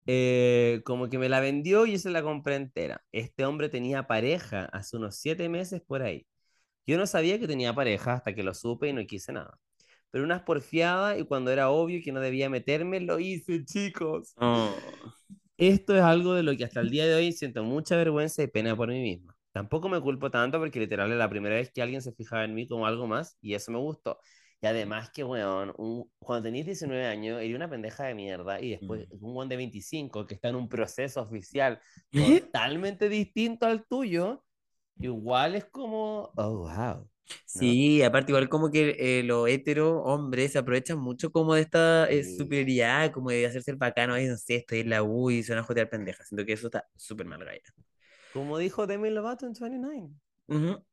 Eh, 0.06 0.82
como 0.84 1.08
que 1.08 1.16
me 1.16 1.30
la 1.30 1.40
vendió 1.40 1.86
y 1.86 1.92
yo 1.92 1.98
se 1.98 2.10
la 2.10 2.22
compré 2.22 2.56
entera. 2.56 3.02
Este 3.10 3.46
hombre 3.46 3.70
tenía 3.70 4.06
pareja 4.06 4.66
hace 4.66 4.98
unos 4.98 5.16
siete 5.16 5.48
meses 5.48 5.80
por 5.80 6.02
ahí. 6.02 6.26
Yo 6.86 6.98
no 6.98 7.06
sabía 7.06 7.40
que 7.40 7.46
tenía 7.46 7.74
pareja 7.74 8.12
hasta 8.12 8.34
que 8.34 8.42
lo 8.42 8.52
supe 8.52 8.88
y 8.88 8.92
no 8.92 9.06
quise 9.06 9.32
nada. 9.32 9.58
Pero 10.10 10.24
unas 10.24 10.42
porfiadas 10.42 11.18
y 11.18 11.24
cuando 11.24 11.50
era 11.50 11.70
obvio 11.70 12.02
que 12.04 12.12
no 12.12 12.20
debía 12.20 12.50
meterme, 12.50 13.00
lo 13.00 13.18
hice, 13.18 13.64
chicos. 13.64 14.34
Oh. 14.36 14.74
Esto 15.56 15.94
es 15.96 16.02
algo 16.02 16.34
de 16.34 16.42
lo 16.42 16.56
que 16.56 16.64
hasta 16.64 16.80
el 16.80 16.90
día 16.90 17.06
de 17.06 17.14
hoy 17.14 17.32
siento 17.32 17.62
mucha 17.62 17.96
vergüenza 17.96 18.42
y 18.42 18.48
pena 18.48 18.74
por 18.76 18.88
mí 18.88 19.00
misma. 19.00 19.36
Tampoco 19.52 19.88
me 19.88 20.00
culpo 20.00 20.30
tanto 20.30 20.58
porque 20.58 20.80
literal 20.80 21.12
es 21.12 21.18
la 21.18 21.30
primera 21.30 21.54
vez 21.54 21.70
que 21.72 21.80
alguien 21.80 22.02
se 22.02 22.12
fijaba 22.12 22.44
en 22.44 22.54
mí 22.54 22.66
como 22.66 22.86
algo 22.86 23.06
más 23.06 23.38
y 23.40 23.54
eso 23.54 23.70
me 23.70 23.78
gustó. 23.78 24.18
Y 24.60 24.66
además 24.66 25.10
que, 25.10 25.22
weón, 25.22 25.72
un- 25.76 26.10
cuando 26.18 26.44
tenías 26.44 26.66
19 26.66 27.06
años, 27.06 27.40
eres 27.40 27.54
una 27.54 27.68
pendeja 27.70 28.04
de 28.04 28.14
mierda 28.14 28.60
y 28.60 28.70
después 28.70 29.06
Mm. 29.10 29.24
un 29.24 29.36
weón 29.36 29.48
de 29.48 29.56
25 29.56 30.26
que 30.26 30.34
está 30.34 30.48
en 30.48 30.56
un 30.56 30.68
proceso 30.68 31.20
oficial 31.22 31.80
¿Eh? 32.12 32.40
totalmente 32.40 33.08
distinto 33.08 33.66
al 33.66 33.86
tuyo, 33.86 34.42
igual 34.98 35.54
es 35.54 35.66
como, 35.66 36.32
oh, 36.36 36.58
wow. 36.68 37.08
Sí, 37.46 38.02
aparte 38.02 38.32
igual 38.32 38.48
como 38.48 38.70
que 38.70 38.96
eh, 38.98 39.22
los 39.22 39.48
hetero 39.48 40.02
hombres 40.02 40.52
se 40.52 40.58
aprovechan 40.58 40.98
mucho 40.98 41.30
como 41.32 41.54
de 41.54 41.62
esta 41.62 42.06
eh, 42.10 42.22
Sí. 42.22 42.36
superioridad, 42.36 43.12
como 43.12 43.30
de 43.30 43.46
hacerse 43.46 43.70
el 43.70 43.76
bacano, 43.78 44.14
ahí 44.14 44.26
no 44.26 44.36
sé, 44.36 44.56
estoy 44.56 44.80
en 44.80 44.90
la 44.90 45.02
U 45.02 45.30
y 45.30 45.42
van 45.48 45.58
a 45.58 45.62
jotear 45.62 45.88
pendejas. 45.88 46.28
Siento 46.28 46.44
que 46.44 46.52
eso 46.52 46.66
está 46.66 46.86
súper 46.96 47.26
mal, 47.26 47.42
Gaia. 47.44 47.60
Como 48.28 48.58
dijo 48.58 48.86
Demi 48.86 49.08
Lovato 49.08 49.46
en 49.46 49.54
29. 49.54 50.10
Ujú. 50.48 50.84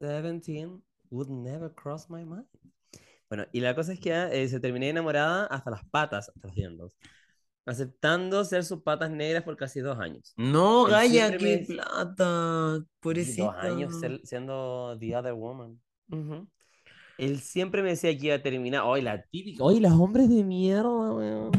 17 0.00 0.82
would 1.10 1.30
never 1.30 1.70
cross 1.70 2.10
my 2.10 2.24
mind. 2.24 2.46
Bueno, 3.28 3.46
y 3.52 3.60
la 3.60 3.74
cosa 3.74 3.92
es 3.92 4.00
que 4.00 4.10
eh, 4.12 4.48
se 4.48 4.60
terminé 4.60 4.90
enamorada 4.90 5.46
hasta 5.46 5.70
las 5.70 5.84
patas, 5.88 6.28
hasta 6.28 6.48
los 6.48 6.54
dientes, 6.56 6.96
aceptando 7.66 8.44
ser 8.44 8.64
sus 8.64 8.82
patas 8.82 9.10
negras 9.10 9.42
por 9.44 9.56
casi 9.56 9.80
dos 9.80 9.98
años. 9.98 10.32
No, 10.36 10.86
Él 10.86 10.92
Gaia, 10.92 11.36
qué 11.36 11.58
me- 11.68 11.74
plata, 11.74 12.84
pobrecita. 13.00 13.44
Dos 13.44 13.54
años 13.56 14.00
ser- 14.00 14.20
siendo 14.24 14.96
the 14.98 15.16
other 15.16 15.32
woman. 15.34 15.80
Ujú. 16.10 16.48
Él 17.18 17.40
siempre 17.40 17.82
me 17.82 17.90
decía 17.90 18.16
que 18.16 18.26
iba 18.26 18.34
a 18.36 18.42
terminar. 18.42 18.82
Hoy 18.84 19.02
la 19.02 19.22
típica. 19.22 19.62
Hoy 19.62 19.80
los 19.80 19.92
hombres 19.92 20.28
de 20.28 20.42
mierda, 20.44 20.88
weón. 21.12 21.52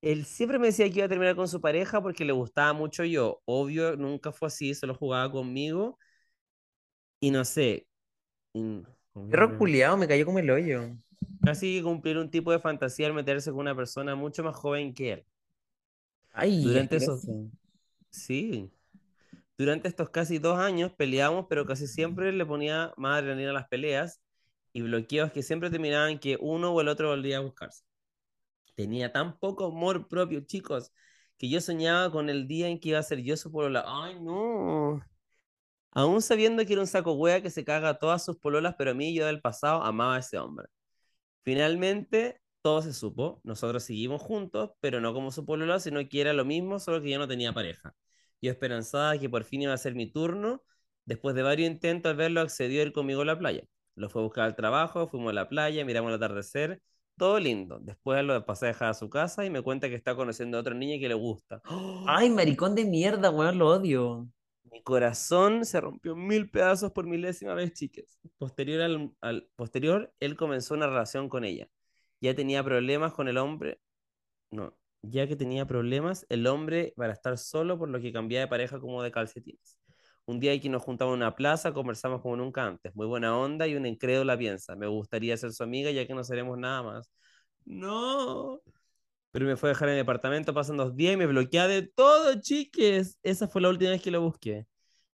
Él 0.00 0.24
siempre 0.24 0.58
me 0.58 0.66
decía 0.66 0.88
que 0.90 0.98
iba 0.98 1.06
a 1.06 1.08
terminar 1.08 1.34
con 1.36 1.48
su 1.48 1.60
pareja 1.60 2.00
porque 2.02 2.24
le 2.24 2.32
gustaba 2.32 2.72
mucho 2.72 3.04
yo. 3.04 3.40
Obvio, 3.46 3.96
nunca 3.96 4.30
fue 4.30 4.48
así, 4.48 4.74
solo 4.74 4.94
jugaba 4.94 5.30
conmigo. 5.30 5.98
Y 7.20 7.30
no 7.30 7.44
sé. 7.44 7.86
y- 8.54 8.82
Perro 9.30 9.58
culiao, 9.58 9.96
me 9.96 10.06
cayó 10.06 10.24
como 10.24 10.38
el 10.38 10.50
hoyo. 10.50 10.96
Casi 11.48 11.82
cumplir 11.82 12.18
un 12.18 12.30
tipo 12.30 12.52
de 12.52 12.58
fantasía 12.58 13.06
al 13.06 13.14
meterse 13.14 13.50
con 13.50 13.60
una 13.60 13.74
persona 13.74 14.14
mucho 14.14 14.42
más 14.44 14.54
joven 14.56 14.92
que 14.92 15.12
él. 15.12 15.24
Ay, 16.32 16.62
Durante 16.62 16.96
esos- 16.96 17.20
asqueroso. 17.20 17.50
Sí. 18.10 18.70
Durante 19.56 19.88
estos 19.88 20.10
casi 20.10 20.38
dos 20.38 20.58
años 20.58 20.92
peleábamos, 20.92 21.46
pero 21.48 21.66
casi 21.66 21.86
siempre 21.86 22.32
le 22.32 22.46
ponía 22.46 22.92
más 22.96 23.18
adrenalina 23.18 23.50
a 23.50 23.54
las 23.54 23.68
peleas 23.68 24.20
y 24.72 24.82
bloqueos 24.82 25.32
que 25.32 25.42
siempre 25.42 25.70
terminaban 25.70 26.18
que 26.18 26.36
uno 26.40 26.72
o 26.72 26.80
el 26.80 26.88
otro 26.88 27.08
volvía 27.08 27.38
a 27.38 27.40
buscarse. 27.40 27.82
Tenía 28.76 29.10
tan 29.12 29.38
poco 29.38 29.66
amor 29.66 30.06
propio, 30.06 30.40
chicos, 30.42 30.92
que 31.38 31.48
yo 31.48 31.60
soñaba 31.60 32.12
con 32.12 32.30
el 32.30 32.46
día 32.46 32.68
en 32.68 32.78
que 32.78 32.90
iba 32.90 32.98
a 32.98 33.02
ser 33.02 33.20
yo 33.22 33.36
su 33.36 33.50
polola. 33.50 33.84
¡Ay, 33.86 34.20
no! 34.20 35.02
Aún 35.90 36.22
sabiendo 36.22 36.64
que 36.64 36.74
era 36.74 36.82
un 36.82 36.86
saco 36.86 37.14
hueá 37.14 37.40
que 37.40 37.50
se 37.50 37.64
caga 37.64 37.88
a 37.88 37.98
todas 37.98 38.24
sus 38.24 38.36
pololas, 38.36 38.74
pero 38.78 38.92
a 38.92 38.94
mí, 38.94 39.14
yo 39.14 39.26
del 39.26 39.40
pasado, 39.40 39.82
amaba 39.82 40.16
a 40.16 40.18
ese 40.20 40.38
hombre. 40.38 40.68
Finalmente, 41.42 42.40
todo 42.62 42.82
se 42.82 42.92
supo. 42.92 43.40
Nosotros 43.44 43.84
seguimos 43.84 44.22
juntos, 44.22 44.72
pero 44.80 45.00
no 45.00 45.14
como 45.14 45.30
su 45.30 45.44
polola, 45.46 45.80
sino 45.80 46.06
que 46.08 46.20
era 46.20 46.32
lo 46.32 46.44
mismo, 46.44 46.78
solo 46.78 47.00
que 47.02 47.10
yo 47.10 47.18
no 47.18 47.28
tenía 47.28 47.52
pareja. 47.52 47.94
Yo 48.40 48.50
esperanzaba 48.50 49.18
que 49.18 49.28
por 49.28 49.44
fin 49.44 49.62
iba 49.62 49.72
a 49.72 49.78
ser 49.78 49.94
mi 49.94 50.10
turno. 50.10 50.62
Después 51.04 51.34
de 51.34 51.42
varios 51.42 51.70
intentos 51.70 52.10
al 52.10 52.16
verlo, 52.16 52.40
accedió 52.40 52.80
a 52.80 52.84
ir 52.84 52.92
conmigo 52.92 53.22
a 53.22 53.24
la 53.24 53.38
playa. 53.38 53.64
Lo 53.94 54.10
fue 54.10 54.22
a 54.22 54.24
buscar 54.24 54.44
al 54.44 54.56
trabajo, 54.56 55.08
fuimos 55.08 55.30
a 55.30 55.34
la 55.34 55.48
playa, 55.48 55.84
miramos 55.84 56.10
el 56.10 56.16
atardecer, 56.16 56.80
todo 57.16 57.40
lindo. 57.40 57.80
Después 57.80 58.22
lo 58.24 58.44
pasé 58.46 58.66
a 58.66 58.68
dejar 58.68 58.90
a 58.90 58.94
su 58.94 59.10
casa 59.10 59.44
y 59.44 59.50
me 59.50 59.62
cuenta 59.62 59.88
que 59.88 59.94
está 59.96 60.14
conociendo 60.14 60.56
a 60.56 60.60
otra 60.60 60.74
niña 60.74 60.98
que 61.00 61.08
le 61.08 61.14
gusta. 61.14 61.60
Ay, 62.06 62.30
maricón 62.30 62.74
de 62.74 62.84
mierda, 62.84 63.30
weón, 63.30 63.58
lo 63.58 63.68
odio. 63.68 64.28
Mi 64.70 64.82
corazón 64.82 65.64
se 65.64 65.80
rompió 65.80 66.14
mil 66.16 66.50
pedazos 66.50 66.92
por 66.92 67.06
milésima 67.06 67.54
vez, 67.54 67.72
chicas. 67.72 68.18
Posterior, 68.38 68.82
al, 68.82 69.12
al- 69.20 69.48
posterior, 69.56 70.12
él 70.20 70.36
comenzó 70.36 70.74
una 70.74 70.86
relación 70.86 71.28
con 71.28 71.44
ella. 71.44 71.68
Ya 72.20 72.34
tenía 72.34 72.62
problemas 72.64 73.12
con 73.14 73.28
el 73.28 73.38
hombre. 73.38 73.80
No, 74.50 74.76
ya 75.02 75.26
que 75.28 75.36
tenía 75.36 75.66
problemas 75.66 76.26
el 76.30 76.46
hombre 76.46 76.94
para 76.96 77.12
estar 77.12 77.38
solo, 77.38 77.78
por 77.78 77.88
lo 77.90 78.00
que 78.00 78.12
cambiaba 78.12 78.42
de 78.46 78.48
pareja 78.50 78.80
como 78.80 79.02
de 79.02 79.12
calcetines. 79.12 79.78
Un 80.26 80.40
día 80.40 80.60
que 80.60 80.68
nos 80.68 80.82
juntamos 80.82 81.14
en 81.14 81.18
una 81.22 81.34
plaza, 81.36 81.72
conversamos 81.74 82.22
como 82.22 82.36
nunca 82.36 82.64
antes. 82.66 82.94
Muy 82.96 83.06
buena 83.06 83.36
onda 83.38 83.66
y 83.66 83.76
una 83.76 83.88
incrédula 83.88 84.38
piensa. 84.38 84.76
Me 84.76 84.86
gustaría 84.86 85.36
ser 85.36 85.52
su 85.52 85.62
amiga 85.64 85.90
ya 85.90 86.06
que 86.06 86.14
no 86.14 86.24
seremos 86.24 86.58
nada 86.58 86.82
más. 86.82 87.10
No. 87.66 88.60
Pero 89.30 89.46
me 89.46 89.56
fue 89.56 89.70
a 89.70 89.72
dejar 89.72 89.88
en 89.88 89.94
el 89.96 90.00
departamento, 90.00 90.54
pasan 90.54 90.76
dos 90.76 90.96
días 90.96 91.14
y 91.14 91.16
me 91.16 91.26
bloquea 91.26 91.68
de 91.68 91.82
todo, 91.82 92.34
chiques. 92.40 93.18
Esa 93.22 93.48
fue 93.48 93.60
la 93.60 93.68
última 93.70 93.90
vez 93.90 94.02
que 94.02 94.10
lo 94.10 94.22
busqué. 94.22 94.66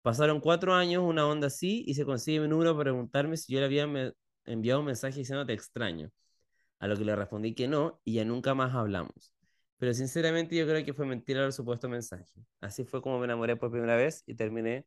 Pasaron 0.02 0.40
cuatro 0.40 0.74
años, 0.74 1.02
una 1.04 1.26
onda 1.26 1.48
así, 1.48 1.84
y 1.86 1.94
se 1.94 2.04
consigue 2.04 2.40
mi 2.40 2.48
número 2.48 2.72
para 2.74 2.84
preguntarme 2.84 3.36
si 3.36 3.52
yo 3.52 3.60
le 3.60 3.66
había 3.66 3.86
me- 3.86 4.12
enviado 4.44 4.80
un 4.80 4.86
mensaje 4.86 5.18
diciendo 5.18 5.46
te 5.46 5.52
extraño. 5.54 6.10
A 6.78 6.86
lo 6.88 6.96
que 6.96 7.04
le 7.04 7.16
respondí 7.16 7.54
que 7.54 7.68
no, 7.68 8.00
y 8.04 8.14
ya 8.14 8.24
nunca 8.24 8.54
más 8.54 8.74
hablamos. 8.74 9.32
Pero 9.78 9.94
sinceramente 9.94 10.56
yo 10.56 10.66
creo 10.66 10.84
que 10.84 10.94
fue 10.94 11.06
mentira 11.06 11.44
el 11.46 11.52
supuesto 11.52 11.88
mensaje. 11.88 12.44
Así 12.60 12.84
fue 12.84 13.02
como 13.02 13.18
me 13.18 13.24
enamoré 13.26 13.56
por 13.56 13.70
primera 13.70 13.96
vez 13.96 14.22
y 14.26 14.34
terminé 14.34 14.86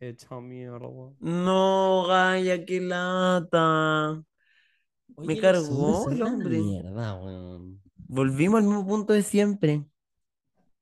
hecho 0.00 0.40
mierda. 0.40 0.80
No, 1.20 2.06
Gaia, 2.08 2.64
qué 2.64 2.80
lata. 2.80 4.22
Me 5.22 5.36
Oye, 5.36 5.38
cargó 5.38 6.02
hombres 6.02 6.02
son 6.02 6.14
el 6.14 6.22
hombre. 6.22 6.58
Mierda, 6.64 7.14
weón. 7.20 7.77
Volvimos 8.08 8.58
al 8.58 8.64
mismo 8.64 8.84
punto 8.86 9.12
de 9.12 9.22
siempre. 9.22 9.84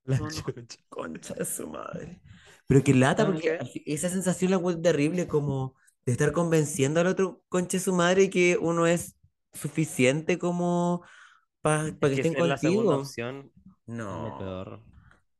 La 0.04 0.18
No, 0.18 0.26
chucha. 0.26 0.78
Concha 0.88 1.34
de 1.34 1.44
su 1.44 1.66
madre. 1.68 2.20
Pero 2.66 2.82
qué 2.84 2.94
lata, 2.94 3.24
¿Saben 3.24 3.26
porque 3.26 3.42
qué? 3.42 3.60
esa 3.86 4.08
sensación 4.08 4.50
la 4.50 4.56
encuentro 4.58 4.82
terrible, 4.82 5.26
como 5.28 5.76
de 6.04 6.12
estar 6.12 6.32
convenciendo 6.32 7.00
al 7.00 7.06
otro 7.08 7.42
concha 7.48 7.78
de 7.78 7.84
su 7.84 7.94
madre 7.94 8.30
que 8.30 8.56
uno 8.60 8.86
es 8.86 9.16
suficiente 9.52 10.38
como 10.38 11.04
para 11.62 11.98
Es 12.00 12.10
que 12.10 12.14
que 12.14 12.24
estén 12.24 12.34
ser 12.34 12.44
la 12.46 12.56
segunda 12.58 12.96
contigo. 12.96 12.96
opción 12.96 13.52
No, 13.86 14.32
peor. 14.38 14.80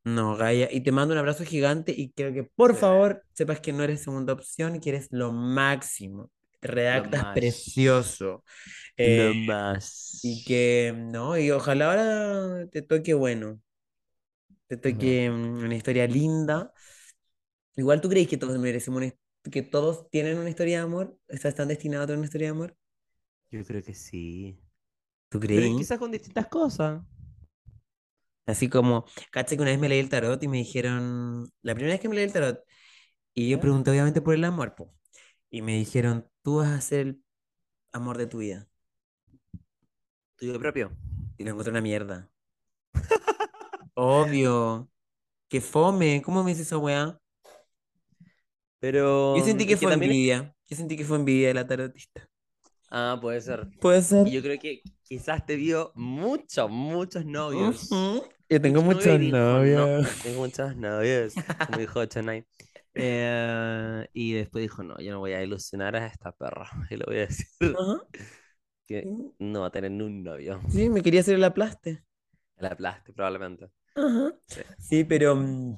no, 0.05 0.35
Gaia. 0.37 0.69
Y 0.71 0.81
te 0.81 0.91
mando 0.91 1.13
un 1.13 1.19
abrazo 1.19 1.45
gigante 1.45 1.93
y 1.97 2.11
quiero 2.13 2.33
que 2.33 2.43
por 2.43 2.75
Sí. 2.75 2.77
favor 2.77 3.23
sepas 3.33 3.59
que 3.61 3.73
no 3.73 3.83
eres 3.83 4.03
segunda 4.03 4.33
opción 4.33 4.75
y 4.75 4.79
que 4.79 4.89
eres 4.91 5.07
lo 5.11 5.31
máximo. 5.33 6.31
Redactas 6.61 7.25
más. 7.25 7.33
precioso. 7.33 8.43
Eh, 8.97 9.33
más. 9.33 10.21
y 10.21 10.43
que, 10.43 10.93
no, 10.97 11.37
y 11.37 11.51
ojalá 11.51 11.87
ahora 11.91 12.67
te 12.69 12.81
toque 12.81 13.13
bueno. 13.13 13.61
Te 14.67 14.77
toque 14.77 15.29
mm, 15.29 15.63
una 15.65 15.75
historia 15.75 16.07
linda. 16.07 16.73
Igual 17.77 18.01
tú 18.01 18.09
crees 18.09 18.27
que 18.27 18.37
todos 18.37 18.57
merecemos 18.59 18.97
una 19.01 19.13
que 19.51 19.61
todos 19.61 20.09
tienen 20.09 20.37
una 20.37 20.49
historia 20.49 20.79
de 20.79 20.83
amor, 20.83 21.17
están 21.29 21.69
destinados 21.69 22.03
a 22.03 22.07
tener 22.07 22.17
una 22.17 22.25
historia 22.25 22.47
de 22.47 22.51
amor. 22.51 22.77
Yo 23.51 23.63
creo 23.65 23.83
que 23.83 23.93
sí. 23.93 24.59
¿Tú 25.29 25.39
Pero 25.53 25.67
crees? 25.67 25.75
quizás 25.75 25.99
con 25.99 26.11
distintas 26.11 26.47
cosas. 26.47 27.01
Así 28.45 28.69
como, 28.69 29.05
caché 29.31 29.57
que 29.57 29.61
una 29.61 29.71
vez 29.71 29.79
me 29.79 29.89
leí 29.89 29.99
el 29.99 30.09
tarot 30.09 30.41
y 30.41 30.47
me 30.47 30.57
dijeron, 30.57 31.49
la 31.61 31.75
primera 31.75 31.93
vez 31.95 32.01
que 32.01 32.07
me 32.09 32.15
leí 32.15 32.23
el 32.25 32.31
tarot, 32.33 32.63
y 33.33 33.49
yo 33.49 33.59
pregunté 33.59 33.91
obviamente 33.91 34.21
por 34.21 34.35
el 34.35 34.43
amor, 34.45 34.75
po, 34.75 34.93
y 35.51 35.61
me 35.63 35.77
dijeron, 35.77 36.27
tú 36.47 36.55
vas 36.55 36.69
a 36.69 36.79
ser 36.79 36.99
el 37.07 37.23
amor 37.91 38.17
de 38.17 38.25
tu 38.25 38.37
vida. 38.37 38.69
Tuyo 40.37 40.57
propio. 40.57 40.95
Y 41.37 41.43
lo 41.43 41.49
encontré 41.49 41.71
una 41.71 41.81
mierda. 41.81 42.31
Obvio. 43.95 44.89
Que 45.49 45.59
fome. 45.59 46.21
¿Cómo 46.23 46.45
me 46.45 46.51
dice 46.51 46.61
esa 46.61 46.77
weá? 46.77 47.19
Pero. 48.79 49.35
Yo 49.35 49.43
sentí 49.43 49.65
es 49.65 49.71
que 49.71 49.75
fue 49.75 49.91
también 49.91 50.09
envidia. 50.09 50.55
Yo 50.69 50.77
sentí 50.77 50.95
que 50.95 51.03
fue 51.03 51.17
envidia 51.17 51.49
de 51.49 51.53
la 51.53 51.67
tarotista. 51.67 52.29
Ah, 52.89 53.19
puede 53.21 53.41
ser. 53.41 53.67
Puede 53.81 54.01
ser. 54.01 54.25
Y 54.25 54.31
yo 54.31 54.41
creo 54.41 54.57
que 54.57 54.83
quizás 55.03 55.45
te 55.45 55.57
vio 55.57 55.91
muchos, 55.95 56.71
muchos 56.71 57.25
novios. 57.25 57.89
Yo 57.89 58.61
tengo 58.61 58.81
Muchos 58.81 59.05
muchos 59.05 59.19
novios 59.19 59.19
dijo, 59.19 59.37
"No, 59.37 59.53
novios. 59.57 60.19
tengo 60.23 60.39
muchos 60.39 60.77
novios, 60.77 61.33
como 61.65 61.77
dijo 61.77 62.05
Chennai. 62.05 62.47
Eh, 62.97 64.07
y 64.13 64.33
después 64.33 64.61
dijo, 64.61 64.83
no, 64.83 64.97
yo 64.99 65.11
no 65.11 65.19
voy 65.19 65.33
a 65.33 65.43
ilusionar 65.43 65.95
a 65.95 66.07
esta 66.07 66.31
perra. 66.31 66.69
Y 66.91 66.97
le 66.97 67.03
voy 67.05 67.17
a 67.17 67.19
decir 67.19 67.47
Ajá. 67.61 68.01
que 68.87 69.07
no 69.39 69.61
va 69.61 69.67
a 69.67 69.71
tener 69.71 69.91
ni 69.91 70.03
un 70.03 70.23
novio. 70.23 70.61
Sí, 70.69 70.89
me 70.89 71.01
quería 71.01 71.21
hacer 71.21 71.35
el 71.35 71.43
aplaste. 71.43 72.03
La 72.57 72.69
aplaste, 72.69 73.13
probablemente. 73.13 73.69
Ajá. 73.95 74.33
Sí. 74.47 74.61
Sí, 74.79 75.03
pero, 75.03 75.35
mm, 75.35 75.77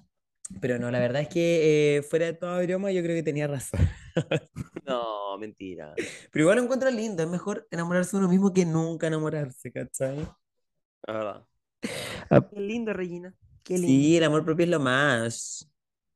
pero 0.61 0.79
no, 0.79 0.89
la 0.91 0.99
verdad 0.99 1.21
es 1.21 1.27
que 1.29 1.97
eh, 1.97 2.01
fuera 2.03 2.27
de 2.27 2.33
toda 2.33 2.61
broma, 2.61 2.91
yo 2.91 3.01
creo 3.01 3.15
que 3.15 3.23
tenía 3.23 3.47
razón. 3.47 3.79
No, 4.85 5.37
mentira. 5.37 5.93
Pero 6.31 6.43
igual 6.43 6.57
lo 6.57 6.63
encuentro 6.63 6.89
lindo, 6.89 7.21
es 7.21 7.29
mejor 7.29 7.67
enamorarse 7.69 8.17
de 8.17 8.23
uno 8.23 8.27
mismo 8.27 8.51
que 8.51 8.65
nunca 8.65 9.05
enamorarse, 9.05 9.71
¿cachai? 9.71 10.27
La 11.05 11.13
verdad. 11.13 11.45
Ah. 12.29 12.49
Qué 12.49 12.59
lindo, 12.59 12.91
Regina. 12.91 13.33
Qué 13.63 13.75
lindo. 13.75 13.87
Sí, 13.87 14.17
el 14.17 14.23
amor 14.23 14.43
propio 14.43 14.63
es 14.63 14.71
lo 14.71 14.79
más. 14.79 15.69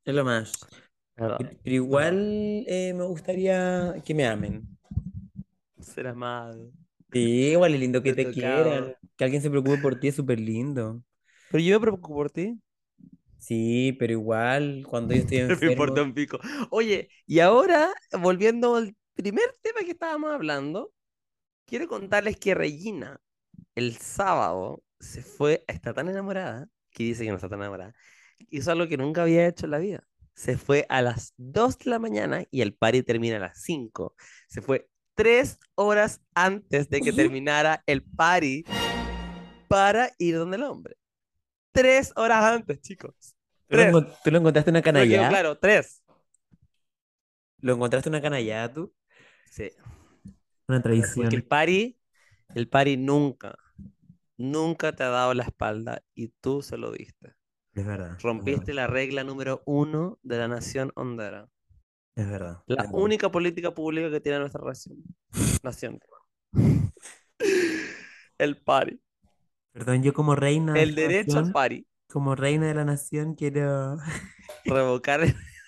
Es 0.04 0.14
lo 0.14 0.26
más. 0.26 0.51
Pero 1.16 1.76
igual 1.76 2.66
eh, 2.68 2.93
me 2.93 3.03
gustaría 3.03 3.95
que 4.05 4.14
me 4.14 4.26
amen. 4.28 4.68
Ser 5.80 6.07
amado. 6.07 6.72
Sí, 7.11 7.51
igual 7.51 7.74
es 7.76 7.80
lindo 7.80 8.01
que 8.03 8.14
te 8.14 8.30
quieran. 8.32 8.95
Que 9.18 9.24
alguien 9.24 9.41
se 9.41 9.49
preocupe 9.49 9.78
por 9.78 9.99
ti 9.99 10.07
es 10.07 10.16
súper 10.16 10.39
lindo. 10.39 11.03
Pero 11.49 11.64
yo 11.64 11.80
me 11.80 11.82
preocupo 11.82 12.16
por 12.16 12.32
ti. 12.32 12.59
Sí, 13.38 13.95
pero 13.99 14.14
igual 14.14 14.86
cuando 14.89 15.14
yo 15.14 15.22
estoy 15.22 15.38
Me 15.61 15.68
importa 15.68 16.01
enfermo. 16.01 16.03
un 16.03 16.14
pico. 16.14 16.39
Oye, 16.72 17.09
y 17.26 17.39
ahora, 17.39 17.93
volviendo 18.20 18.76
al 18.76 18.95
primer 19.16 19.45
tema 19.61 19.82
que 19.82 19.91
estábamos 19.91 20.32
hablando, 20.32 20.93
quiero 21.66 21.88
contarles 21.88 22.38
que 22.38 22.55
Regina 22.55 23.22
el 23.76 23.97
sábado 23.97 24.84
se 24.99 25.24
fue, 25.24 25.64
está 25.68 25.93
tan 25.93 26.09
enamorada, 26.09 26.68
que 26.91 27.03
dice 27.05 27.24
que 27.26 27.30
no 27.32 27.36
está 27.38 27.49
tan 27.49 27.59
enamorada, 27.59 27.95
hizo 28.49 28.72
algo 28.72 28.88
que 28.88 28.97
nunca 28.97 29.24
había 29.24 29.47
hecho 29.47 29.66
en 29.68 29.72
la 29.72 29.80
vida. 29.80 30.03
Se 30.36 30.57
fue 30.57 30.86
a 30.89 31.01
las 31.01 31.34
2 31.38 31.77
de 31.79 31.89
la 31.89 31.99
mañana 31.99 32.45
y 32.51 32.61
el 32.61 32.73
party 32.73 33.03
termina 33.03 33.38
a 33.38 33.39
las 33.39 33.61
5. 33.61 34.15
Se 34.47 34.61
fue 34.61 34.89
tres 35.15 35.59
horas 35.75 36.21
antes 36.34 36.89
de 36.89 37.01
que 37.01 37.13
terminara 37.13 37.84
el 37.86 38.03
party 38.03 38.63
para 39.67 40.11
ir 40.17 40.36
donde 40.38 40.57
el 40.57 40.63
hombre. 40.63 40.97
Tres 41.71 42.11
horas 42.15 42.43
antes, 42.43 42.81
chicos. 42.81 43.36
¿Tú 43.67 43.77
lo, 43.77 44.05
Tres. 44.05 44.21
tú 44.23 44.31
lo 44.31 44.38
encontraste 44.39 44.69
una 44.69 44.81
canallada? 44.81 45.29
claro, 45.29 45.57
tres. 45.57 46.03
¿Lo 47.57 47.73
encontraste 47.73 48.09
una 48.09 48.21
canallada 48.21 48.71
tú? 48.73 48.93
Sí. 49.49 49.71
Una 50.67 50.81
traición. 50.81 51.25
Porque 51.25 51.36
el 51.36 51.45
party, 51.45 51.97
el 52.55 52.69
party 52.69 52.97
nunca, 52.97 53.57
nunca 54.38 54.93
te 54.93 55.03
ha 55.03 55.09
dado 55.09 55.34
la 55.34 55.43
espalda 55.43 56.03
y 56.13 56.27
tú 56.27 56.61
se 56.61 56.77
lo 56.77 56.91
diste. 56.91 57.34
Es 57.76 57.86
verdad. 57.86 58.17
es 58.17 58.24
Rompiste 58.24 58.51
verdad, 58.51 58.74
la 58.74 58.88
regla 58.88 59.24
número 59.24 59.61
uno 59.65 60.17
de 60.24 60.39
la 60.39 60.47
nación 60.47 60.91
hondera. 60.95 61.47
Es 62.15 62.28
verdad. 62.30 62.63
La 62.65 62.86
es 62.86 62.91
verdad. 62.91 62.91
única 62.91 63.32
política 63.32 63.74
pública 63.74 64.11
que 64.11 64.19
tiene 64.19 64.39
nuestra 64.39 64.61
nación. 64.65 64.97
nación. 65.63 65.99
El 68.38 68.57
party. 68.57 68.99
Perdón, 69.71 70.03
yo 70.03 70.13
como 70.13 70.36
reina 70.36 70.78
de 70.78 70.84
El 70.84 70.89
esta 70.89 71.07
derecho 71.07 71.39
al 71.39 71.45
nación, 71.45 71.51
party. 71.51 71.88
como 72.09 72.36
reina 72.36 72.67
de 72.67 72.76
la 72.76 72.86
nación 72.86 73.36
quiero, 73.36 73.97
Revocar 74.65 75.21
el- 75.21 75.36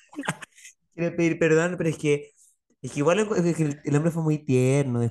quiero 0.94 1.16
pedir 1.16 1.40
perdón, 1.40 1.76
pero 1.78 1.90
es 1.90 1.98
que 1.98 2.32
es 2.82 2.92
que 2.92 3.00
igual 3.00 3.20
el, 3.20 3.46
es 3.48 3.56
que 3.56 3.64
el- 3.64 3.82
el 3.84 3.96
hombre 3.96 4.12
fue 4.12 4.24
muy 4.24 4.38
tierno, 4.40 5.02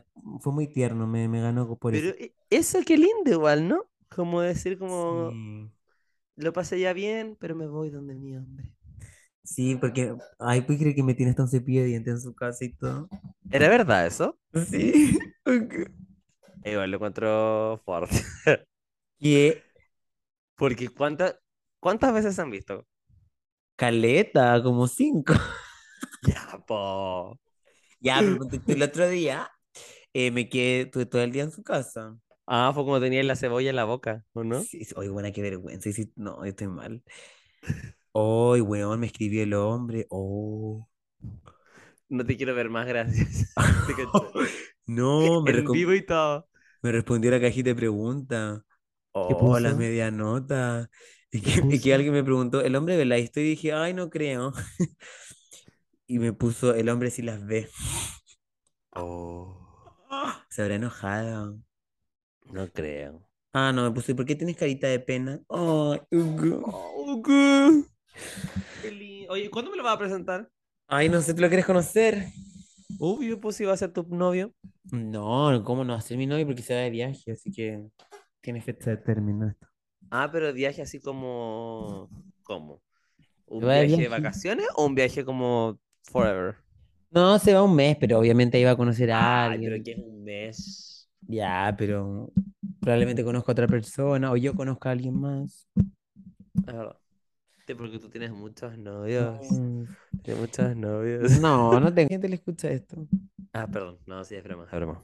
fue 0.40 0.52
muy 0.52 0.68
tierno, 0.72 1.06
me, 1.06 1.28
me 1.28 1.40
ganó 1.40 1.76
por 1.78 1.94
Pero 1.94 2.08
eso. 2.08 2.14
e- 2.18 2.34
eso 2.50 2.78
qué 2.86 2.96
lindo 2.96 3.30
igual, 3.30 3.68
¿no? 3.68 3.86
Como 4.08 4.40
decir 4.40 4.78
como 4.78 5.30
Sí. 5.32 5.73
Lo 6.36 6.52
pasé 6.52 6.80
ya 6.80 6.92
bien, 6.92 7.36
pero 7.40 7.56
me 7.56 7.66
voy 7.66 7.90
donde 7.90 8.14
mi 8.14 8.36
hombre. 8.36 8.72
Sí, 9.42 9.76
porque 9.76 10.14
ay, 10.38 10.62
pues 10.62 10.78
cree 10.78 10.94
que 10.94 11.02
me 11.02 11.14
tiene 11.14 11.30
hasta 11.30 11.42
un 11.42 11.48
cepillo 11.48 11.82
de 11.82 11.88
dientes 11.88 12.14
en 12.14 12.20
su 12.20 12.34
casa 12.34 12.64
y 12.64 12.72
todo. 12.74 13.08
¿Era 13.50 13.68
verdad 13.68 14.06
eso? 14.06 14.38
Sí. 14.54 15.18
Igual 16.64 16.90
lo 16.90 16.96
encuentro 16.96 17.80
fuerte. 17.84 18.16
Que 19.20 19.62
Porque 20.56 20.88
¿cuántas, 20.88 21.36
¿cuántas 21.80 22.12
veces 22.12 22.38
han 22.40 22.50
visto? 22.50 22.86
caleta, 23.76 24.62
como 24.62 24.86
cinco. 24.88 25.34
Ya, 26.22 26.58
po. 26.66 27.38
Ya, 28.00 28.24
pero 28.24 28.38
el 28.66 28.82
otro 28.82 29.08
día 29.08 29.50
eh, 30.14 30.30
me 30.30 30.48
quedé 30.48 30.86
todo 30.86 31.22
el 31.22 31.32
día 31.32 31.44
en 31.44 31.52
su 31.52 31.62
casa. 31.64 32.18
Ah, 32.46 32.70
fue 32.74 32.84
como 32.84 33.00
tenía 33.00 33.22
la 33.22 33.36
cebolla 33.36 33.68
en 33.70 33.76
la 33.76 33.84
boca, 33.84 34.24
¿o 34.32 34.44
no? 34.44 34.68
Sí, 34.68 34.84
sí, 34.84 34.94
oye, 34.96 35.08
buena, 35.10 35.32
qué 35.32 35.42
vergüenza. 35.42 35.90
sí, 35.92 36.12
no, 36.16 36.44
estoy 36.44 36.68
mal. 36.68 37.02
Ay, 38.12 38.60
weón, 38.60 38.98
me 39.00 39.06
escribió 39.06 39.42
el 39.44 39.54
hombre. 39.54 40.06
Oh. 40.10 40.88
No 42.08 42.24
te 42.24 42.36
quiero 42.36 42.54
ver 42.54 42.70
más, 42.70 42.86
gracias. 42.86 43.52
No, 44.86 45.40
me, 45.42 45.54
En 45.54 45.70
vivo 45.70 45.92
y 45.94 46.04
todo. 46.06 46.48
me 46.82 46.92
respondió 46.92 47.30
la 47.30 47.40
cajita 47.40 47.70
de 47.70 47.74
preguntas. 47.76 48.62
¿Qué 49.26 49.36
Oh, 49.36 49.58
la 49.60 49.74
puso? 49.74 49.74
media 49.74 50.10
nota. 50.10 50.90
Y 51.32 51.42
¿Qué 51.42 51.62
que, 51.66 51.66
y 51.68 51.80
que 51.80 51.94
alguien 51.94 52.12
me 52.14 52.24
preguntó, 52.24 52.62
¿el 52.62 52.76
hombre 52.76 52.96
ve 52.96 53.04
la 53.06 53.16
esto? 53.18 53.40
Y 53.40 53.44
dije, 53.44 53.72
ay, 53.72 53.94
no 53.94 54.10
creo. 54.10 54.52
Y 56.06 56.18
me 56.18 56.32
puso, 56.32 56.74
el 56.74 56.88
hombre 56.88 57.10
sí 57.10 57.22
las 57.22 57.44
ve. 57.46 57.68
Oh, 58.96 59.58
Se 60.48 60.62
habrá 60.62 60.76
enojado. 60.76 61.58
No 62.54 62.70
creo. 62.72 63.28
Ah, 63.52 63.72
no, 63.72 63.84
me 63.84 63.90
puso, 63.92 64.12
¿y 64.12 64.14
por 64.14 64.24
qué 64.26 64.34
tienes 64.34 64.56
carita 64.56 64.86
de 64.88 64.98
pena? 65.00 65.40
Ay, 65.48 66.00
Hugo. 66.10 66.62
Oh, 66.72 67.22
¿qué? 67.22 67.84
Qué 68.80 68.90
lindo. 68.90 69.32
Oye, 69.32 69.50
¿cuándo 69.50 69.70
me 69.70 69.76
lo 69.76 69.82
vas 69.84 69.94
a 69.94 69.98
presentar? 69.98 70.48
Ay, 70.86 71.08
no 71.08 71.20
sé, 71.20 71.34
¿tú 71.34 71.42
lo 71.42 71.48
quieres 71.48 71.66
conocer? 71.66 72.26
Obvio, 72.98 73.40
pues 73.40 73.60
iba 73.60 73.72
a 73.72 73.76
ser 73.76 73.92
tu 73.92 74.02
novio. 74.08 74.52
No, 74.92 75.62
¿cómo 75.64 75.84
no 75.84 75.92
va 75.94 75.98
a 75.98 76.02
ser 76.02 76.16
mi 76.18 76.26
novio? 76.26 76.46
Porque 76.46 76.62
se 76.62 76.74
va 76.74 76.80
de 76.80 76.90
viaje, 76.90 77.32
así 77.32 77.50
que 77.50 77.82
tiene 78.40 78.60
fecha 78.62 78.90
de 78.90 78.96
término 78.98 79.48
esto. 79.48 79.66
Ah, 80.10 80.28
pero 80.30 80.52
viaje 80.52 80.82
así 80.82 81.00
como... 81.00 82.08
¿Cómo? 82.42 82.82
¿Un 83.46 83.60
va 83.64 83.80
viaje 83.80 84.02
de 84.02 84.08
vacaciones 84.08 84.66
o 84.76 84.86
un 84.86 84.94
viaje 84.94 85.24
como 85.24 85.78
forever? 86.04 86.56
No, 87.10 87.38
se 87.38 87.54
va 87.54 87.62
un 87.62 87.74
mes, 87.76 87.96
pero 87.98 88.18
obviamente 88.18 88.56
ahí 88.58 88.64
va 88.64 88.72
a 88.72 88.76
conocer 88.76 89.10
a 89.12 89.44
Ay, 89.44 89.52
alguien. 89.52 89.70
pero 89.70 89.84
que 89.84 89.92
es 89.92 89.98
un 89.98 90.24
mes. 90.24 90.93
Ya, 91.28 91.74
pero 91.78 92.32
probablemente 92.80 93.24
conozco 93.24 93.50
a 93.50 93.54
otra 93.54 93.66
persona 93.68 94.30
o 94.32 94.36
yo 94.36 94.54
conozco 94.54 94.88
a 94.88 94.92
alguien 94.92 95.20
más. 95.20 95.68
Sí, 97.66 97.74
porque 97.74 97.98
tú 97.98 98.08
tienes 98.10 98.30
muchos 98.30 98.76
novios. 98.78 99.34
Mm, 99.50 99.84
Tienes 100.22 100.40
muchos 100.40 100.76
novios. 100.76 101.32
No, 101.40 101.80
no 101.80 101.92
tengo 101.94 102.08
gente 102.08 102.28
le 102.28 102.36
escucha 102.36 102.70
esto. 102.70 103.06
Ah, 103.52 103.66
perdón. 103.70 103.98
No, 104.06 104.24
sí, 104.24 104.34
es 104.34 104.42
broma, 104.44 104.64
es 104.64 104.70
broma. 104.72 105.02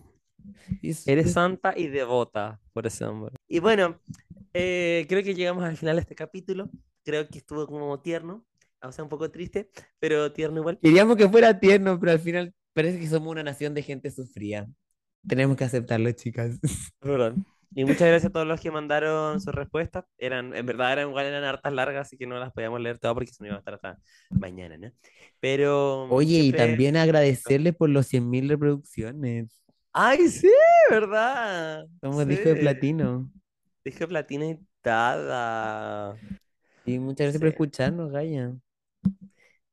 Eres 1.06 1.26
es- 1.26 1.32
santa 1.32 1.74
y 1.76 1.88
devota 1.88 2.60
por 2.72 2.86
ese 2.86 3.04
hombre. 3.04 3.34
Y 3.48 3.58
bueno, 3.60 3.98
eh, 4.54 5.06
creo 5.08 5.22
que 5.22 5.34
llegamos 5.34 5.64
al 5.64 5.76
final 5.76 5.96
de 5.96 6.02
este 6.02 6.14
capítulo. 6.14 6.70
Creo 7.04 7.26
que 7.28 7.38
estuvo 7.38 7.66
como 7.66 8.00
tierno, 8.00 8.44
o 8.82 8.92
sea, 8.92 9.04
un 9.04 9.10
poco 9.10 9.30
triste, 9.30 9.70
pero 9.98 10.32
tierno 10.32 10.60
igual. 10.60 10.78
Queríamos 10.80 11.16
que 11.16 11.28
fuera 11.28 11.58
tierno, 11.58 11.98
pero 11.98 12.12
al 12.12 12.20
final 12.20 12.54
parece 12.74 12.98
que 13.00 13.08
somos 13.08 13.30
una 13.32 13.42
nación 13.42 13.74
de 13.74 13.82
gente 13.82 14.10
sufrida. 14.10 14.68
Tenemos 15.26 15.56
que 15.56 15.64
aceptarlo, 15.64 16.10
chicas. 16.12 16.58
Verdad. 17.02 17.34
Y 17.72 17.84
muchas 17.84 18.08
gracias 18.08 18.30
a 18.30 18.32
todos 18.32 18.46
los 18.46 18.60
que 18.60 18.70
mandaron 18.70 19.40
sus 19.40 19.54
respuestas. 19.54 20.04
Eran, 20.18 20.54
en 20.56 20.66
verdad, 20.66 20.92
eran 20.92 21.08
igual 21.08 21.26
eran 21.26 21.44
hartas 21.44 21.72
largas, 21.72 22.08
así 22.08 22.18
que 22.18 22.26
no 22.26 22.38
las 22.38 22.52
podíamos 22.52 22.80
leer 22.80 22.98
todas 22.98 23.14
porque 23.14 23.30
si 23.32 23.42
no 23.42 23.46
iba 23.46 23.56
a 23.56 23.58
estar 23.60 23.74
hasta 23.74 23.98
mañana, 24.32 24.76
¿no? 24.76 24.90
Pero 25.38 26.04
Oye, 26.06 26.40
y 26.40 26.52
también 26.52 26.96
agradecerles 26.96 27.76
por 27.76 27.88
los 27.90 28.06
100.000 28.06 28.48
reproducciones. 28.48 29.62
¡Ay, 29.92 30.28
sí! 30.28 30.50
¿Verdad? 30.90 31.86
Somos 32.00 32.26
disco 32.26 32.48
de 32.48 32.56
Sí. 32.56 32.60
platino. 32.60 33.30
Disco 33.84 34.00
de 34.00 34.08
platino 34.08 34.44
y 34.46 34.58
tada. 34.82 36.16
Y 36.84 36.98
muchas 36.98 37.26
gracias 37.26 37.40
por 37.40 37.48
Sí. 37.48 37.52
escucharnos, 37.54 38.10
Gaya. 38.10 38.52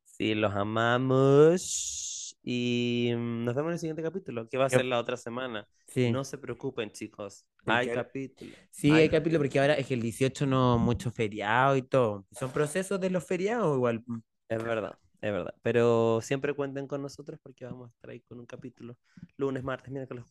Sí, 0.06 0.36
los 0.36 0.54
amamos. 0.54 2.17
Y 2.50 3.12
mm, 3.14 3.44
nos 3.44 3.56
vemos 3.56 3.72
en 3.72 3.74
el 3.74 3.80
siguiente 3.80 4.02
capítulo, 4.02 4.48
que 4.48 4.58
va 4.58 4.68
a 4.68 4.70
ser 4.70 4.86
la 4.86 5.00
otra 5.00 5.18
semana. 5.18 5.68
Sí. 5.86 6.12
No 6.12 6.24
se 6.24 6.38
preocupen, 6.38 6.90
chicos. 6.94 7.46
Porque 7.58 7.72
Hay 7.78 7.90
ahora- 7.90 8.04
capítulo. 8.06 8.52
Sí, 8.72 8.90
Hay 8.90 9.02
hay 9.02 9.10
capítulo 9.10 9.40
porque 9.40 9.60
ahora 9.60 9.74
es 9.74 9.86
que 9.86 9.96
el 9.96 10.02
18 10.02 10.46
no 10.46 10.78
mucho 10.78 11.12
feriado 11.12 11.76
y 11.76 11.82
todo. 11.82 12.26
Son 12.32 12.50
procesos 12.52 13.02
de 13.02 13.10
los 13.10 13.26
feriados 13.26 13.76
igual. 13.76 14.02
Es 14.48 14.64
verdad, 14.64 14.98
es 15.20 15.30
verdad. 15.34 15.56
Pero 15.62 16.22
siempre 16.22 16.54
cuenten 16.54 16.88
con 16.88 17.02
nosotros 17.02 17.38
porque 17.44 17.66
vamos 17.66 17.90
a 17.90 17.92
estar 17.94 18.12
ahí 18.12 18.22
con 18.22 18.40
un 18.40 18.46
capítulo 18.46 18.96
lunes, 19.36 19.62
martes, 19.62 19.92
miércoles. 19.92 20.24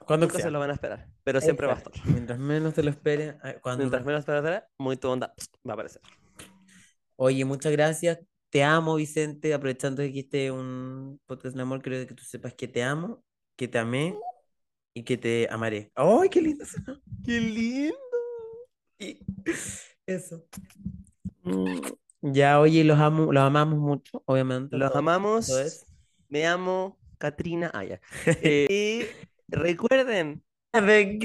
Cuando 0.00 0.28
se 0.28 0.50
lo 0.50 0.58
van 0.58 0.68
a 0.68 0.74
esperar, 0.74 1.08
pero 1.24 1.40
siempre 1.40 1.66
va 1.66 1.72
a 1.72 1.76
estar. 1.76 1.94
Mientras 2.04 2.38
menos 2.38 2.74
te 2.74 2.82
lo 2.82 2.90
esperen. 2.90 3.38
ah, 3.42 3.54
Cuando... 3.62 3.84
Mientras 3.84 4.04
menos 4.04 4.18
esperas, 4.20 4.64
muy 4.76 4.98
tu 4.98 5.08
onda 5.08 5.32
va 5.66 5.72
a 5.72 5.74
aparecer. 5.74 6.02
Oye, 7.16 7.42
muchas 7.46 7.72
gracias. 7.72 8.18
Te 8.50 8.62
amo, 8.62 8.94
Vicente. 8.96 9.52
Aprovechando 9.52 10.02
que 10.02 10.20
este 10.20 10.46
es 10.46 10.52
un 10.52 11.20
podcast 11.26 11.54
de 11.54 11.62
amor, 11.62 11.82
creo 11.82 12.06
que 12.06 12.14
tú 12.14 12.24
sepas 12.24 12.54
que 12.54 12.66
te 12.68 12.82
amo, 12.82 13.22
que 13.56 13.68
te 13.68 13.78
amé 13.78 14.16
y 14.94 15.02
que 15.02 15.18
te 15.18 15.48
amaré. 15.50 15.92
¡Ay, 15.94 16.28
qué 16.30 16.40
lindo! 16.40 16.64
¡Qué 17.24 17.40
lindo! 17.40 17.96
Y 18.98 19.20
eso. 20.06 20.44
Mm, 21.42 21.80
Ya, 22.22 22.58
oye, 22.58 22.84
los 22.84 22.98
amo, 22.98 23.32
los 23.32 23.42
amamos 23.42 23.78
mucho, 23.78 24.22
obviamente. 24.24 24.76
Los 24.76 24.94
amamos. 24.96 25.86
Me 26.28 26.46
amo, 26.46 26.98
Katrina. 27.18 27.70
Ah, 27.74 27.84
ya. 27.84 28.00
Eh, 28.42 28.66
y 28.70 29.54
recuerden, 29.54 30.42
A 30.72 30.80
ver, 30.80 31.18